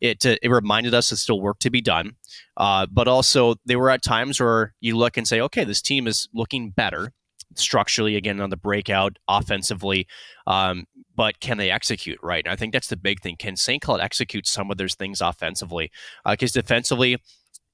[0.00, 2.16] it uh, it reminded us there's still work to be done.
[2.56, 6.06] Uh, but also, there were at times where you look and say, okay, this team
[6.06, 7.12] is looking better
[7.54, 10.06] structurally again on the breakout offensively
[10.46, 12.44] um, but can they execute right?
[12.44, 13.36] And I think that's the big thing.
[13.36, 13.82] Can St.
[13.82, 15.90] Cloud execute some of those things offensively?
[16.28, 17.18] Because uh, defensively,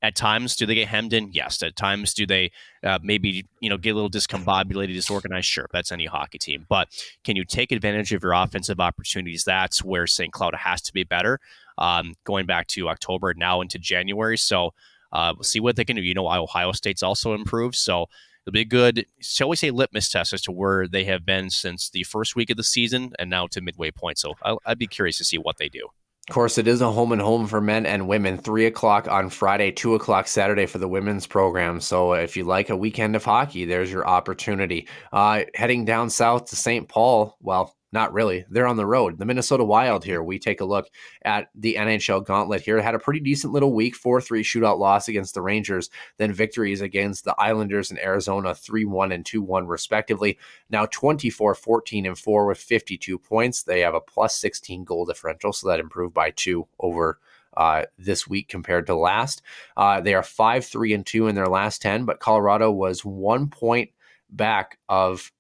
[0.01, 1.33] at times, do they get hemmed in?
[1.33, 1.61] Yes.
[1.63, 2.53] At times, do they
[2.85, 5.47] uh, maybe you know get a little discombobulated, disorganized?
[5.47, 6.67] Sure, that's any hockey team.
[6.69, 6.89] But
[7.25, 9.45] can you take advantage of your offensive opportunities?
[9.45, 10.33] That's where St.
[10.33, 11.41] Cloud has to be better.
[11.79, 14.73] Um, going back to October now into January, so
[15.13, 16.03] uh, we'll see what they can do.
[16.03, 18.07] You know, Ohio State's also improved, so
[18.49, 21.51] it'll be a good, shall we say, litmus test as to where they have been
[21.51, 24.17] since the first week of the season and now to midway point.
[24.17, 25.87] So i would be curious to see what they do.
[26.29, 28.37] Of course, it is a home and home for men and women.
[28.39, 31.81] Three o'clock on Friday, two o'clock Saturday for the women's program.
[31.81, 34.89] So, if you like a weekend of hockey, there's your opportunity.
[35.11, 36.87] Uh, heading down south to St.
[36.87, 38.45] Paul, well, not really.
[38.51, 39.19] They're on the road.
[39.19, 40.23] The Minnesota Wild here.
[40.23, 40.89] We take a look
[41.23, 42.81] at the NHL gauntlet here.
[42.81, 45.89] Had a pretty decent little week 4 3 shootout loss against the Rangers,
[46.19, 50.39] then victories against the Islanders and Arizona 3 1 and 2 1, respectively.
[50.69, 53.63] Now 24 14 and 4 with 52 points.
[53.63, 57.19] They have a plus 16 goal differential, so that improved by two over
[57.57, 59.43] uh, this week compared to last.
[59.77, 63.49] Uh, they are 5 3 and 2 in their last 10, but Colorado was one
[63.49, 63.91] point
[64.31, 65.33] back of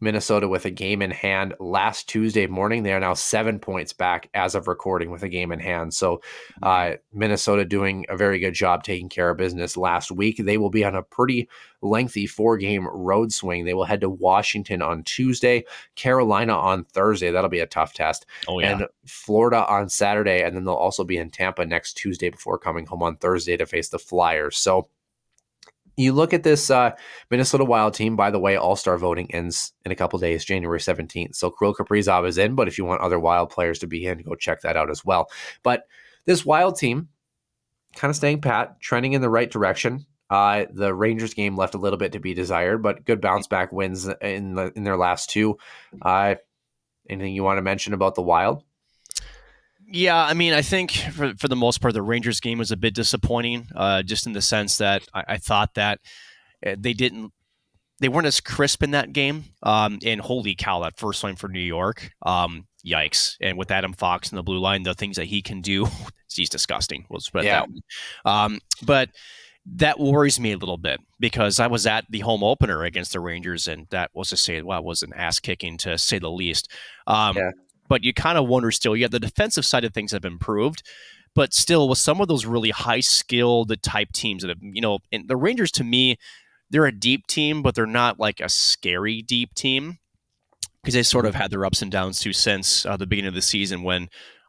[0.00, 2.82] Minnesota with a game in hand last Tuesday morning.
[2.82, 5.92] They are now seven points back as of recording with a game in hand.
[5.94, 6.20] So,
[6.62, 10.36] uh, Minnesota doing a very good job taking care of business last week.
[10.38, 11.48] They will be on a pretty
[11.82, 13.64] lengthy four game road swing.
[13.64, 15.64] They will head to Washington on Tuesday,
[15.96, 17.30] Carolina on Thursday.
[17.30, 18.26] That'll be a tough test.
[18.46, 18.72] Oh, yeah.
[18.72, 20.42] And Florida on Saturday.
[20.42, 23.66] And then they'll also be in Tampa next Tuesday before coming home on Thursday to
[23.66, 24.58] face the Flyers.
[24.58, 24.88] So,
[25.98, 26.92] you look at this uh,
[27.30, 28.16] Minnesota Wild team.
[28.16, 31.34] By the way, All Star voting ends in a couple days, January seventeenth.
[31.34, 34.22] So Kirill Kaprizov is in, but if you want other Wild players to be in,
[34.22, 35.28] go check that out as well.
[35.62, 35.86] But
[36.24, 37.08] this Wild team,
[37.96, 40.06] kind of staying pat, trending in the right direction.
[40.30, 43.72] Uh, the Rangers game left a little bit to be desired, but good bounce back
[43.72, 45.56] wins in the, in their last two.
[46.02, 46.34] Uh,
[47.08, 48.62] anything you want to mention about the Wild?
[49.90, 52.76] Yeah, I mean, I think for, for the most part, the Rangers game was a
[52.76, 56.00] bit disappointing, uh, just in the sense that I, I, thought that
[56.66, 57.32] uh, they didn't,
[57.98, 59.44] they weren't as crisp in that game.
[59.62, 63.36] Um, and holy cow, that first line for New York, um, yikes!
[63.40, 65.86] And with Adam Fox in the blue line, the things that he can do,
[66.32, 67.06] he's disgusting.
[67.08, 67.64] We'll spread yeah.
[67.64, 68.30] that.
[68.30, 69.08] Um, but
[69.76, 73.20] that worries me a little bit because I was at the home opener against the
[73.20, 76.70] Rangers, and that was to say, well, was an ass kicking to say the least.
[77.06, 77.50] Um, yeah
[77.88, 78.96] but you kind of wonder still.
[78.96, 80.82] Yeah, the defensive side of things have improved,
[81.34, 84.98] but still, with some of those really high skilled type teams that have, you know,
[85.26, 86.16] the Rangers to me,
[86.70, 89.98] they're a deep team, but they're not like a scary deep team
[90.82, 93.34] because they sort of had their ups and downs too since uh, the beginning of
[93.34, 94.08] the season when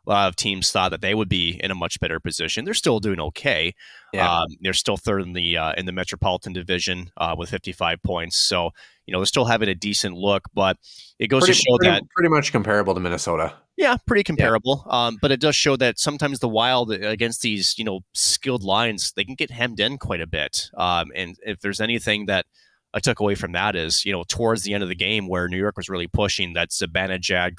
[0.09, 2.65] a lot of teams thought that they would be in a much better position.
[2.65, 3.75] They're still doing okay.
[4.11, 4.39] Yeah.
[4.39, 8.35] Um, they're still third in the uh, in the Metropolitan Division uh, with 55 points.
[8.35, 8.71] So
[9.05, 10.77] you know they're still having a decent look, but
[11.19, 13.53] it goes pretty, to show pretty, that pretty much comparable to Minnesota.
[13.77, 14.83] Yeah, pretty comparable.
[14.87, 15.07] Yeah.
[15.07, 19.13] Um, but it does show that sometimes the Wild against these you know skilled lines
[19.15, 20.71] they can get hemmed in quite a bit.
[20.75, 22.47] Um, and if there's anything that
[22.93, 25.47] I took away from that is, you know, towards the end of the game where
[25.47, 27.57] New York was really pushing, that Zibanejad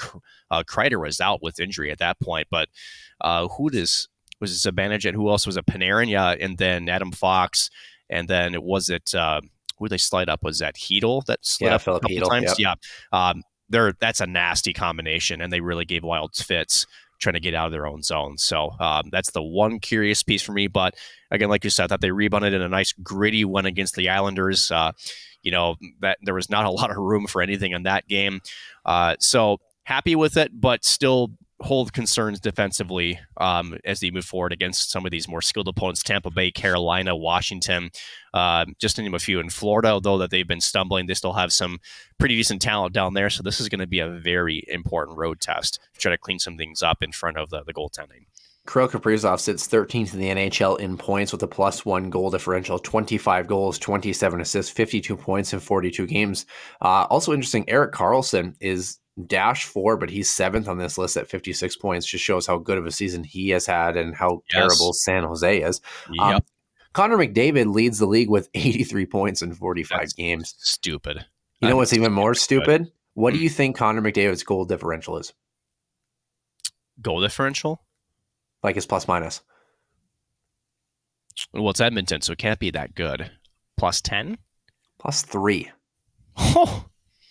[0.51, 2.49] uh, Kreider was out with injury at that point.
[2.51, 2.69] But
[3.21, 4.09] uh, who does
[4.41, 6.09] was it Zibanejad and who else was it Panarin?
[6.09, 7.71] Yeah, and then Adam Fox,
[8.09, 9.41] and then was it uh,
[9.79, 10.43] who they slide up?
[10.43, 12.55] Was that Chytil that slid Yeah, up Filip a couple Chytil, times?
[12.59, 12.79] yep.
[13.13, 16.87] Yeah, um, they're that's a nasty combination, and they really gave Wilds fits
[17.21, 18.39] trying to get out of their own zone.
[18.39, 20.69] So um, that's the one curious piece for me.
[20.69, 20.95] But
[21.31, 24.09] again, like you said, I thought they rebounded in a nice gritty one against the
[24.09, 24.71] Islanders.
[24.71, 24.93] Uh,
[25.43, 28.41] you know that there was not a lot of room for anything in that game.
[28.85, 31.33] Uh, so happy with it, but still
[31.63, 36.03] hold concerns defensively um, as they move forward against some of these more skilled opponents:
[36.03, 37.91] Tampa Bay, Carolina, Washington,
[38.35, 39.41] uh, just to name a few.
[39.41, 41.79] In Florida, although that they've been stumbling, they still have some
[42.19, 43.31] pretty decent talent down there.
[43.31, 46.57] So this is going to be a very important road test try to clean some
[46.57, 48.27] things up in front of the, the goaltending.
[48.67, 52.79] Kirill Kaprizov sits 13th in the NHL in points with a plus one goal differential,
[52.79, 56.47] 25 goals, 27 assists, 52 points in 42 games.
[56.81, 61.29] Uh, also interesting, Erik Karlsson is dash four, but he's seventh on this list at
[61.29, 62.07] 56 points.
[62.07, 64.61] Just shows how good of a season he has had and how Yes.
[64.61, 65.81] terrible San Jose is.
[66.21, 66.41] Um,
[66.93, 70.55] Connor McDavid leads the league with 83 points in 45 That's games.
[70.59, 71.25] stupid.
[71.61, 72.65] You know what's even more stupid.
[72.87, 72.93] stupid?
[73.15, 75.33] What do you think Connor McDavid's goal differential is?
[77.03, 77.83] Goal differential.
[78.63, 79.43] Like his plus minus?
[81.53, 83.31] Well, it's Edmonton, so it can't be that good.
[83.77, 84.39] Plus ten.
[84.99, 85.71] Plus three.
[86.43, 86.87] Oh,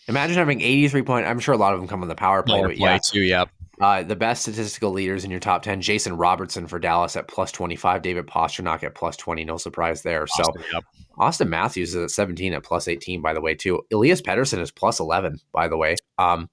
[0.10, 1.28] Imagine having 83 point.
[1.28, 2.98] I'm sure a lot of them come on the power play, power but play yeah.
[2.98, 3.22] too.
[3.22, 3.50] Yep.
[3.80, 7.50] Uh, the best statistical leaders in your top 10 Jason Robertson for Dallas at plus
[7.52, 9.46] 25, David Pastrnak at plus 20.
[9.46, 10.28] No surprise there.
[10.28, 10.84] So Austin, yep.
[11.18, 13.82] Auston Matthews is at 17 at plus 18, by the way, too.
[13.94, 15.96] Elias Pettersson is plus 11, by the way.
[16.18, 16.50] Um,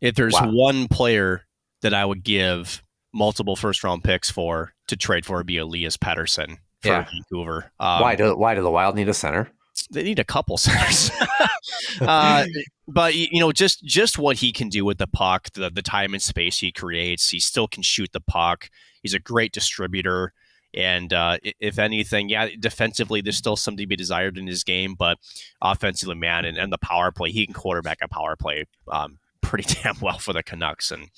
[0.00, 0.52] If there's Wow.
[0.52, 1.42] one player
[1.82, 5.96] that I would give multiple first round picks for to trade for, it'd be Elias
[5.96, 7.06] Pettersson for Yeah.
[7.10, 7.72] Vancouver.
[7.80, 9.50] Um, why do why do the Wild need a center?
[9.90, 11.10] They need a couple centers.
[12.00, 12.46] uh,
[12.86, 16.14] but you know, just just what he can do with the puck, the the time
[16.14, 18.70] and space he creates, he still can shoot the puck.
[19.02, 20.32] He's a great distributor.
[20.74, 24.94] And uh, if anything, yeah, defensively, there's still something to be desired in his game,
[24.94, 25.18] but
[25.62, 29.74] offensively, man, and, and the power play, he can quarterback a power play um, pretty
[29.82, 30.90] damn well for the Canucks.
[30.90, 31.08] And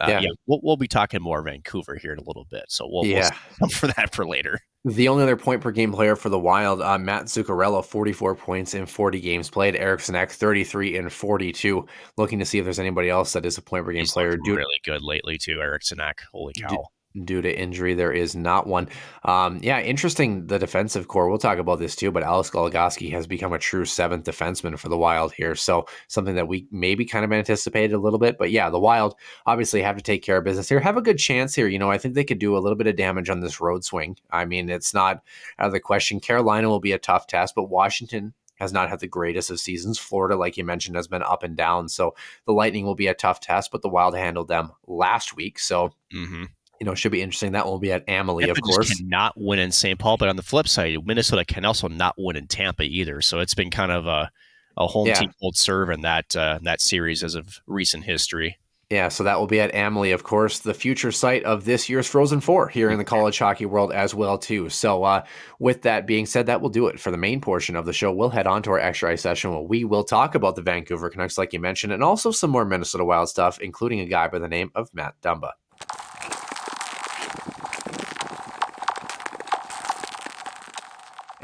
[0.00, 0.20] uh, Yeah.
[0.20, 3.30] yeah, we'll, we'll be talking more Vancouver here in a little bit, so we'll, Yeah.
[3.60, 4.60] we'll for that for later.
[4.84, 8.72] The only other point per game player for the Wild, uh, Matt Zuccarello, 44 points
[8.72, 9.74] in 40 games played.
[9.74, 11.84] Eriksson Ek, 33 in 42.
[12.16, 14.36] Looking to see if there's anybody else that is a point per game He's player
[14.44, 16.22] really good lately too, Eriksson Ek.
[16.32, 16.84] Holy cow!
[17.24, 17.94] Due to injury.
[17.94, 18.88] There is not one.
[19.24, 20.46] Um, yeah, interesting.
[20.46, 21.28] The defensive core.
[21.28, 22.10] We'll talk about this too.
[22.10, 25.54] But Alex Goligoski has become a true seventh defenseman for the Wild here.
[25.54, 28.38] So something that we maybe kind of anticipated a little bit.
[28.38, 29.14] But yeah, the Wild
[29.46, 30.80] obviously have to take care of business here.
[30.80, 31.68] Have a good chance here.
[31.68, 33.84] You know, I think they could do a little bit of damage on this road
[33.84, 34.16] swing.
[34.30, 35.22] I mean, it's not
[35.58, 36.20] out of the question.
[36.20, 38.34] Carolina will be a tough test, but Washington.
[38.58, 39.98] Has not had the greatest of seasons.
[39.98, 41.90] Florida, like you mentioned, has been up and down.
[41.90, 42.14] So
[42.46, 45.58] the Lightning will be a tough test, but the Wild handled them last week.
[45.58, 46.44] So Mm-hmm.
[46.80, 47.52] You know, should be interesting.
[47.52, 48.98] That will be at Amalie, of Tampa just course.
[48.98, 49.98] cannot win in St.
[49.98, 53.20] Paul, but on the flip side, Minnesota can also not win in Tampa either.
[53.20, 54.30] So it's been kind of a
[54.78, 55.14] a home Yeah.
[55.14, 58.58] team old serve in that uh, that series as of recent history.
[58.90, 62.06] Yeah, so that will be at Amalie, of course, the future site of this year's
[62.06, 64.68] Frozen Four here in the college hockey world as well too.
[64.68, 65.24] So, uh,
[65.58, 68.12] with that being said, that will do it for the main portion of the show.
[68.12, 71.10] We'll head on to our extra ice session where we will talk about the Vancouver
[71.10, 74.38] Canucks, like you mentioned, and also some more Minnesota Wild stuff, including a guy by
[74.38, 75.50] the name of Matt Dumba.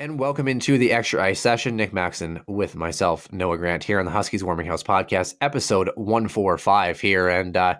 [0.02, 1.76] And welcome into the Extra Ice session.
[1.76, 6.98] Nick Maxon with myself, Noah Grant, here on the Huskies Warming House podcast, episode 145
[6.98, 7.28] here.
[7.28, 7.78] And, uh,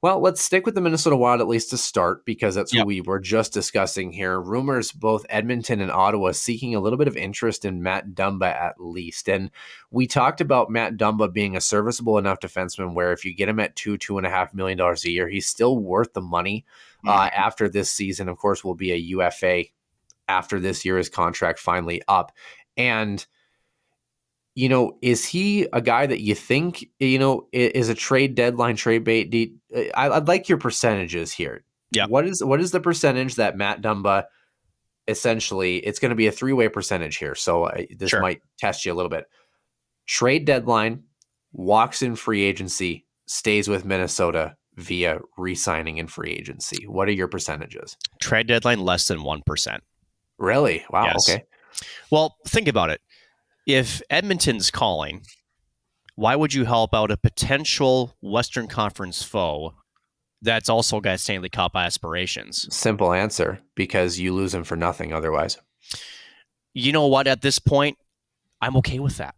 [0.00, 2.84] well, let's stick with the Minnesota Wild at least to start because that's Yep.
[2.84, 4.40] who we were just discussing here.
[4.40, 8.76] Rumors both Edmonton and Ottawa seeking a little bit of interest in Matt Dumba at
[8.80, 9.28] least.
[9.28, 9.50] And
[9.90, 13.60] we talked about Matt Dumba being a serviceable enough defenseman where if you get him
[13.60, 16.64] at two, two and a half million dollars a year, he's still worth the money
[17.06, 18.30] uh, after this season.
[18.30, 19.64] Of course, will be a UFA
[20.28, 22.32] after this year his contract finally up.
[22.76, 23.24] And
[24.54, 28.76] you know, is he a guy that you think you know is a trade deadline
[28.76, 29.32] trade bait?
[29.32, 31.64] You- I, I'd like your percentages here.
[31.92, 32.06] Yeah.
[32.06, 34.24] What is what is the percentage that Matt Dumba?
[35.06, 38.20] Essentially, it's going to be a three way percentage here, so uh, this Sure.
[38.20, 39.24] might test you a little bit.
[40.06, 41.04] Trade deadline,
[41.52, 46.86] walks in free agency, stays with Minnesota via re-signing in free agency.
[46.86, 47.96] What are your percentages?
[48.20, 49.82] Trade deadline less than one percent.
[50.38, 50.84] Really?
[50.90, 51.04] Wow.
[51.06, 51.28] Yes.
[51.28, 51.44] Okay.
[52.10, 53.00] Well, think about it.
[53.66, 55.22] If Edmonton's calling,
[56.14, 59.74] why would you help out a potential Western Conference foe
[60.40, 62.66] that's also got Stanley Cup aspirations?
[62.74, 65.58] Simple answer because you lose him for nothing otherwise.
[66.72, 67.26] You know what?
[67.26, 67.98] At this point,
[68.60, 69.34] I'm okay with that.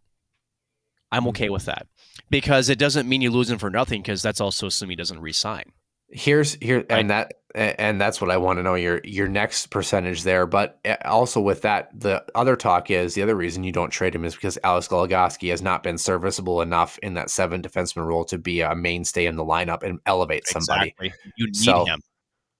[1.11, 1.29] I'm hmm.
[1.29, 1.87] okay with that
[2.29, 5.19] because it doesn't mean you lose him for nothing because that's also assuming he doesn't
[5.19, 5.71] resign.
[6.11, 10.23] Here's here and that and that's what I want to know your your next percentage
[10.23, 10.45] there.
[10.45, 14.15] But eh, also with that, the other talk is the other reason you don't trade
[14.15, 18.23] him is because Alex Goligoski has not been serviceable enough in that seven defenseman role
[18.25, 20.89] to be a mainstay in the lineup and elevate somebody.
[20.99, 21.13] Exactly.
[21.37, 22.01] You need So- him.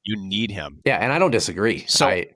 [0.04, 0.82] You need him.
[0.84, 1.86] Yeah, and I don't disagree.
[1.88, 2.28] So- I,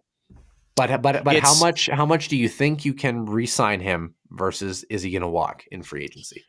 [0.76, 4.84] but but but how much how much do you think you can re-sign him versus
[4.90, 6.44] is he going to walk in free agency?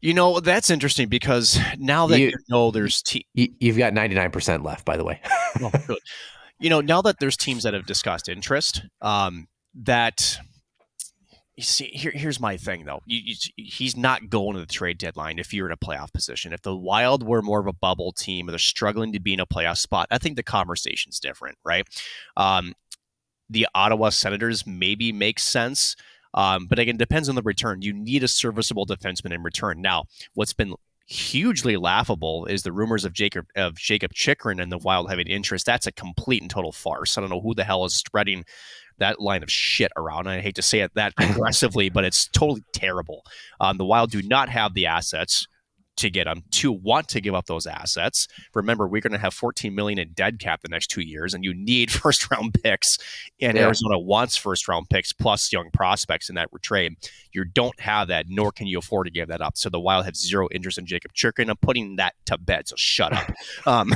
[0.00, 3.92] You know, that's interesting because now that You- you, know there's te- You, you've got
[3.92, 5.20] ninety nine percent left, by the way.
[5.60, 5.98] Oh, good.
[6.58, 10.38] You know, now that there's teams that have discussed interest, um, that
[11.56, 13.00] you see, here, here's my thing though.
[13.04, 16.52] You, you, he's not going to the trade deadline if you're in a playoff position.
[16.54, 19.40] If the Wild were more of a bubble team, or they're struggling to be in
[19.40, 21.86] a playoff spot, I think the conversation's different, right?
[22.36, 22.74] Um,
[23.50, 25.96] the Ottawa Senators maybe makes sense.
[26.34, 27.82] Um, but again, it depends on the return.
[27.82, 29.80] You need a serviceable defenseman in return.
[29.80, 30.04] Now,
[30.34, 30.74] what's been
[31.06, 35.66] hugely laughable is the rumors of Jacob of Jakob Chychrun and the Wild having interest.
[35.66, 37.18] That's a complete and total farce.
[37.18, 38.44] I don't know who the hell is spreading
[38.98, 40.28] that line of shit around.
[40.28, 43.24] I hate to say it that aggressively, but it's totally terrible.
[43.60, 45.48] Um, the Wild do not have the assets
[46.00, 48.26] to get them to want to give up those assets.
[48.54, 51.44] Remember, we're going to have 14 million in dead cap the next two years, and
[51.44, 52.98] you need first round picks.
[53.40, 53.64] And Yeah.
[53.64, 56.94] Arizona wants first round picks plus young prospects in that trade.
[57.32, 59.56] You don't have that, nor can you afford to give that up.
[59.56, 61.48] So the Wild have zero interest in Jakob Chychrun.
[61.50, 62.68] I'm putting that to bed.
[62.68, 63.30] So shut up.
[63.66, 63.92] Um,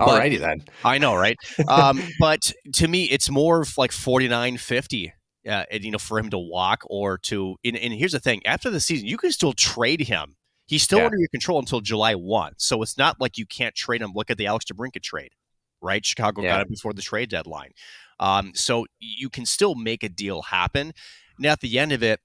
[0.00, 0.64] Alrighty then.
[0.84, 1.36] I know, right?
[1.68, 5.12] Um, but to me, it's more of like 49 50.
[5.48, 8.40] Uh, and, you know, for him to walk or to, and, and here's the thing:
[8.46, 10.36] after the season, you can still trade him.
[10.66, 11.06] He's still Yeah.
[11.06, 14.12] under your control until July one, so it's not like you can't trade him.
[14.14, 15.32] Look at the Alex DeBrincat trade,
[15.80, 16.04] right?
[16.04, 16.48] Chicago Yeah.
[16.48, 17.72] got it before the trade deadline,
[18.20, 20.94] um, so you can still make a deal happen.
[21.38, 22.20] Now, at the end of it,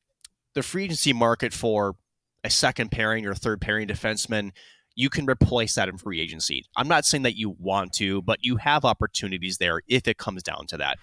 [0.54, 1.96] the free agency market for
[2.44, 4.52] a second pairing or third pairing defenseman,
[4.96, 6.66] you can replace that in free agency.
[6.76, 10.42] I'm not saying that you want to, but you have opportunities there if it comes
[10.44, 11.00] down to that.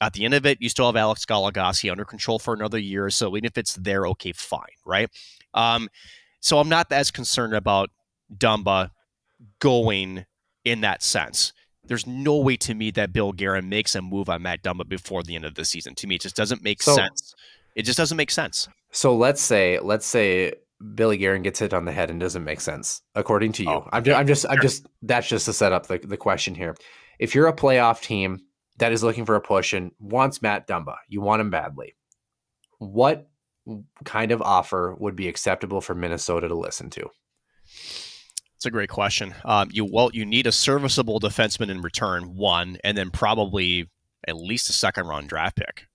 [0.00, 3.06] At the end of it, you still have Alex Goligoski under control for another year
[3.06, 3.36] or so.
[3.36, 5.10] Even if it's there, okay, fine, right?
[5.54, 5.88] Um,
[6.40, 7.90] so I'm not as concerned about
[8.36, 8.90] Dumba
[9.60, 10.24] going
[10.64, 11.52] in that sense.
[11.84, 15.22] There's no way to me that Bill Guerin makes a move on Matt Dumba before
[15.22, 15.94] the end of the season.
[15.96, 17.34] To me, it just doesn't make So- sense.
[17.76, 18.68] It just doesn't make sense.
[18.90, 20.54] So let's say let's say
[20.94, 23.70] Billy Guerin gets hit on the head and doesn't make sense according to you.
[23.70, 26.54] Oh, I'm, ju- I'm just I'm just that's just to set up the, the question
[26.56, 26.74] here.
[27.20, 28.40] If you're a playoff team
[28.78, 31.94] that is looking for a push and wants Matt Dumba, you want him badly.
[32.78, 33.28] What
[34.04, 37.10] kind of offer would be acceptable for Minnesota to listen to?
[38.56, 39.34] It's a great question.
[39.44, 43.88] Um, you well, you need a serviceable defenseman in return, one, and then probably
[44.26, 45.86] at least a second round draft pick.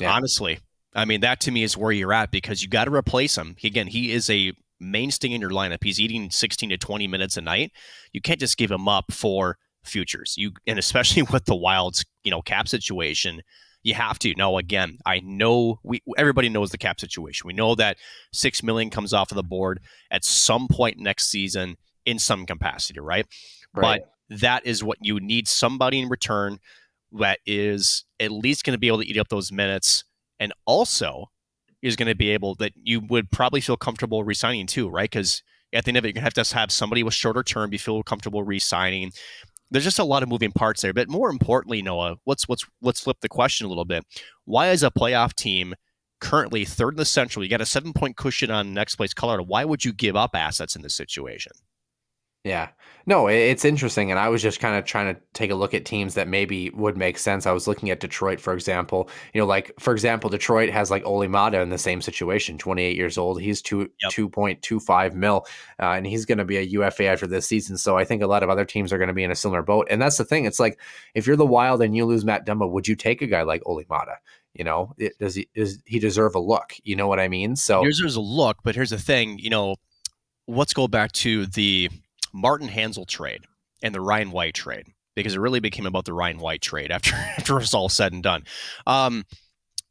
[0.00, 0.12] Yeah.
[0.12, 0.58] Honestly,
[0.94, 3.54] I mean that to me is where you're at because you got to replace him.
[3.62, 5.82] Again, he is a mainstay in your lineup.
[5.82, 7.72] He's eating 16 to 20 minutes a night.
[8.12, 10.34] You can't just give him up for futures.
[10.36, 13.42] You and especially with the Wild's you know cap situation,
[13.84, 14.34] you have to.
[14.36, 17.46] Now again, I know we everybody knows the cap situation.
[17.46, 17.98] We know that
[18.32, 19.80] six million comes off of the board
[20.10, 23.26] at some point next season in some capacity, right?
[23.74, 24.02] right.
[24.02, 26.58] But that is what you need somebody in return
[27.12, 30.04] that is at least going to be able to eat up those minutes
[30.40, 31.30] and also
[31.82, 35.10] is going to be able that you would probably feel comfortable resigning too, right?
[35.10, 35.42] Because
[35.72, 37.70] at the end of it, you're going to have to have somebody with shorter term
[37.70, 39.12] be feel comfortable resigning.
[39.74, 40.92] There's just a lot of moving parts there.
[40.92, 44.04] But more importantly, Noah, let's let's let's flip the question a little bit.
[44.44, 45.74] Why is a playoff team
[46.20, 47.42] currently third in the Central?
[47.42, 49.42] You got a seven point cushion on next place Colorado.
[49.42, 51.52] Why would you give up assets in this situation?
[52.44, 52.68] Yeah.
[53.06, 54.10] No, it's interesting.
[54.10, 56.70] And I was just kind of trying to take a look at teams that maybe
[56.70, 57.46] would make sense.
[57.46, 59.10] I was looking at Detroit, for example.
[59.34, 62.96] You know, like, for example, Detroit has like Olli Maatta in the same situation, 28
[62.96, 63.40] years old.
[63.42, 64.12] He's two, Yep.
[64.12, 65.46] 2.25 mil,
[65.80, 67.76] uh, and he's going to be a UFA after this season.
[67.76, 69.62] So I think a lot of other teams are going to be in a similar
[69.62, 69.86] boat.
[69.90, 70.46] And that's the thing.
[70.46, 70.78] It's like,
[71.14, 73.62] if you're the Wild and you lose Matt Dumba, would you take a guy like
[73.66, 74.16] Olli Maatta?
[74.54, 76.74] You know, it, does he does he deserve a look?
[76.84, 77.56] You know what I mean?
[77.56, 79.38] So Here's there's a look, but here's the thing.
[79.38, 79.76] You know,
[80.46, 81.90] let's go back to the
[82.34, 83.44] Martin Hanzal trade
[83.82, 87.14] and the Ryan White trade because it really became about the Ryan White trade after
[87.38, 88.44] after it's all said and done.
[88.86, 89.24] Um,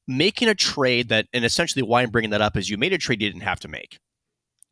[0.08, 2.98] making a trade that, and essentially why I'm bringing that up is you made a
[2.98, 4.00] trade you didn't have to make,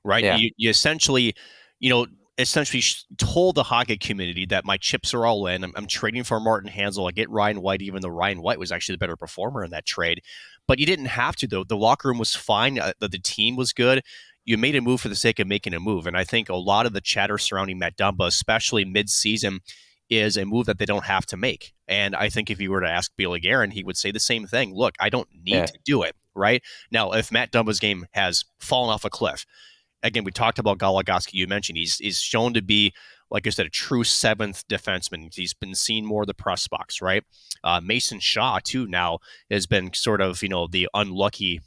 [0.04, 0.24] right?
[0.24, 0.36] Yeah.
[0.36, 1.34] You, you essentially,
[1.80, 2.08] you know,
[2.38, 2.84] essentially
[3.18, 5.64] told the hockey community that my chips are all in.
[5.64, 7.08] I'm, I'm trading for Martin Hanzal.
[7.08, 9.86] I get Ryan White, even though Ryan White was actually the better performer in that
[9.86, 10.22] trade.
[10.68, 11.64] But you didn't have to, though.
[11.64, 12.80] The locker room was fine.
[12.80, 14.04] Uh, the, the team was good.
[14.46, 16.08] You made a move for the sake of making a move.
[16.08, 19.60] And I think a lot of the chatter surrounding Matt Dumba, especially mid-season,
[20.10, 21.74] is a move that they don't have to make.
[21.88, 24.46] And I think if you were to ask Billy Guerin, he would say the same
[24.48, 24.74] thing.
[24.74, 25.66] Look, I don't need Yeah.
[25.68, 26.16] to do it.
[26.34, 29.46] Right now, if Matt Dumba's game has fallen off a cliff,
[30.02, 31.34] again, we talked about Goligoski.
[31.34, 32.94] You mentioned he's is shown to be,
[33.30, 35.34] like I said, a true seventh defenseman.
[35.36, 37.24] He's been seen more of the press box, right?
[37.64, 39.20] Uh, Mason Shaw too now
[39.50, 41.60] has been sort of you know the unlucky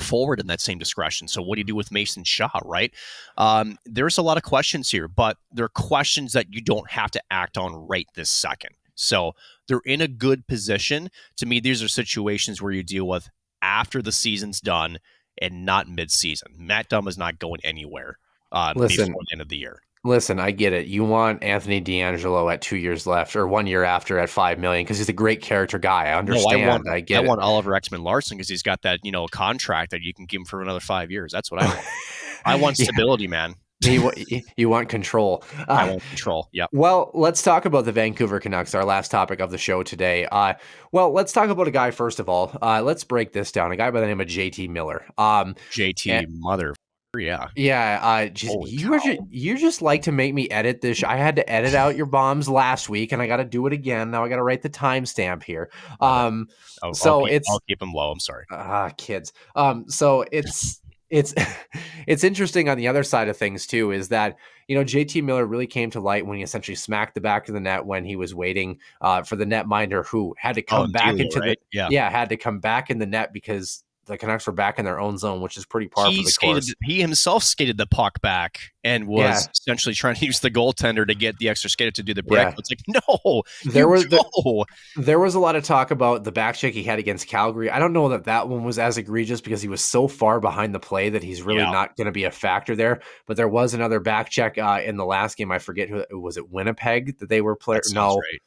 [0.00, 1.28] forward in that same discretion.
[1.28, 2.92] So what do you do with Mason Shaw, right?
[3.36, 7.22] Um, there's a lot of questions here, but they're questions that you don't have to
[7.30, 8.74] act on right this second.
[8.94, 9.32] So
[9.68, 11.10] they're in a good position.
[11.36, 13.28] To me, these are situations where you deal with
[13.62, 14.98] after the season's done
[15.40, 16.52] and not mid-season.
[16.58, 18.18] Matt Dumba is not going anywhere
[18.52, 19.82] uh, Listen, before the end of the year.
[20.04, 20.88] Listen, I get it.
[20.88, 24.84] You want Anthony DeAngelo at two years left or one year after at five million
[24.84, 26.06] because he's a great character guy.
[26.08, 26.60] I understand.
[26.62, 27.28] No, I, want, I get I it.
[27.28, 30.44] want Oliver Ekman-Larsson because he's got that you know contract that you can give him
[30.44, 31.30] for another five years.
[31.32, 31.80] That's what I want.
[32.44, 32.86] I want Yeah.
[32.86, 33.54] stability, man.
[33.82, 34.12] you,
[34.56, 35.44] you want control.
[35.68, 36.48] I Uh, want control.
[36.52, 36.70] Yep.
[36.72, 40.26] Well, let's talk about the Vancouver Canucks, our last topic of the show today.
[40.30, 40.54] Uh,
[40.92, 42.56] well, let's talk about a guy first of all.
[42.62, 43.70] Uh, let's break this down.
[43.72, 45.04] A guy by the name of JT Miller.
[45.18, 46.22] Um, JT Yeah.
[46.28, 46.74] mother.
[47.18, 47.48] Yeah.
[47.56, 49.04] yeah, uh, just, you, were cow.
[49.12, 50.98] ju- you just like to make me edit this.
[50.98, 53.66] sh- I had to edit out your bombs last week, and I got to do
[53.66, 54.10] it again.
[54.10, 55.70] Now I got to write the timestamp here.
[56.00, 56.48] Um,
[56.82, 58.10] I'll, So I'll keep, it's- I'll keep him low.
[58.10, 58.46] I'm sorry.
[58.50, 59.32] ah, kids.
[59.54, 60.80] Um, so it's
[61.10, 61.34] it's
[62.06, 63.90] it's interesting on the other side of things too.
[63.92, 64.36] Is that
[64.66, 67.52] you know JT Miller really came to light when he essentially smacked the back of
[67.52, 70.92] the net when he was waiting uh, for the netminder who had to come Oh,
[70.92, 71.58] back into right?
[71.70, 71.88] the yeah.
[71.90, 75.00] yeah had to come back in the net because the Canucks were back in their
[75.00, 76.54] own zone, which is pretty par he for the skated.
[76.54, 76.74] course.
[76.82, 79.50] He himself skated the puck back and was Yeah.
[79.52, 82.48] essentially trying to use the goaltender to get the extra skater to do the break.
[82.48, 82.54] Yeah.
[82.58, 84.64] It's like no, There was the.
[84.96, 87.70] There was a lot of talk about the back check he had against Calgary.
[87.70, 90.74] I don't know that that one was as egregious because he was so far behind
[90.74, 91.70] the play that he's really Yeah.
[91.70, 93.00] not going to be a factor there.
[93.26, 95.50] But there was another back check uh, in the last game.
[95.52, 96.50] I forget who was it.
[96.50, 97.82] Winnipeg that they were playing.
[97.92, 98.42] No, right.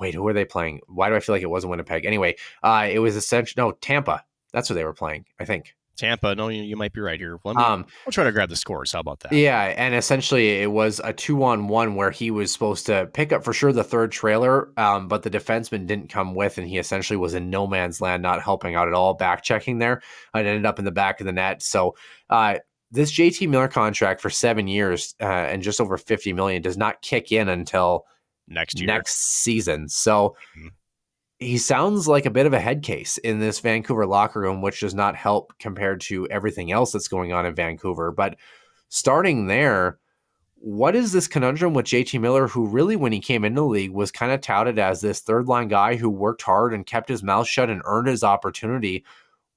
[0.00, 0.80] wait, who were they playing?
[0.88, 2.04] Why do I feel like it wasn't Winnipeg?
[2.06, 4.24] Anyway, uh, it was essentially no Tampa.
[4.52, 5.24] That's who they were playing.
[5.40, 5.74] I think.
[5.98, 6.34] Tampa.
[6.34, 7.38] No, you, you might be right here.
[7.44, 8.92] Let me, Um, I'll try to grab the scores.
[8.92, 9.32] How about that?
[9.34, 13.52] Yeah, and essentially it was a two-on-one where he was supposed to pick up for
[13.52, 17.34] sure the third trailer, um, but the defenseman didn't come with, and he essentially was
[17.34, 20.00] in no man's land, not helping out at all, back checking there.
[20.32, 21.62] and ended up in the back of the net.
[21.62, 21.94] So
[22.30, 22.56] uh,
[22.90, 27.02] this JT Miller contract for seven years uh, and just over fifty million does not
[27.02, 28.06] kick in until
[28.48, 28.86] Next year.
[28.86, 29.88] next season.
[29.90, 30.70] So Mhm.
[31.42, 34.80] He sounds like a bit of a head case in this Vancouver locker room, which
[34.80, 38.10] does not help compared to everything else that's going on in Vancouver.
[38.10, 38.36] But
[38.88, 39.98] starting there,
[40.54, 43.90] what is this conundrum with JT Miller, who really, when he came into the league,
[43.90, 47.22] was kind of touted as this third line guy who worked hard and kept his
[47.22, 49.04] mouth shut and earned his opportunity?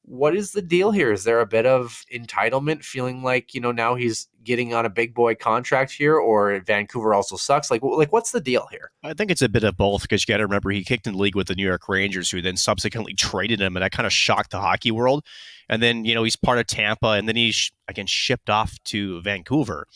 [0.07, 1.11] What is the deal here?
[1.11, 4.89] Is there a bit of entitlement, feeling like you know now he's getting on a
[4.89, 7.71] big boy contract here, or Vancouver also sucks?
[7.71, 8.91] Like, like what's the deal here?
[9.03, 11.13] I think it's a bit of both because you got to remember he kicked in
[11.13, 14.05] the league with the New York Rangers, who then subsequently traded him, and that kind
[14.05, 15.25] of shocked the hockey world.
[15.69, 19.21] And then you know he's part of Tampa, and then he's again shipped off to
[19.21, 19.87] Vancouver.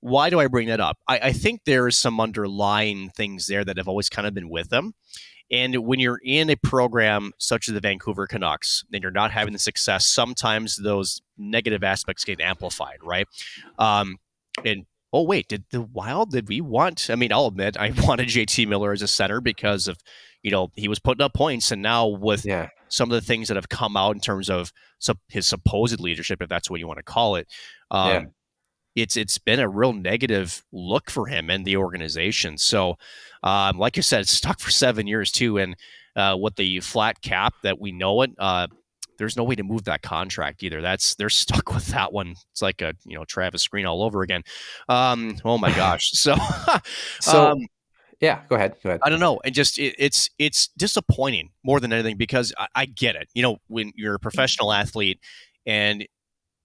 [0.00, 0.98] Why do I bring that up?
[1.06, 4.72] I, I think there's some underlying things there that have always kind of been with
[4.72, 4.94] him.
[5.52, 9.52] And when you're in a program such as the Vancouver Canucks, and you're not having
[9.52, 13.28] the success, sometimes those negative aspects get amplified, right?
[13.78, 14.16] Um,
[14.64, 17.10] and oh wait, did the Wild did we want?
[17.10, 19.98] I mean, I'll admit I wanted JT Miller as a center because of
[20.42, 22.68] you know he was putting up points, and now with Yeah.
[22.88, 24.72] some of the things that have come out in terms of
[25.28, 27.46] his supposed leadership, if that's what you want to call it,
[27.90, 28.24] um, Yeah.
[28.94, 32.58] It's it's been a real negative look for him and the organization.
[32.58, 32.96] So,
[33.42, 35.76] um, like you said, it's stuck for seven years too, and
[36.16, 38.30] uh, with the flat cap that we know it.
[38.38, 38.66] Uh,
[39.18, 40.82] there's no way to move that contract either.
[40.82, 42.34] That's they're stuck with that one.
[42.50, 44.42] It's like a you know Travis Green all over again.
[44.88, 46.10] Um, oh my gosh.
[46.12, 46.36] So,
[47.20, 47.66] So um,
[48.20, 48.76] yeah, go ahead.
[48.82, 49.00] Go ahead.
[49.04, 49.40] I don't know.
[49.44, 53.28] And just it, it's it's disappointing more than anything because I, I get it.
[53.34, 55.18] You know, when you're a professional athlete,
[55.66, 56.06] and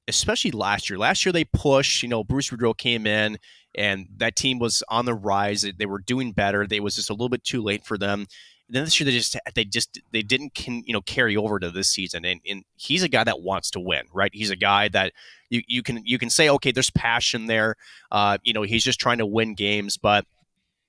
[0.07, 2.03] especially last year, last year they pushed.
[2.03, 3.37] You know, Bruce Boudreau came in,
[3.75, 5.65] and that team was on the rise.
[5.77, 6.65] They were doing better.
[6.65, 8.27] They was just a little bit too late for them.
[8.69, 11.71] then this year they just they just they didn't can, you know carry over to
[11.71, 12.25] this season.
[12.25, 14.31] And, and he's a guy that wants to win, right?
[14.33, 15.13] He's a guy that
[15.49, 17.75] you you can you can say okay, there's passion there.
[18.11, 20.25] Uh, you know, he's just trying to win games, but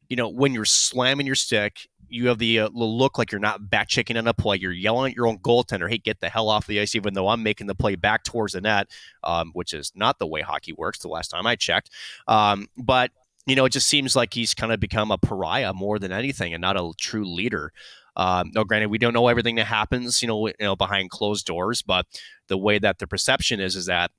[0.08, 3.70] you know, when you're slamming your stick, you have the, uh, look like you're not
[3.70, 4.56] back checking on a play.
[4.56, 7.28] You're yelling at your own goaltender, "Hey, get the hell off the ice!" Even though
[7.28, 8.88] I'm making the play back towards the net,
[9.24, 10.98] um, which is not the way hockey works.
[10.98, 11.90] The last time I checked,
[12.26, 13.10] um, but
[13.46, 16.54] you know, it just seems like he's kind of become a pariah more than anything,
[16.54, 17.72] and not a true leader.
[18.16, 21.46] Um, no, granted, we don't know everything that happens, you know, you know, behind closed
[21.46, 22.04] doors, but
[22.48, 24.10] the way that the perception is is that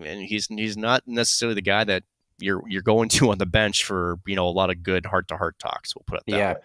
[0.00, 2.04] and he's he's not necessarily the guy that
[2.38, 5.28] you're you're going to on the bench for you know a lot of good heart
[5.28, 5.94] to heart talks.
[5.94, 6.52] We'll put it that yeah.
[6.54, 6.60] way.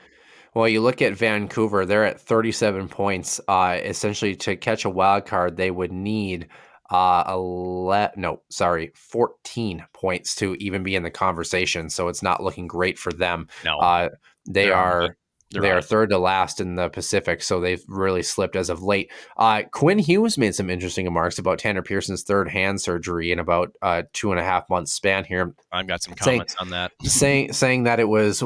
[0.57, 3.39] Well, you look at Vancouver; they're at 37 points.
[3.47, 6.47] Uh, essentially, to catch a wild card, they would need
[6.89, 11.91] uh, ele- no, sorry, 14 points to even be in the conversation.
[11.91, 13.49] So it's not looking great for them.
[13.63, 14.09] No, Uh,
[14.47, 15.17] they They're are.
[15.51, 18.69] They're they out are third to last in the Pacific, so they've really slipped as
[18.69, 19.11] of late.
[19.37, 23.71] Uh, Quinn Hughes made some interesting remarks about Tanner Pearson's third hand surgery in about
[23.81, 26.91] uh, two and a half months span here, I've got some saying- comments on that.
[27.03, 28.39] saying saying that it was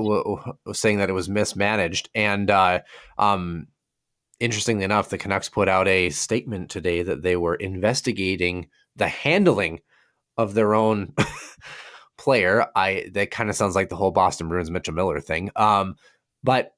[0.73, 2.09] saying that it was mismanaged.
[2.13, 2.81] And uh,
[3.17, 3.67] um,
[4.39, 9.79] interestingly enough, the Canucks put out a statement today that they were investigating the handling
[10.37, 11.13] of their own
[12.19, 12.67] player.
[12.75, 15.49] I that kind of sounds like the whole Boston Bruins Mitchell Miller thing.
[15.55, 15.95] Um,
[16.43, 16.73] but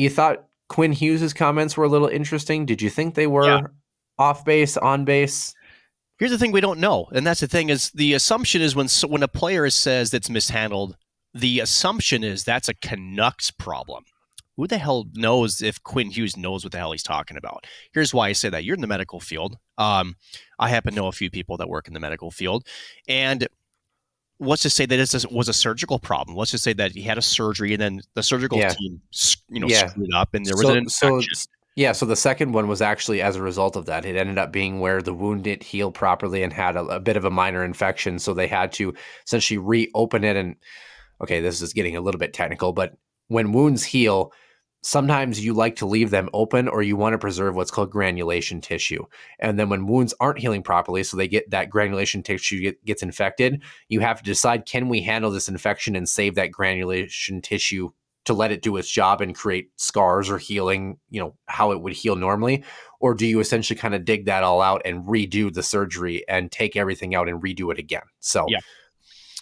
[0.00, 2.64] you thought Quinn Hughes' comments were a little interesting.
[2.66, 3.60] Did you think they were Yeah.
[4.18, 5.54] off base, on base?
[6.18, 8.88] Here's the thing we don't know, and that's the thing is the assumption is when
[9.08, 10.96] when a player says that's mishandled,
[11.34, 14.04] the assumption is that's a Canucks problem.
[14.56, 17.66] Who the hell knows if Quinn Hughes knows what the hell he's talking about?
[17.94, 18.62] Here's why I say that.
[18.64, 19.56] You're in the medical field.
[19.78, 20.16] Um,
[20.58, 22.66] I happen to know a few people that work in the medical field,
[23.08, 23.48] and
[24.40, 26.36] let's just say that this was a surgical problem.
[26.36, 28.70] Let's just say that he had a surgery, and then the surgical Yeah.
[28.70, 29.00] team,
[29.48, 29.88] you know, Yeah.
[29.88, 31.46] screwed up, and there was So- an so infection.
[31.76, 34.04] Yeah, so the second one was actually as a result of that.
[34.04, 37.16] It ended up being where the wound didn't heal properly and had a, a bit
[37.16, 38.18] of a minor infection.
[38.18, 38.92] So they had to
[39.24, 40.36] essentially reopen it.
[40.36, 40.56] And
[41.22, 42.96] okay, this is getting a little bit technical, but
[43.28, 44.32] when wounds heal,
[44.82, 48.60] sometimes you like to leave them open or you want to preserve what's called granulation
[48.60, 49.04] tissue.
[49.38, 53.02] And then when wounds aren't healing properly, so they get that granulation tissue get, gets
[53.02, 57.90] infected, you have to decide can we handle this infection and save that granulation tissue
[58.26, 61.80] to let it do its job and create scars or healing, you know, how it
[61.80, 62.64] would heal normally?
[63.00, 66.52] Or do you essentially kind of dig that all out and redo the surgery and
[66.52, 68.02] take everything out and redo it again?
[68.20, 68.60] So, Yeah.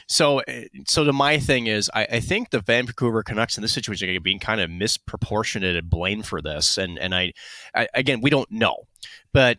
[0.09, 3.72] So, uh, so to my thing is, I, I think the Vancouver Canucks in this
[3.72, 7.35] situation are being kind of misproportionate and blamed for this, and and I,
[7.74, 8.85] I again, we don't know,
[9.35, 9.59] but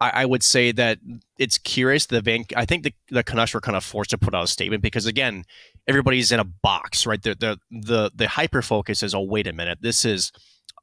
[0.00, 0.98] I, I would say that
[1.36, 2.06] it's curious.
[2.06, 4.46] The Van, I think the, the Canucks were kind of forced to put out a
[4.46, 5.44] statement because again,
[5.88, 7.20] everybody's in a box, right?
[7.20, 10.30] The the the the hyper focus is, oh wait a minute, this is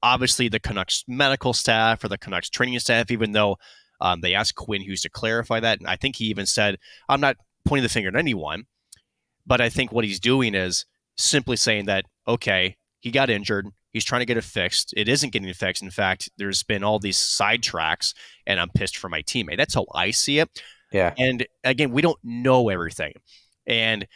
[0.03, 3.57] obviously the Canucks medical staff or the Canucks training staff, even though.
[4.01, 6.77] Um, they asked Quinn Hughes to clarify that, and I think he even said,
[7.09, 7.35] "I'm not
[7.65, 8.65] pointing the finger at anyone,
[9.49, 10.85] but I think what he's doing is
[11.17, 13.67] simply saying that, okay, he got injured.
[13.91, 14.93] He's trying to get it fixed.
[14.95, 15.81] It isn't getting fixed.
[15.81, 18.13] In fact, there's been all these sidetracks,
[18.45, 19.57] and I'm pissed for my teammate.
[19.57, 20.47] That's how I see it.
[20.91, 21.13] yeah.
[21.17, 23.13] And again, we don't know everything.
[23.65, 24.07] And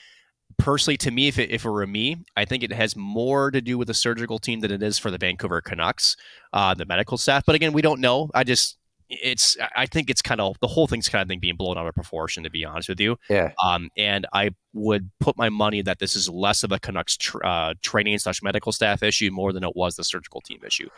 [0.57, 3.61] personally, to me, if it, if it were me, I think it has more to
[3.61, 6.15] do with the surgical team than it is for the Vancouver Canucks,
[6.53, 7.43] uh, the medical staff.
[7.45, 8.30] But again, we don't know.
[8.34, 8.77] I just,
[9.10, 11.88] it's, I think it's kind of, the whole thing's kind of thing being blown out
[11.88, 13.18] of proportion, to be honest with you.
[13.30, 13.51] Yeah.
[13.64, 17.45] Um, and I would put my money that this is less of a Canucks tr-
[17.45, 20.90] uh, training slash medical staff issue more than it was the surgical team issue.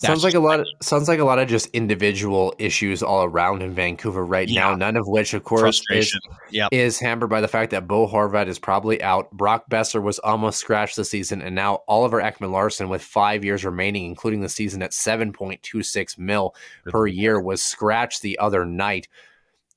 [0.00, 3.24] That's sounds like a lot of sounds like a lot of just individual issues all
[3.24, 4.74] around in Vancouver right now.
[4.74, 6.16] None of which, of course, is.
[6.50, 6.68] Yep.
[6.72, 9.30] is hampered by the fact that Bo Horvat is probably out.
[9.32, 14.04] Brock Boeser was almost scratched this season, and now Oliver Ekman-Larsson, with five years remaining,
[14.04, 16.54] including the season at seven point two six mil
[16.86, 19.08] per year, was scratched the other night.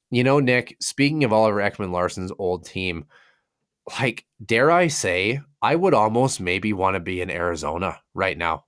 [0.09, 0.77] You know, Nick.
[0.79, 3.05] Speaking of Oliver Ekman-Larsson's old team,
[3.99, 8.65] like dare I say, I would almost maybe want to be in Arizona right now.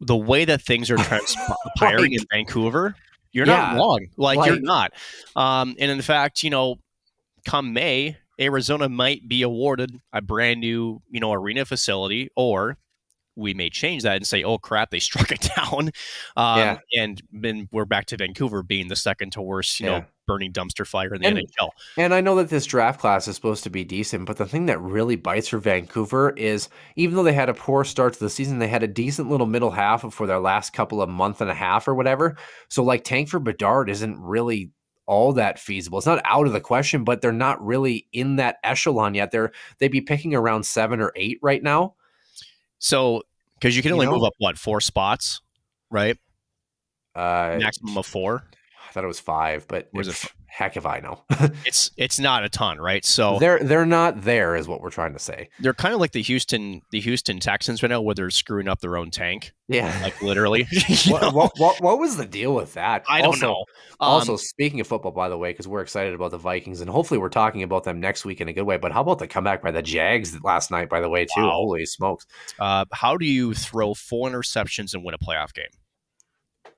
[0.00, 0.96] the way that things are
[1.76, 2.94] transpiring in Vancouver,
[3.32, 3.72] you're Yeah.
[3.72, 4.06] not wrong.
[4.16, 4.92] Like, you're not.
[5.36, 6.76] Um, and in fact, you know,
[7.44, 12.78] come May, Arizona might be awarded a brand new, you know, arena facility, or
[13.36, 15.90] we may change that and say, "Oh crap, they struck it down,"
[16.36, 16.78] um, Yeah.
[16.98, 19.98] and then we're back to Vancouver being the second to worst, you Yeah.
[20.00, 21.70] know, burning dumpster fire in the And- NHL.
[21.96, 24.66] And I know that this draft class is supposed to be decent, but the thing
[24.66, 28.30] that really bites for Vancouver is even though they had a poor start to the
[28.30, 31.50] season, they had a decent little middle half for their last couple of month and
[31.50, 32.36] a half or whatever.
[32.68, 34.70] So like tank for Bedard isn't really
[35.06, 35.98] all that feasible.
[35.98, 39.32] It's not out of the question, but they're not really in that echelon yet.
[39.32, 41.94] They're they'd be picking around seven or eight right now.
[42.80, 43.22] So,
[43.54, 45.40] because you can You only know- move up what four spots,
[45.90, 46.16] right?
[47.14, 48.44] Uh, Maximum of four.
[48.90, 51.22] I thought it was five, but Where's it f- heck if I know.
[51.64, 53.04] It's it's not a ton, right?
[53.04, 55.48] So they're they're not there, is what we're trying to say.
[55.60, 58.80] they're kind of like the Houston the Houston Texans right now, where they're screwing up
[58.80, 59.96] their own tank, Yeah.
[60.02, 60.66] like literally.
[61.08, 63.04] What, what, what, what was the deal with that?
[63.08, 63.64] I don't Also- know.
[64.00, 66.90] Um, Also, speaking of football, by the way, because we're excited about the Vikings, and
[66.90, 68.76] hopefully we're talking about them next week in a good way.
[68.76, 70.88] But how about the comeback by the Jags last night?
[70.88, 71.42] By the way, too.
[71.42, 71.50] Wow.
[71.52, 72.26] Holy smokes!
[72.58, 75.66] uh, how do you throw four interceptions and win a playoff game?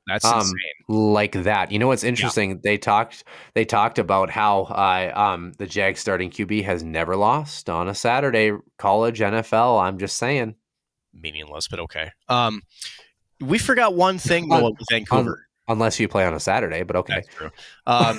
[0.07, 0.55] That's Um, insane.
[0.89, 1.71] Like that.
[1.71, 2.61] You know what's interesting?
[2.65, 3.25] They talked.
[3.55, 7.95] They talked about how uh, um, the Jags starting QB has never lost on a
[7.95, 9.81] Saturday college NFL.
[9.83, 10.57] I'm just saying.
[11.15, 12.11] Meaningless, but okay.
[12.29, 12.63] Um,
[13.41, 15.47] we forgot one thing though with Vancouver.
[15.69, 16.83] unless you play on a Saturday.
[16.83, 17.51] But okay, That's true.
[17.87, 18.19] Um,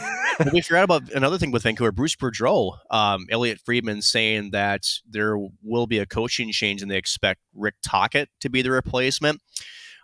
[0.54, 1.92] we forgot about another thing with Vancouver.
[1.92, 6.98] Bruce Boudreau, um, Elliotte Friedman saying that there will be a coaching change and they
[6.98, 9.42] expect Rick Tocchet to be the replacement.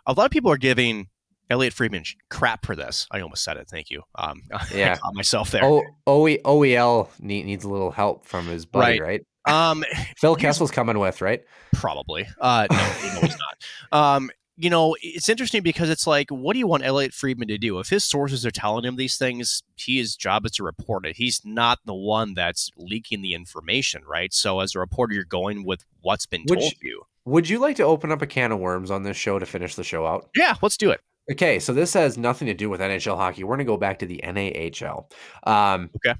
[0.06, 1.08] A lot of people are giving
[1.50, 3.06] Elliotte Friedman crap for this.
[3.10, 3.68] I almost said it.
[3.68, 4.02] Thank you.
[4.14, 4.42] Um,
[4.74, 4.92] Yeah.
[4.94, 5.64] I caught myself there.
[5.64, 9.22] O- OE, OEL need, needs a little help from his buddy, right?
[9.46, 9.84] Um,
[10.18, 11.42] Phil Kessel's coming with, right?
[11.74, 12.26] Probably.
[12.40, 14.16] Uh, no, no, he's not.
[14.16, 17.56] Um, you know, it's interesting because it's like, what do you want Elliotte Friedman to
[17.56, 17.78] do?
[17.78, 21.16] If his sources are telling him these things, his job is to report it.
[21.16, 24.34] He's not the one that's leaking the information, right?
[24.34, 27.02] So, as a reporter, you're going with what's been Which- told to you.
[27.26, 29.74] Would you like to open up a can of worms on this show to finish
[29.74, 30.28] the show out?
[30.34, 31.00] Yeah, let's do it.
[31.30, 33.44] Okay, so this has nothing to do with NHL hockey.
[33.44, 35.10] We're going to go back to the NAHL.
[35.44, 36.18] Um, Okay.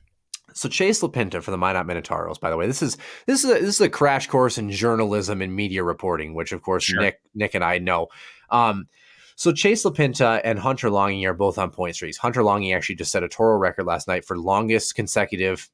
[0.53, 2.41] So Chase LaPinta for the Minot Minotauros.
[2.41, 2.97] By the way, this is
[3.27, 6.63] this is a, this is a crash course in journalism and media reporting, which of
[6.63, 7.01] course Sure.
[7.01, 8.09] Nick Nick and I know.
[8.51, 8.89] Um,
[9.37, 12.17] so Chase LaPinta and Hunter Longing are both on point streaks.
[12.19, 15.71] Hunter Longing actually just set a Toro record last night for longest consecutive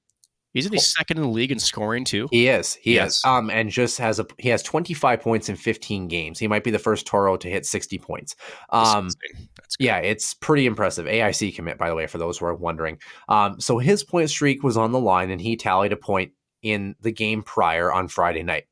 [0.58, 2.28] Isn't he second in the league in scoring, too?
[2.30, 2.74] he is.
[2.74, 3.18] He Yes.
[3.18, 3.24] is.
[3.24, 6.38] Um, and just has a he has 25 points in 15 games.
[6.38, 8.34] He might be the first Toro to hit 60 points.
[8.70, 9.08] Um,
[9.78, 11.06] yeah, it's pretty impressive.
[11.06, 12.98] AIC commit, by the way, for those who are wondering.
[13.28, 16.94] Um, so his point streak was on the line, and he tallied a point in
[17.00, 18.64] the game prior on Friday night.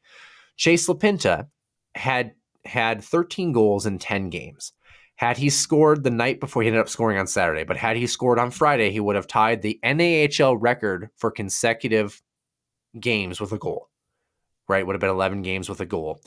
[0.56, 1.48] Chase LaPinta
[1.94, 2.32] had
[2.64, 4.72] had 13 goals in 10 games.
[5.16, 8.06] Had he scored the night before, he ended up scoring on Saturday, but had he
[8.06, 12.20] scored on Friday, he would have tied the NAHL record for consecutive
[12.98, 13.88] games with a goal.
[14.68, 14.84] Right?
[14.84, 16.20] Would have been 11 games with a goal.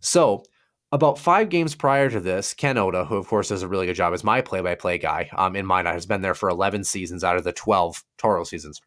[0.00, 0.42] So,
[0.90, 3.94] about five games prior to this, Ken Oda, who of course does a really good
[3.94, 7.36] job as my play-by-play guy, um, in mine, has been there for 11 seasons out
[7.36, 8.80] of the 12 Toro seasons,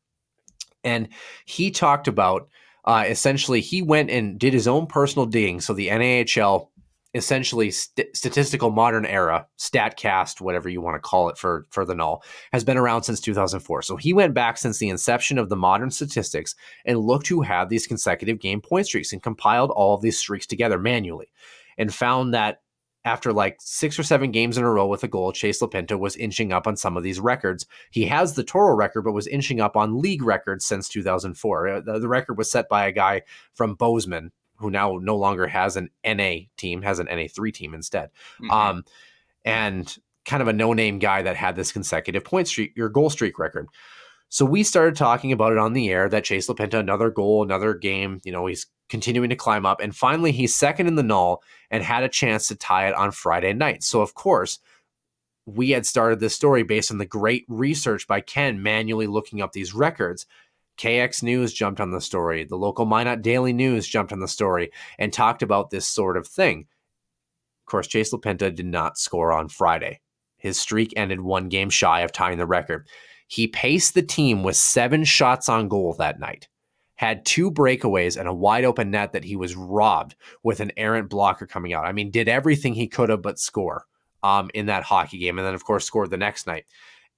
[0.83, 1.09] and
[1.45, 2.49] he talked about
[2.85, 5.61] uh, essentially he went and did his own personal digging.
[5.61, 6.70] So the NAHL,
[7.13, 11.95] essentially st- statistical modern era, Statcast, whatever you want to call it for for the
[11.95, 12.23] null,
[12.53, 13.81] has been around since 2004.
[13.81, 16.55] So he went back since the inception of the modern statistics
[16.85, 20.45] and looked who had these consecutive game point streaks and compiled all of these streaks
[20.45, 21.31] together manually
[21.77, 22.61] and found that
[23.03, 26.15] after like six or seven games in a row with a goal, Chase LaPinta was
[26.15, 27.65] inching up on some of these records.
[27.89, 31.67] He has the Toro record, but was inching up on league records since 2004.
[31.67, 33.23] Uh, the record was set by a guy
[33.53, 34.31] from Bozeman,
[34.61, 38.09] who now no longer has an NA team, has an NA3 team instead.
[38.41, 38.51] Mhm.
[38.51, 38.85] Um,
[39.43, 43.39] and kind of a no-name guy that had this consecutive point streak your goal streak
[43.39, 43.67] record.
[44.29, 47.73] So we started talking about it on the air that Chase LaPinta, another goal, another
[47.73, 49.81] game, you know, he's continuing to climb up.
[49.81, 53.11] And finally, he's second in the null and had a chance to tie it on
[53.11, 53.83] Friday night.
[53.83, 54.59] So, of course,
[55.45, 59.51] we had started this story based on the great research by Ken manually looking up
[59.51, 60.25] these records.
[60.77, 62.43] KX News jumped on the story.
[62.43, 66.27] The local Minot Daily News jumped on the story and talked about this sort of
[66.27, 66.67] thing.
[67.61, 69.99] Of course, Chase LaPinta did not score on Friday.
[70.37, 72.87] His streak ended one game shy of tying the record.
[73.27, 76.49] He paced the team with seven shots on goal that night,
[76.95, 81.09] had two breakaways and a wide open net that he was robbed with an errant
[81.09, 81.85] blocker coming out.
[81.85, 83.85] I mean, did everything he could have but score
[84.23, 85.37] um, in that hockey game.
[85.37, 86.65] And then, of course, scored the next night.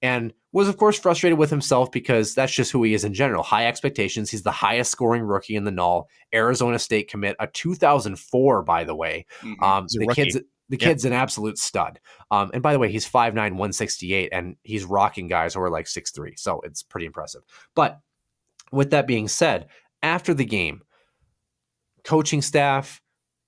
[0.02, 3.42] And was, of course, frustrated with himself because that's just who he is in general.
[3.42, 4.30] High expectations.
[4.30, 6.08] He's the highest scoring rookie in the null.
[6.32, 9.26] Arizona State commit, a 2004, by the way.
[9.42, 9.62] Mhm.
[9.62, 10.24] Um, the rookie.
[10.24, 10.38] kid's
[10.70, 12.00] the kid's an absolute stud.
[12.30, 15.86] Um, and by the way, he's 5'9", 168, and he's rocking guys who are like
[15.86, 16.34] 6'3".
[16.36, 17.42] So it's pretty impressive.
[17.74, 18.00] But
[18.72, 19.68] with that being said,
[20.02, 20.82] after the game,
[22.04, 23.00] coaching staff,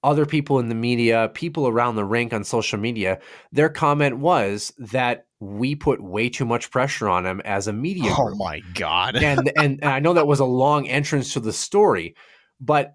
[0.02, 3.18] other people in the media, people around the rink on social media,
[3.50, 8.10] their comment was that we put way too much pressure on him as a media
[8.16, 9.16] Oh group my god.
[9.22, 12.14] and, and and I know that was a long entrance to the story,
[12.60, 12.94] but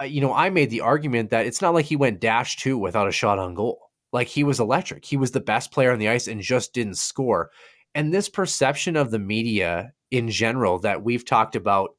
[0.00, 2.76] uh, you know I made the argument that it's not like he went dash two
[2.78, 3.80] without a shot on goal.
[4.12, 5.04] Like he was electric.
[5.04, 7.50] He was the best player on the ice and just didn't score.
[7.94, 11.90] And this perception of the media in general that we've talked about,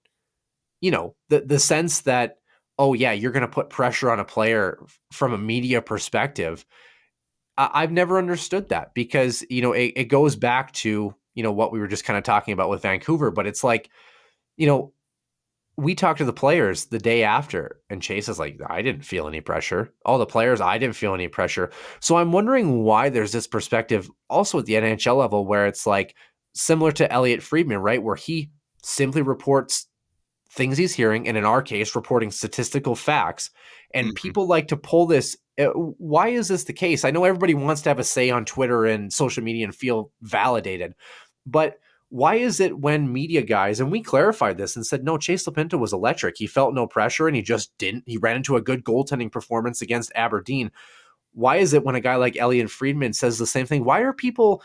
[0.82, 2.38] you know, the the sense that
[2.78, 6.66] oh yeah, you're going to put pressure on a player from a media perspective.
[7.74, 11.72] I've never understood that because you know it, it goes back to you know what
[11.72, 13.90] we were just kind of talking about with Vancouver, but it's like
[14.58, 14.94] you know
[15.78, 19.28] we talked to the players the day after, and Chase is like, I didn't feel
[19.28, 19.94] any pressure.
[20.06, 21.72] All the players, I didn't feel any pressure.
[22.02, 26.16] So I'm wondering why there's this perspective also at the NHL level where it's like
[26.54, 28.04] similar to Elliotte Friedman, right?
[28.04, 28.52] Where he
[28.84, 29.88] simply reports
[30.52, 33.50] things he's hearing, and in our case, reporting statistical facts.
[33.94, 34.16] And Mhm.
[34.16, 35.38] people like to pull this.
[35.62, 37.06] Uh, Why is this the case?
[37.06, 40.12] I know everybody wants to have a say on Twitter and social media and feel
[40.22, 40.96] validated,
[41.46, 41.80] but
[42.10, 45.80] why is it when media guys and we clarified this and said no chase lapinta
[45.80, 48.84] was electric he felt no pressure and he just didn't he ran into a good
[48.84, 50.70] goaltending performance against aberdeen
[51.32, 54.12] why is it when a guy like elliotte friedman says the same thing why are
[54.12, 54.62] people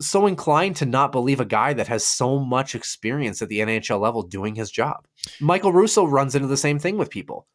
[0.00, 4.00] so inclined to not believe a guy that has so much experience at the NHL
[4.00, 5.06] level doing his job.
[5.40, 7.46] Michael Russo runs into the same thing with people.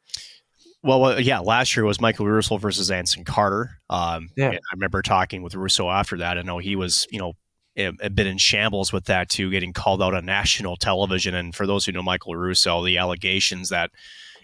[0.84, 3.72] Well, uh, yeah, last year was Michael Russo versus Anson Carter.
[3.90, 4.50] Um, Yeah.
[4.52, 6.38] I remember talking with Russo after that.
[6.38, 7.34] I know he was, you know,
[7.78, 11.34] a, a bit in shambles with that too, getting called out on national television.
[11.34, 13.92] And for those who know Michael Russo, the allegations that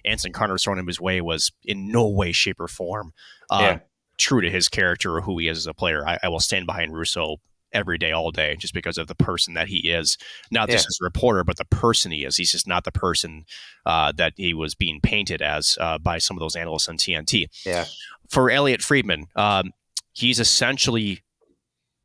[0.05, 3.11] Anson Carter was thrown in his way was in no way, shape, or form
[3.51, 3.79] uh, Yeah.
[4.17, 6.07] true to his character or who he is as a player.
[6.07, 7.37] I, I will stand behind Russo
[7.71, 10.17] every day, all day, just because of the person that he is.
[10.51, 10.87] Not just Yeah.
[10.89, 12.37] as a reporter, but the person he is.
[12.37, 13.45] He's just not the person
[13.85, 17.47] uh, that he was being painted as uh, by some of those analysts on TNT.
[17.65, 17.85] Yeah.
[18.29, 19.71] For Elliotte Friedman, um,
[20.13, 21.21] he's essentially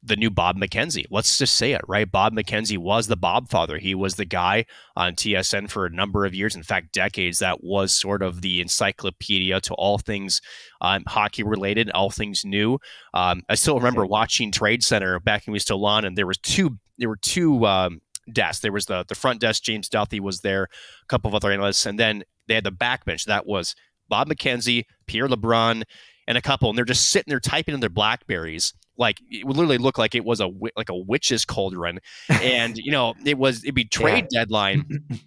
[0.06, 1.06] the new Bob McKenzie.
[1.10, 2.10] Let's just say it, right?
[2.10, 3.78] Bob McKenzie was the Bob father.
[3.78, 4.66] He was the guy
[4.96, 8.60] on TSN for a number of years, in fact, decades, that was sort of the
[8.60, 10.42] encyclopedia to all things
[10.82, 12.78] um, hockey related, all things new.
[13.14, 16.38] Um, I still remember watching Trade Center back when we still on, and there was
[16.38, 16.78] two.
[16.98, 18.02] There were two um,
[18.32, 18.60] desks.
[18.60, 19.62] There was the the front desk.
[19.62, 23.04] James Duthie was there, a couple of other analysts, and then they had the back
[23.04, 23.24] bench.
[23.24, 23.74] That was
[24.08, 25.82] Bob McKenzie, Pierre LeBrun,
[26.28, 28.74] and a couple, and they're just sitting there typing in their Blackberries.
[28.96, 32.92] Like it would literally look like it was a like a witch's cauldron, and you
[32.92, 34.84] know it was it'd be trade deadline,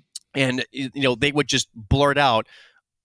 [0.36, 2.48] and you know they would just blurt out,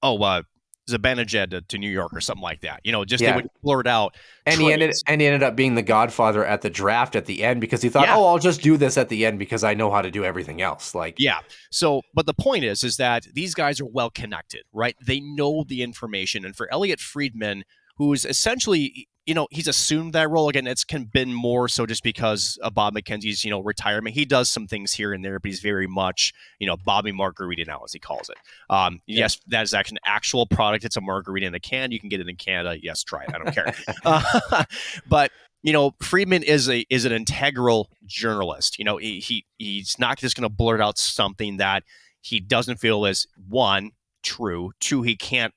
[0.03, 0.43] "Oh, uh,
[0.89, 2.81] Zibanejad to, New York" or something like that.
[2.85, 3.31] You know, just Yeah.
[3.31, 4.17] they would blurt out.
[4.47, 7.43] And he ended and he ended up being the godfather at the draft at the
[7.45, 8.17] end because he thought, Yeah.
[8.17, 10.61] "Oh, I'll just do this at the end because I know how to do everything
[10.61, 11.39] else." Like, Yeah.
[11.71, 14.97] So, but the point is, is that these guys are well connected, right?
[15.05, 17.65] They know the information, and for Elliotte Friedman,
[17.97, 20.67] who's essentially, you know, he's assumed that role again.
[20.67, 24.15] It's can been more so just because of Bob McKenzie's, you know, retirement.
[24.15, 27.65] He does some things here and there, but he's very much, you know, Bobby Margarita
[27.65, 28.37] now, as he calls it.
[28.69, 30.85] Um, Yes, that is actually an actual product.
[30.85, 31.93] It's a margarita in a can.
[31.93, 32.79] You can get it in Canada.
[32.83, 33.31] Yes, try it.
[33.35, 33.75] I don't care.
[34.05, 34.65] uh,
[35.09, 35.31] but
[35.63, 38.79] you know, Friedman is a is an integral journalist.
[38.79, 41.85] You know, he, he he's not just going to blurt out something that
[42.21, 43.93] he doesn't feel is one
[44.23, 45.55] true, two he can't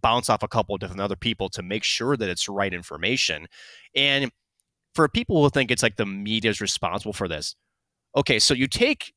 [0.00, 3.46] bounce off a couple of different other people to make sure that it's right information.
[3.94, 4.30] And
[4.94, 7.56] for people who think it's like the media is responsible for this,
[8.16, 9.14] okay, so you take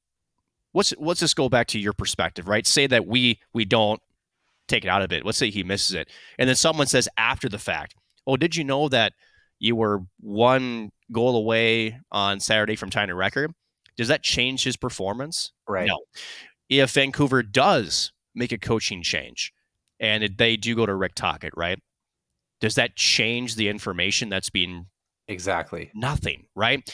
[0.73, 2.65] let's let's just go back to your perspective, right?
[2.65, 4.01] Say that we we don't
[4.67, 5.25] take it out of it.
[5.25, 7.95] Let's say he misses it, and then someone says after the fact,
[8.25, 9.13] "Oh, did you know that
[9.59, 13.53] you were one goal away on Saturday from tying a record?"
[13.97, 15.51] Does that change his performance?
[15.67, 15.87] right?
[15.87, 15.99] No.
[16.69, 19.51] If Vancouver does make a coaching change,
[19.99, 21.79] and it, they do go to Rick Tocchet, right?
[22.61, 24.87] Does that change the information that's being
[25.27, 25.91] Exactly.
[25.93, 26.87] nothing, right?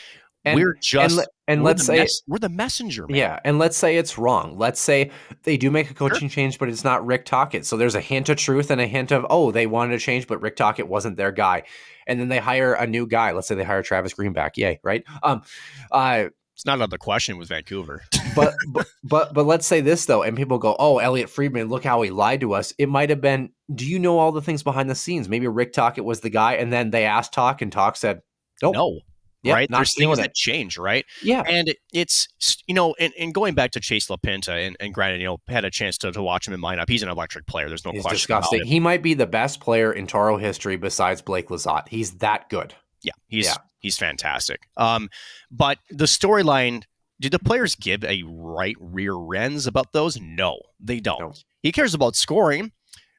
[0.46, 3.16] And- we're just and, and we're let's say mess- we're the messenger, man.
[3.18, 4.58] Yeah, and let's say it's wrong.
[4.58, 5.12] Let's say
[5.44, 7.66] they do make a coaching change, but it's not Rick Tocchet.
[7.66, 10.28] So there's a hint of truth and a hint of oh, they wanted to change,
[10.28, 11.64] but Rick Tocchet wasn't their guy.
[12.08, 13.32] And then they hire a new guy.
[13.32, 14.58] Let's say they hire Travis Greenback.
[14.58, 15.06] Yay, right?
[15.22, 15.44] Um,
[15.92, 16.26] uh,
[16.56, 18.04] It's not another question with Vancouver.
[18.36, 21.84] but but but but let's say this though, and people go, "Oh, Elliotte Friedman, look
[21.84, 23.52] how he lied to us." It might have been.
[23.74, 25.28] Do you know all the things behind the scenes?
[25.28, 28.22] Maybe Rick Tocchet was the guy, and then they asked Talk, and Talk said,
[28.62, 29.00] "Nope, No.
[29.44, 29.68] Yep, right?
[29.70, 31.06] There's things that change, right?
[31.22, 32.30] yeah, And it- it's
[32.66, 35.66] you know, and, and going back to Chase LaPinta, and, and granted, you know, had
[35.66, 36.88] a chance to, to watch him in lineup.
[36.88, 37.68] He's an electric player.
[37.68, 38.70] There's no he's question disgusting." about it.
[38.70, 41.90] He might be the best player in Toro history besides Blake Lazat.
[41.90, 42.74] He's that good.
[43.04, 43.56] Yeah, he's Yeah.
[43.80, 44.62] he's fantastic.
[44.78, 45.10] Um,
[45.52, 46.84] but the storyline,
[47.20, 50.20] did the players give a right rear ends about those?
[50.20, 51.20] No, they don't.
[51.20, 51.34] No.
[51.62, 52.72] He cares about scoring,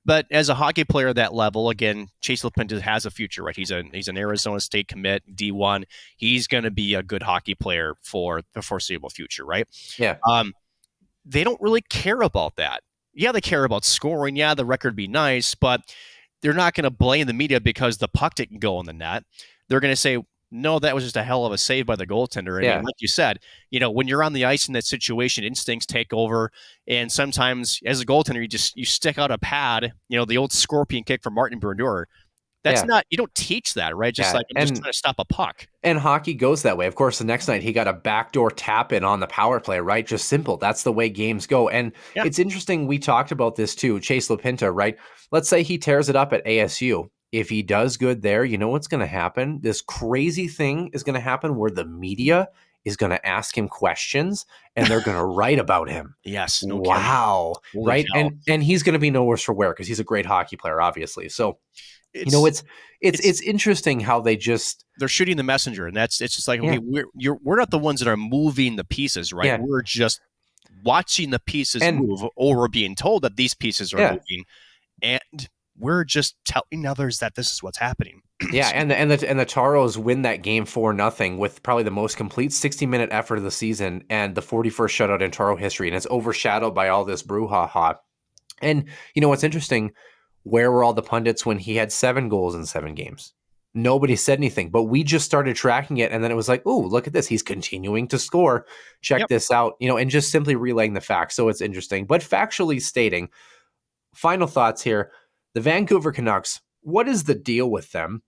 [0.05, 3.57] but as a hockey player at that level, again, Chase LaPinta has a future, right?
[3.57, 5.85] He's a he's an Arizona State commit, D one.
[6.17, 9.67] He's going to be a good hockey player for the foreseeable future, right?
[9.99, 10.17] Yeah.
[10.29, 10.53] Um,
[11.25, 12.83] they don't really care about that.
[13.15, 14.37] Yeah, they care about scoring.
[14.37, 15.81] Yeah, the record be nice, but
[16.43, 19.25] they're not going to blame the media because the puck didn't go in the net.
[19.69, 20.19] They're going to say,
[20.51, 22.57] no, that was just a hell of a save by the goaltender.
[22.57, 22.77] And Yeah.
[22.81, 23.39] like you said,
[23.71, 26.53] you know, when you're on the ice in that situation, instincts take over.
[26.87, 30.39] And sometimes as a goaltender, you just you stick out a pad, you know, the
[30.39, 32.07] old scorpion kick from Martin Brodeur.
[32.63, 32.87] That's Yeah.
[32.87, 34.15] not you don't teach that, right?
[34.15, 35.67] Just Yeah, like I'm just and- trying to stop a puck.
[35.83, 36.87] And hockey goes that way.
[36.87, 39.81] Of course, the next night he got a backdoor tap in on the power play,
[39.81, 40.07] right?
[40.07, 40.57] Just simple.
[40.57, 41.69] That's the way games go.
[41.69, 42.25] And Yeah.
[42.27, 42.87] it's interesting.
[42.87, 43.99] We talked about this too.
[44.01, 44.97] Chase LaPinta, right?
[45.33, 47.11] Let's say he tears it up at ASU.
[47.41, 49.59] If he does good there, you know what's going to happen?
[49.63, 52.49] This crazy thing is going to happen where the media
[52.85, 54.47] is going to ask him questions
[54.77, 56.15] and they're going to write about him.
[56.23, 56.63] Yes.
[56.63, 57.55] No wow.
[57.73, 58.07] Holy right?
[58.13, 58.21] cow.
[58.21, 60.57] And and he's going to be no worse for wear because he's a great hockey
[60.57, 61.29] player, obviously.
[61.29, 61.59] So,
[62.13, 62.61] It's, you know, it's
[63.01, 66.47] it's it's- it's interesting how they just they're shooting the messenger, and that's it's just
[66.47, 66.71] like Yeah.
[66.71, 69.47] okay, we're you're, we're not the ones that are moving the pieces, right?
[69.47, 69.59] Yeah.
[69.61, 70.21] We're just
[70.85, 74.13] watching the pieces And- move, or we're being told that these pieces are Yeah.
[74.13, 74.45] moving,
[75.03, 75.49] and
[75.79, 78.23] we're just telling others that this is what's happening.
[78.53, 81.85] yeah, and the and the and the Taros win that game for nothing with probably
[81.85, 85.57] the most complete 60 minute effort of the season and the 41st shutout in Taro
[85.57, 87.97] history, and it's overshadowed by all this brouhaha.
[88.63, 88.85] And
[89.15, 89.93] you know what's interesting?
[90.43, 93.33] Where were all the pundits when he had seven goals in seven games?
[93.77, 96.79] Nobody said anything, but we just started tracking it, and then it was like, "Oh,
[96.81, 97.27] look at this!
[97.27, 98.67] He's continuing to score.
[99.01, 99.29] Check Yep.
[99.29, 101.35] this out!" You know, and just simply relaying the facts.
[101.35, 103.31] So it's interesting, but factually stating.
[104.15, 105.11] Final thoughts here:
[105.55, 106.61] the Vancouver Canucks.
[106.83, 108.23] What is the deal with them?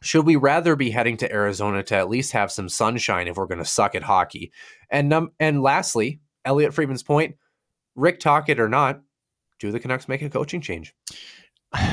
[0.00, 3.46] Should we rather be heading to Arizona to at least have some sunshine if we're
[3.46, 4.52] going to suck at hockey?
[4.90, 7.36] And num- and lastly, Elliotte Friedman's point:
[7.96, 9.00] Rick, Tocchet or not,
[9.58, 10.94] do the Canucks make a coaching change?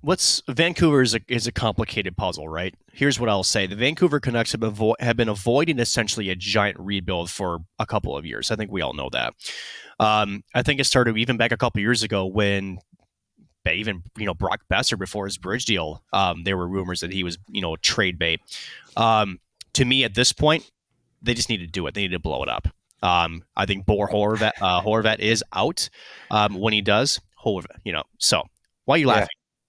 [0.00, 2.74] What's Vancouver is a is a complicated puzzle, right?
[2.92, 6.78] Here's what I'll say: the Vancouver Canucks have, avo- have been avoiding essentially a giant
[6.80, 8.50] rebuild for a couple of years.
[8.50, 9.34] I think we all know that.
[10.00, 12.78] Um, I think it started even back a couple years ago when
[13.74, 17.24] even you know Brock Boeser before his bridge deal, um, there were rumors that he
[17.24, 18.40] was you know trade bait.
[18.96, 19.40] Um,
[19.74, 20.70] to me, at this point,
[21.20, 21.94] they just need to do it.
[21.94, 22.68] They need to blow it up.
[23.02, 25.90] Um, I think Bo Horvat, uh, Horvat is out
[26.30, 27.20] um, when he does.
[27.44, 28.04] Horvat, you know.
[28.18, 28.44] So
[28.86, 29.12] why are you Yeah.
[29.14, 29.28] laughing?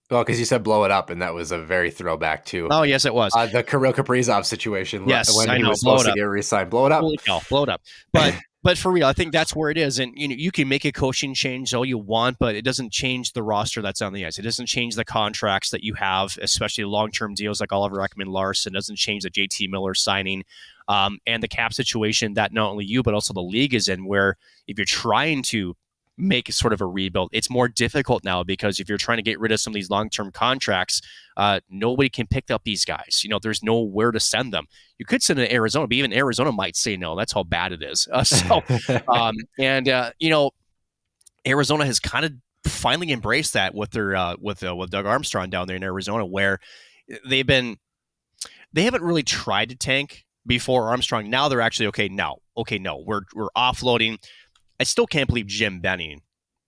[0.10, 2.84] Well, because you said blow it up, and that was a very throwback to Oh
[2.84, 3.34] yes, it was.
[3.36, 5.06] uh, the Kirill Kaprizov situation.
[5.06, 6.16] Yes, when I he know, was blow supposed it to up.
[6.16, 6.70] get re-signed.
[6.70, 7.02] Blow it up.
[7.02, 7.82] Holy cow, blow it up.
[8.14, 10.00] But but for real, I think that's where it is.
[10.00, 12.92] And you know, you can make a coaching change all you want, but it doesn't
[12.92, 14.40] change the roster that's on the ice.
[14.40, 18.74] It doesn't change the contracts that you have, especially long term deals like Oliver Ekman-Larsson.
[18.74, 20.44] Doesn't change the JT Miller signing.
[20.88, 24.06] Um, and the cap situation that not only you but also the league is in,
[24.06, 25.76] where if you're trying to
[26.18, 29.40] make sort of a rebuild, it's more difficult now because if you're trying to get
[29.40, 31.02] rid of some of these long term contracts,
[31.38, 33.22] uh, nobody can pick up these guys.
[33.24, 34.66] You know, there's nowhere to send them.
[34.98, 37.16] You could send them to Arizona, but even Arizona might say no.
[37.16, 38.08] That's how bad it is.
[38.12, 38.64] Uh, so,
[39.08, 40.52] um, and uh, you know,
[41.46, 42.34] Arizona has kind of
[42.66, 46.26] finally embraced that with their uh, with uh, with Doug Armstrong down there in Arizona,
[46.26, 46.60] where
[47.28, 47.78] they've been
[48.74, 51.30] they haven't really tried to tank before Armstrong.
[51.30, 52.10] Now they're actually okay.
[52.10, 54.18] Now, okay, no, we're we're offloading.
[54.80, 56.22] I still can't believe Jim Benning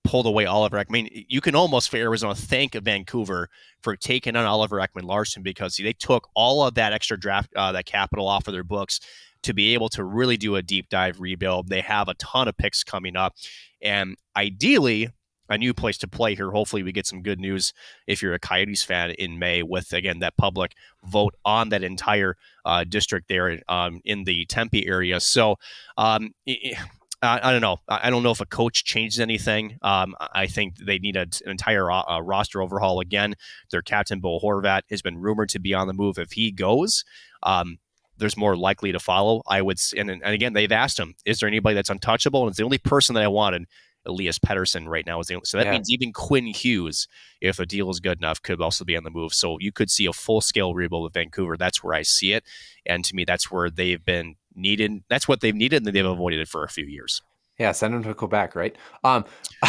[0.04, 0.90] pulled away Oliver Ekman.
[0.90, 3.50] I mean, you can almost for Arizona thank Vancouver
[3.82, 7.86] for taking on Oliver Ekman-Larsson because they took all of that extra draft uh, that
[7.86, 9.00] capital off of their books
[9.44, 11.70] to be able to really do a deep dive rebuild.
[11.70, 13.36] They have a ton of picks coming up,
[13.82, 15.10] and ideally.
[15.52, 16.52] A new place to play here.
[16.52, 17.74] Hopefully, we get some good news
[18.06, 20.74] if you're a Coyotes fan in May with again that public
[21.04, 25.20] vote on that entire uh, district there um, in the Tempe area.
[25.20, 25.56] So,
[25.98, 26.78] um, i-
[27.22, 27.78] I, I don't know.
[27.88, 29.78] I I don't know if a coach changes anything.
[29.82, 33.36] Um, I think they need a, an entire uh, roster overhaul again.
[33.72, 36.18] Their captain, Bo Horvat, has been rumored to be on the move.
[36.18, 37.04] If he goes,
[37.44, 37.80] um,
[38.18, 39.42] there's more likely to follow.
[39.48, 42.44] I would, and, and again, they've asked him, is there anybody that's untouchable?
[42.44, 43.66] And it's the only person that I wanted.
[44.06, 45.74] Elias Pettersson right now is the only, so that Yeah.
[45.74, 47.08] means even Quinn Hughes,
[47.42, 49.34] if the deal is good enough, could also be on the move.
[49.34, 51.58] So you could see a full scale rebuild with Vancouver.
[51.58, 52.46] That's where I see it,
[52.86, 55.04] and to me, that's where they've been needed.
[55.10, 57.22] That's what they've needed, and they've avoided it for a few years.
[57.58, 58.76] yeah, send them to Quebec, right?
[59.04, 59.26] Um,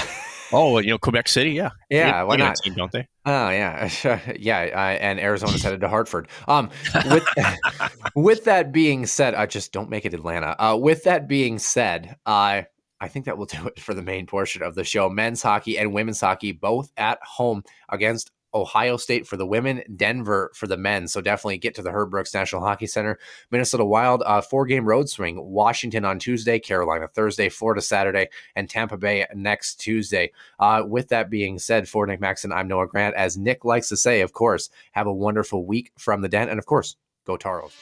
[0.52, 2.56] Oh, you know, Quebec City, yeah, yeah, They- why they got a not?
[2.56, 3.06] team, don't they?
[3.24, 3.88] Oh yeah,
[4.36, 6.26] yeah, uh, and Arizona's headed to Hartford.
[6.48, 6.70] Um,
[7.08, 7.24] with
[8.16, 10.56] with that being said, uh, just don't make it Atlanta.
[10.58, 12.62] Uh, with that being said, uh,
[13.00, 15.08] I think that will do it for the main portion of the show.
[15.08, 20.50] Men's hockey and women's hockey both at home against Ohio State for the women, Denver
[20.54, 21.08] for the men.
[21.08, 23.18] So definitely get to the Herb Brooks National Hockey Center.
[23.50, 25.40] Minnesota Wild, uh, four game road swing.
[25.40, 30.32] Washington on Tuesday, Carolina Thursday, Florida Saturday, and Tampa Bay next Tuesday.
[30.58, 33.14] Uh, with that being said, for Nick Maxon, I'm Noah Grant.
[33.16, 36.48] As Nick likes to say, of course, have a wonderful week from the den.
[36.48, 37.72] And of course, go Taros.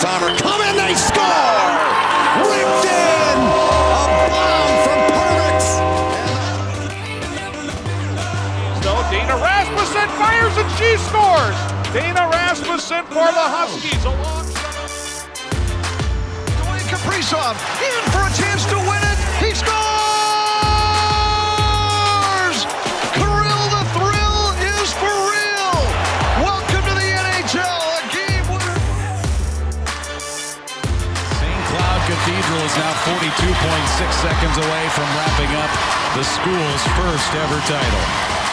[0.00, 1.24] Timer come in, they score!
[2.44, 3.23] Ripped in!
[10.54, 11.56] Rasmussen fires and she scores.
[11.92, 15.34] Dana Rasmussen for the Huskies alongside.
[16.62, 19.18] Dwayne Kaprizov in for a chance to win it.
[19.42, 19.74] He scores!
[23.18, 25.74] Kirill the thrill is for real.
[26.42, 27.98] Welcome to the NHL.
[27.98, 28.78] A game winner.
[31.34, 31.62] St.
[31.66, 35.70] Cloud Cathedral is now 42.6 seconds away from wrapping up
[36.14, 38.43] the school's first ever title.